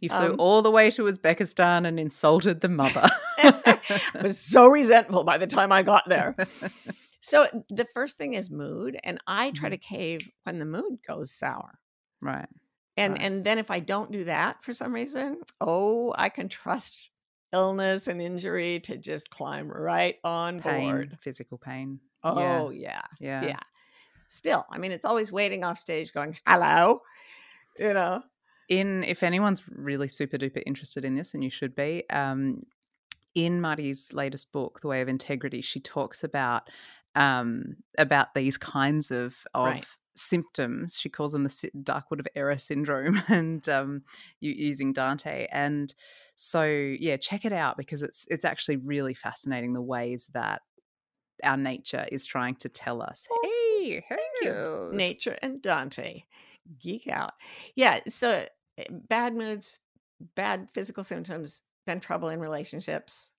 You 0.00 0.08
flew 0.08 0.32
Um, 0.32 0.36
all 0.38 0.62
the 0.62 0.70
way 0.70 0.90
to 0.92 1.02
Uzbekistan 1.04 1.86
and 1.86 1.98
insulted 1.98 2.60
the 2.60 2.68
mother. 2.68 3.08
I 3.38 3.78
was 4.22 4.38
so 4.38 4.66
resentful 4.68 5.24
by 5.24 5.38
the 5.38 5.46
time 5.46 5.72
i 5.72 5.82
got 5.82 6.08
there 6.08 6.36
so 7.20 7.46
the 7.68 7.84
first 7.84 8.18
thing 8.18 8.34
is 8.34 8.50
mood 8.50 8.96
and 9.04 9.18
i 9.26 9.50
try 9.50 9.68
Mhm. 9.68 9.72
to 9.72 9.78
cave 9.78 10.20
when 10.44 10.58
the 10.58 10.64
mood 10.64 10.98
goes 11.06 11.32
sour 11.32 11.78
right. 12.20 12.48
and 12.96 13.14
Right. 13.14 13.22
and 13.22 13.44
then 13.44 13.58
if 13.58 13.70
i 13.70 13.80
don't 13.80 14.12
do 14.12 14.24
that 14.24 14.62
for 14.64 14.72
some 14.72 14.92
reason 14.92 15.40
oh 15.60 16.14
i 16.16 16.28
can 16.28 16.48
trust 16.48 17.10
illness 17.52 18.06
and 18.06 18.22
injury 18.22 18.80
to 18.80 18.96
just 18.96 19.30
climb 19.30 19.68
right 19.68 20.16
on 20.24 20.60
Pain, 20.60 20.90
board 20.90 21.18
physical 21.20 21.58
pain. 21.58 21.98
oh 22.24 22.70
yeah 22.70 23.02
yeah. 23.20 23.44
yeah. 23.44 23.60
Still, 24.28 24.64
I 24.70 24.78
mean, 24.78 24.92
it's 24.92 25.04
always 25.04 25.30
waiting 25.30 25.62
off 25.62 25.78
stage 25.78 26.14
going, 26.14 26.38
hello, 26.46 27.02
you 27.78 27.92
know? 27.92 28.22
in 28.68 29.02
if 29.04 29.22
anyone's 29.22 29.62
really 29.68 30.08
super 30.08 30.38
duper 30.38 30.62
interested 30.66 31.04
in 31.04 31.14
this 31.14 31.34
and 31.34 31.42
you 31.42 31.50
should 31.50 31.74
be 31.74 32.08
um 32.10 32.62
in 33.34 33.60
Marty's 33.60 34.12
latest 34.12 34.52
book 34.52 34.80
The 34.80 34.88
Way 34.88 35.00
of 35.00 35.08
Integrity 35.08 35.60
she 35.60 35.80
talks 35.80 36.22
about 36.24 36.68
um 37.14 37.76
about 37.98 38.34
these 38.34 38.56
kinds 38.58 39.10
of 39.10 39.36
of 39.54 39.64
Right. 39.64 39.84
symptoms 40.16 40.98
she 40.98 41.08
calls 41.08 41.32
them 41.32 41.44
the 41.44 41.70
Darkwood 41.82 42.20
of 42.20 42.28
Error 42.34 42.58
syndrome 42.58 43.22
and 43.28 43.68
um 43.68 44.02
using 44.40 44.92
Dante 44.92 45.46
and 45.50 45.92
so 46.36 46.64
yeah 46.64 47.16
check 47.16 47.44
it 47.44 47.52
out 47.52 47.76
because 47.76 48.02
it's 48.02 48.26
it's 48.30 48.44
actually 48.44 48.76
really 48.76 49.14
fascinating 49.14 49.72
the 49.72 49.82
ways 49.82 50.28
that 50.34 50.62
our 51.44 51.56
nature 51.56 52.06
is 52.12 52.26
trying 52.26 52.56
to 52.56 52.68
tell 52.68 53.02
us 53.02 53.26
hey 53.42 54.04
Thank 54.08 54.20
you. 54.42 54.92
Nature 54.92 55.36
and 55.42 55.60
Dante. 55.62 56.22
Geek 56.80 57.08
out. 57.08 57.32
Yeah. 57.74 58.00
So 58.08 58.46
eh, 58.78 58.84
bad 58.90 59.34
moods, 59.34 59.78
bad 60.34 60.68
physical 60.72 61.02
symptoms, 61.02 61.62
then 61.86 62.00
trouble 62.00 62.28
in 62.28 62.40
relationships. 62.40 63.32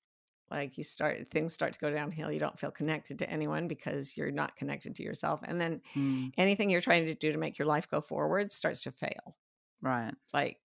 Like 0.51 0.78
you 0.78 0.84
start, 0.84 1.32
things 1.32 1.53
start 1.53 1.74
to 1.74 1.80
go 1.80 1.89
downhill. 1.91 2.32
You 2.32 2.39
don't 2.39 2.59
feel 2.59 2.69
connected 2.71 3.19
to 3.19 3.30
anyone 3.30 3.67
because 3.67 4.15
you're 4.15 4.30
not 4.32 4.55
connected 4.55 4.95
to 4.95 5.03
yourself. 5.03 5.39
And 5.43 5.59
then 5.59 5.82
Mm, 5.95 6.32
anything 6.38 6.69
you're 6.69 6.82
trying 6.82 7.05
to 7.05 7.15
do 7.15 7.32
to 7.32 7.38
make 7.39 7.57
your 7.57 7.67
life 7.67 7.89
go 7.89 8.01
forward 8.01 8.51
starts 8.51 8.82
to 8.82 8.91
fail. 8.91 9.36
right 9.82 10.13
Like 10.34 10.59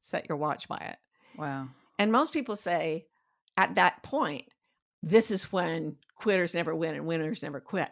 set 0.00 0.28
your 0.28 0.38
watch 0.38 0.68
by 0.68 0.76
it. 0.78 0.96
wow 1.36 1.68
And 1.98 2.12
most 2.12 2.32
people 2.32 2.56
say 2.56 3.06
at 3.56 3.74
that 3.76 4.02
point, 4.02 4.46
this 5.02 5.30
is 5.30 5.52
when 5.52 5.96
quitters 6.16 6.54
never 6.54 6.74
win 6.74 6.94
and 6.94 7.06
winners 7.06 7.42
never 7.42 7.60
quit. 7.60 7.90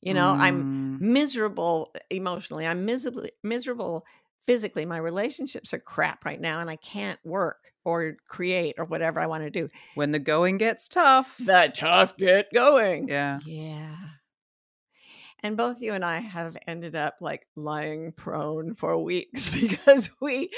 You 0.00 0.14
know, 0.14 0.34
I'm 0.36 0.64
Mm, 0.64 1.00
miserable 1.00 1.92
emotionally. 2.10 2.66
I'm 2.66 2.84
miserably 2.84 3.32
miserable 3.42 4.04
physically. 4.46 4.86
My 4.86 4.98
relationships 4.98 5.74
are 5.74 5.78
crap 5.78 6.24
right 6.24 6.40
now 6.40 6.60
and 6.60 6.70
I 6.70 6.76
can't 6.76 7.18
work 7.24 7.72
or 7.84 8.16
create 8.28 8.76
or 8.78 8.84
whatever 8.84 9.20
I 9.20 9.26
want 9.26 9.44
to 9.44 9.50
do. 9.50 9.68
when 9.94 10.12
the 10.12 10.18
going 10.18 10.56
gets 10.58 10.88
tough 10.88 11.36
The 11.38 11.70
tough 11.74 12.16
get 12.16 12.52
going. 12.52 13.08
yeah 13.08 13.40
Yeah. 13.44 13.96
And 15.40 15.56
both 15.56 15.80
you 15.80 15.92
and 15.92 16.04
I 16.04 16.18
have 16.18 16.56
ended 16.66 16.96
up 16.96 17.16
like 17.20 17.46
lying 17.54 18.12
prone 18.12 18.74
for 18.74 18.98
weeks 19.02 19.50
because 19.60 20.10
we 20.20 20.50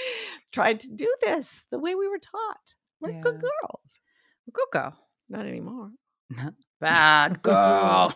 tried 0.53 0.81
to 0.81 0.91
do 0.91 1.13
this 1.21 1.67
the 1.71 1.79
way 1.79 1.95
we 1.95 2.09
were 2.09 2.19
taught. 2.19 2.75
We're 3.01 3.21
good 3.21 3.41
girls. 3.41 4.01
Good 4.53 4.67
girl. 4.73 4.97
Not 5.29 5.47
anymore. 5.47 5.91
Bad 6.81 7.43
girl. 7.43 8.15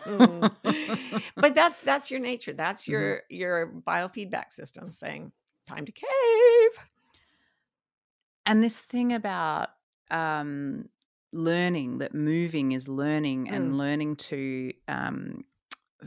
but 1.37 1.53
that's 1.55 1.81
that's 1.81 2.09
your 2.11 2.19
nature. 2.19 2.53
That's 2.53 2.85
Mhm. 2.85 2.89
your 2.89 3.21
your 3.29 3.67
biofeedback 3.85 4.51
system 4.51 4.91
saying 4.93 5.31
time 5.67 5.85
to 5.85 5.91
cave. 5.91 6.87
and 8.45 8.63
this 8.63 8.79
thing 8.79 9.13
about 9.13 9.69
um, 10.11 10.87
learning 11.33 11.97
that 11.99 12.13
moving 12.13 12.71
is 12.73 12.87
learning 12.87 13.49
and 13.49 13.73
Mm. 13.73 13.77
learning 13.77 14.15
to 14.17 14.71
um, 14.87 15.43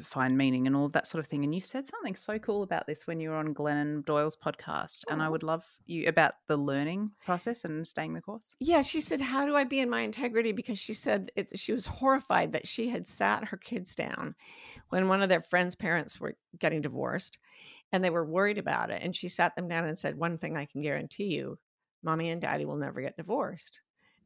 find 0.03 0.37
meaning 0.37 0.67
and 0.67 0.77
all 0.77 0.89
that 0.91 1.07
sort 1.07 1.25
of 1.25 1.29
thing. 1.29 1.45
And 1.45 1.55
you 1.55 1.61
said 1.61 1.87
something 1.87 2.15
so 2.15 2.39
cool 2.39 2.63
about 2.63 2.87
this 2.87 3.07
when 3.07 3.21
you 3.21 3.31
were 3.31 3.37
on 3.37 3.55
Glennon 3.55 4.05
Doyle's 4.05 4.37
podcast. 4.37 5.05
And 5.09 5.23
I 5.23 5.27
oh. 5.27 5.31
would 5.31 5.43
love 5.43 5.65
you 5.87 6.07
about 6.09 6.35
the 6.47 6.57
learning 6.57 7.11
process 7.25 7.65
and 7.65 7.87
staying 7.87 8.13
the 8.13 8.21
course. 8.21 8.55
Yeah, 8.61 8.83
she 8.83 9.01
said, 9.01 9.21
"How 9.21 9.47
do 9.47 9.57
I 9.57 9.65
be 9.65 9.81
in 9.81 9.91
my 9.91 10.01
integrity?" 10.01 10.53
Because 10.53 10.79
she 10.79 10.95
said 10.95 11.33
it, 11.37 11.59
she 11.59 11.73
was 11.73 11.87
horrified 11.87 12.53
that 12.53 12.67
she 12.67 12.89
had 12.89 13.09
sat 13.09 13.45
her 13.45 13.57
kids 13.57 13.95
down 13.95 14.35
when 14.91 15.09
one 15.09 15.23
of 15.23 15.29
their 15.29 15.43
friends' 15.43 15.75
parents 15.75 16.21
were 16.21 16.37
getting 16.59 16.83
divorced, 16.83 17.39
and 17.93 18.05
they 18.05 18.11
were 18.11 18.25
worried 18.25 18.59
about 18.59 18.91
it. 18.91 19.03
And 19.03 19.17
she 19.17 19.29
sat 19.29 19.57
them 19.57 19.69
down 19.69 19.87
and 19.87 19.97
said, 19.97 20.17
"One 20.17 20.37
thing 20.37 20.57
I 20.57 20.67
can 20.67 20.83
guarantee 20.83 21.29
you, 21.29 21.59
mommy 22.03 22.31
and 22.31 22.41
daddy 22.41 22.65
will 22.65 22.77
never 22.77 23.01
get 23.01 23.17
divorced." 23.17 23.81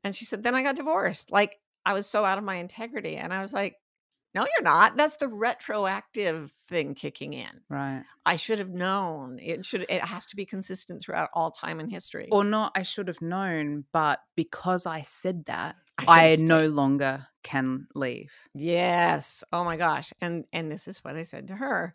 And 0.04 0.14
she 0.14 0.24
said, 0.24 0.42
"Then 0.42 0.54
I 0.54 0.62
got 0.62 0.76
divorced. 0.76 1.30
Like 1.30 1.60
I 1.86 1.92
was 1.94 2.06
so 2.06 2.24
out 2.24 2.38
of 2.38 2.44
my 2.44 2.56
integrity." 2.56 3.16
And 3.16 3.32
I 3.32 3.40
was 3.42 3.52
like, 3.52 3.76
"No, 4.34 4.42
you're 4.42 4.62
not. 4.62 4.96
That's 4.96 5.16
the 5.16 5.28
retroactive 5.28 6.52
thing 6.68 6.94
kicking 6.94 7.32
in. 7.34 7.60
Right. 7.68 8.02
I 8.24 8.36
should 8.36 8.58
have 8.58 8.70
known. 8.70 9.38
It 9.40 9.64
should. 9.64 9.86
It 9.88 10.04
has 10.04 10.26
to 10.26 10.36
be 10.36 10.46
consistent 10.46 11.02
throughout 11.02 11.30
all 11.34 11.50
time 11.50 11.80
in 11.80 11.88
history." 11.88 12.28
Or 12.30 12.44
not, 12.44 12.72
I 12.74 12.82
should 12.82 13.08
have 13.08 13.22
known, 13.22 13.84
but 13.92 14.20
because 14.36 14.86
I 14.86 15.02
said 15.02 15.44
that, 15.46 15.76
I 15.98 16.32
I, 16.32 16.36
no 16.38 16.66
longer 16.66 17.26
can 17.42 17.86
leave. 17.94 18.32
Yes. 18.54 19.44
Oh 19.52 19.64
my 19.64 19.76
gosh. 19.76 20.12
And 20.20 20.44
and 20.52 20.70
this 20.70 20.88
is 20.88 21.04
what 21.04 21.16
I 21.16 21.22
said 21.22 21.48
to 21.48 21.56
her. 21.56 21.94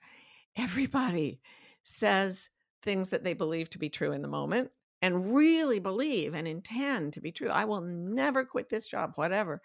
Everybody 0.56 1.42
says 1.84 2.50
things 2.82 3.10
that 3.10 3.24
they 3.24 3.34
believe 3.34 3.70
to 3.72 3.80
be 3.80 3.90
true 3.90 4.12
in 4.12 4.22
the 4.22 4.28
moment 4.28 4.72
and 5.02 5.36
really 5.36 5.80
believe 5.80 6.34
and 6.34 6.48
intend 6.48 7.14
to 7.14 7.22
be 7.22 7.32
true. 7.32 7.50
I 7.50 7.66
will 7.66 7.82
never 7.82 8.46
quit 8.46 8.70
this 8.70 8.88
job, 8.88 9.14
whatever. 9.16 9.62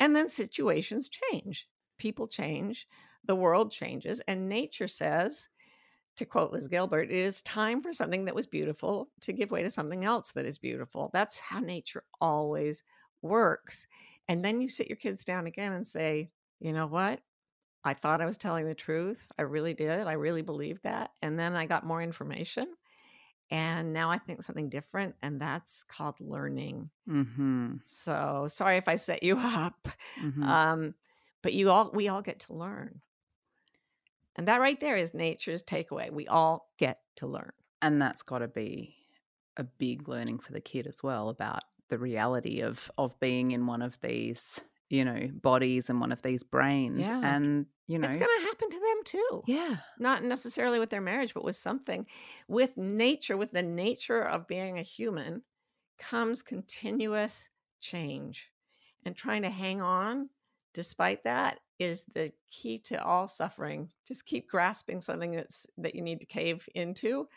And 0.00 0.14
then 0.14 0.28
situations 0.28 1.08
change. 1.08 1.68
People 1.98 2.26
change, 2.26 2.86
the 3.24 3.36
world 3.36 3.70
changes, 3.70 4.20
and 4.26 4.48
nature 4.48 4.88
says 4.88 5.48
to 6.16 6.24
quote 6.24 6.52
Liz 6.52 6.68
Gilbert, 6.68 7.10
it 7.10 7.16
is 7.16 7.42
time 7.42 7.80
for 7.80 7.92
something 7.92 8.24
that 8.24 8.34
was 8.34 8.46
beautiful 8.46 9.10
to 9.20 9.32
give 9.32 9.50
way 9.50 9.62
to 9.62 9.70
something 9.70 10.04
else 10.04 10.32
that 10.32 10.46
is 10.46 10.58
beautiful. 10.58 11.10
That's 11.12 11.38
how 11.38 11.60
nature 11.60 12.04
always 12.20 12.84
works. 13.22 13.86
And 14.28 14.44
then 14.44 14.60
you 14.60 14.68
sit 14.68 14.88
your 14.88 14.96
kids 14.96 15.24
down 15.24 15.46
again 15.46 15.72
and 15.72 15.86
say, 15.86 16.30
you 16.60 16.72
know 16.72 16.86
what? 16.86 17.20
I 17.84 17.94
thought 17.94 18.20
I 18.20 18.26
was 18.26 18.38
telling 18.38 18.66
the 18.66 18.74
truth. 18.74 19.26
I 19.38 19.42
really 19.42 19.74
did. 19.74 20.06
I 20.06 20.12
really 20.12 20.42
believed 20.42 20.84
that. 20.84 21.10
And 21.20 21.38
then 21.38 21.54
I 21.54 21.66
got 21.66 21.84
more 21.84 22.02
information. 22.02 22.72
And 23.54 23.92
now 23.92 24.10
I 24.10 24.18
think 24.18 24.42
something 24.42 24.68
different. 24.68 25.14
And 25.22 25.40
that's 25.40 25.84
called 25.84 26.20
learning. 26.20 26.90
Mm-hmm. 27.08 27.74
So 27.84 28.46
sorry 28.48 28.78
if 28.78 28.88
I 28.88 28.96
set 28.96 29.22
you 29.22 29.36
up. 29.40 29.86
mm-hmm. 30.20 30.42
Um, 30.42 30.94
but 31.42 31.52
you 31.54 31.70
all 31.70 31.90
we 31.94 32.08
all 32.08 32.22
get 32.22 32.40
to 32.40 32.54
learn. 32.54 33.00
And 34.36 34.48
that 34.48 34.60
right 34.60 34.78
there 34.80 34.96
is 34.96 35.14
nature's 35.14 35.62
takeaway. 35.62 36.10
We 36.10 36.26
all 36.26 36.68
get 36.78 36.98
to 37.16 37.26
learn. 37.26 37.52
and 37.82 38.00
that's 38.02 38.22
got 38.22 38.38
to 38.38 38.48
be 38.48 38.96
a 39.56 39.62
big 39.64 40.08
learning 40.08 40.40
for 40.40 40.52
the 40.52 40.60
kid 40.60 40.86
as 40.88 41.00
well 41.02 41.28
about 41.28 41.60
the 41.90 41.98
reality 41.98 42.60
of 42.62 42.90
of 42.98 43.18
being 43.20 43.52
in 43.52 43.66
one 43.66 43.82
of 43.82 44.00
these 44.00 44.60
you 44.90 45.04
know 45.04 45.28
bodies 45.32 45.88
and 45.90 46.00
one 46.00 46.10
of 46.12 46.22
these 46.22 46.42
brains 46.42 46.98
Yeah. 47.08 47.20
and 47.22 47.66
you 47.86 47.98
know 47.98 48.08
It's 48.08 48.16
going 48.16 48.36
to 48.40 48.44
happen 48.46 48.68
to 48.70 48.80
them 48.80 48.93
too. 49.04 49.44
yeah 49.46 49.78
Not 49.98 50.24
necessarily 50.24 50.78
with 50.78 50.90
their 50.90 51.00
marriage, 51.00 51.34
but 51.34 51.44
with 51.44 51.56
something. 51.56 52.06
With 52.48 52.76
nature, 52.76 53.36
with 53.36 53.52
the 53.52 53.62
nature 53.62 54.22
of 54.22 54.46
being 54.48 54.78
a 54.78 54.82
human, 54.82 55.42
comes 55.98 56.42
continuous 56.42 57.50
change. 57.80 58.50
And 59.04 59.16
trying 59.16 59.42
to 59.42 59.50
hang 59.50 59.82
on 59.82 60.30
despite 60.72 61.24
that 61.24 61.60
is 61.78 62.04
the 62.06 62.32
key 62.50 62.78
to 62.80 63.02
all 63.04 63.28
suffering. 63.28 63.90
Just 64.06 64.26
keep 64.26 64.48
grasping 64.48 65.00
something 65.00 65.32
that's 65.32 65.66
that 65.78 65.94
you 65.94 66.02
need 66.02 66.20
to 66.20 66.26
cave 66.26 66.68
into. 66.74 67.28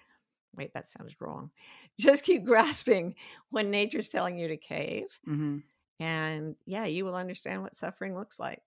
Wait, 0.55 0.73
that 0.73 0.89
sounded 0.89 1.15
wrong. 1.21 1.51
Just 1.99 2.23
keep 2.23 2.45
grasping 2.45 3.15
when 3.49 3.71
nature's 3.71 4.09
telling 4.09 4.37
you 4.39 4.47
to 4.49 4.57
cave. 4.57 5.19
hmm 5.25 5.57
And 5.99 6.55
yeah, 6.65 6.85
you 6.85 7.05
will 7.05 7.15
understand 7.15 7.63
what 7.63 7.75
suffering 7.75 8.15
looks 8.15 8.39
like. 8.39 8.63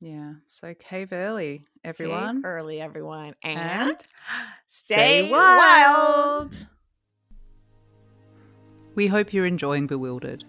Yeah 0.00 0.32
so 0.46 0.74
cave 0.78 1.12
early 1.12 1.64
everyone. 1.84 2.36
Cave 2.36 2.44
early, 2.44 2.80
everyone. 2.80 3.34
and 3.42 3.90
And 3.90 3.96
stay 4.66 5.26
stay 5.26 5.30
wild! 5.30 6.66
we 8.94 9.06
hope 9.06 9.32
you're 9.32 9.46
enjoying 9.46 9.86
bewildered. 9.86 10.44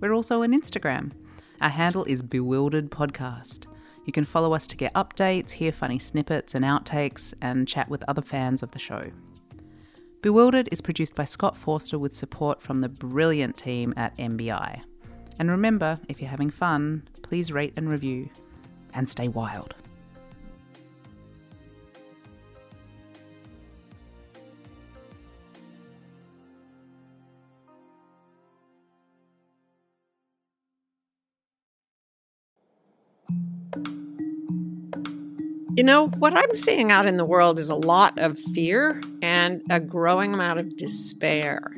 we're 0.00 0.12
also 0.12 0.42
on 0.42 0.52
instagram. 0.52 1.10
Our 1.60 1.68
handle 1.68 2.04
is 2.04 2.22
bewildered 2.22 2.90
podcast 2.90 3.66
You 4.04 4.12
can 4.12 4.24
follow 4.24 4.52
us 4.52 4.66
to 4.68 4.76
get 4.76 4.94
updates, 4.94 5.52
hear 5.52 5.72
funny 5.72 5.98
snippets 5.98 6.54
and 6.54 6.64
outtakes, 6.64 7.34
and 7.40 7.68
chat 7.68 7.88
with 7.88 8.04
other 8.08 8.22
fans 8.22 8.62
of 8.62 8.70
the 8.72 8.78
show. 8.78 9.10
Bewildered 10.22 10.68
is 10.70 10.80
produced 10.80 11.14
by 11.14 11.24
Scott 11.24 11.56
Forster 11.56 11.98
with 11.98 12.14
support 12.14 12.62
from 12.62 12.80
the 12.80 12.88
brilliant 12.88 13.56
team 13.56 13.92
at 13.96 14.16
MBI. 14.18 14.82
And 15.38 15.50
remember, 15.50 15.98
if 16.08 16.20
you're 16.20 16.30
having 16.30 16.50
fun, 16.50 17.08
please 17.22 17.52
rate 17.52 17.72
and 17.76 17.88
review, 17.88 18.28
and 18.94 19.08
stay 19.08 19.28
wild. 19.28 19.74
You 35.74 35.84
know, 35.84 36.08
what 36.08 36.36
I'm 36.36 36.54
seeing 36.54 36.90
out 36.90 37.06
in 37.06 37.16
the 37.16 37.24
world 37.24 37.58
is 37.58 37.70
a 37.70 37.74
lot 37.74 38.18
of 38.18 38.38
fear 38.38 39.00
and 39.22 39.62
a 39.70 39.80
growing 39.80 40.34
amount 40.34 40.58
of 40.58 40.76
despair. 40.76 41.72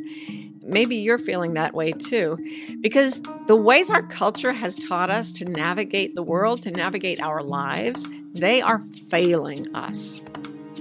Maybe 0.62 0.96
you're 0.96 1.16
feeling 1.16 1.54
that 1.54 1.74
way 1.74 1.92
too, 1.92 2.38
because 2.80 3.20
the 3.46 3.54
ways 3.54 3.90
our 3.90 4.02
culture 4.02 4.52
has 4.52 4.74
taught 4.74 5.10
us 5.10 5.30
to 5.32 5.44
navigate 5.44 6.16
the 6.16 6.24
world, 6.24 6.64
to 6.64 6.72
navigate 6.72 7.22
our 7.22 7.42
lives, 7.42 8.08
they 8.32 8.60
are 8.60 8.80
failing 8.80 9.72
us. 9.76 10.20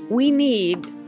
We 0.10 0.32
need 0.32 0.88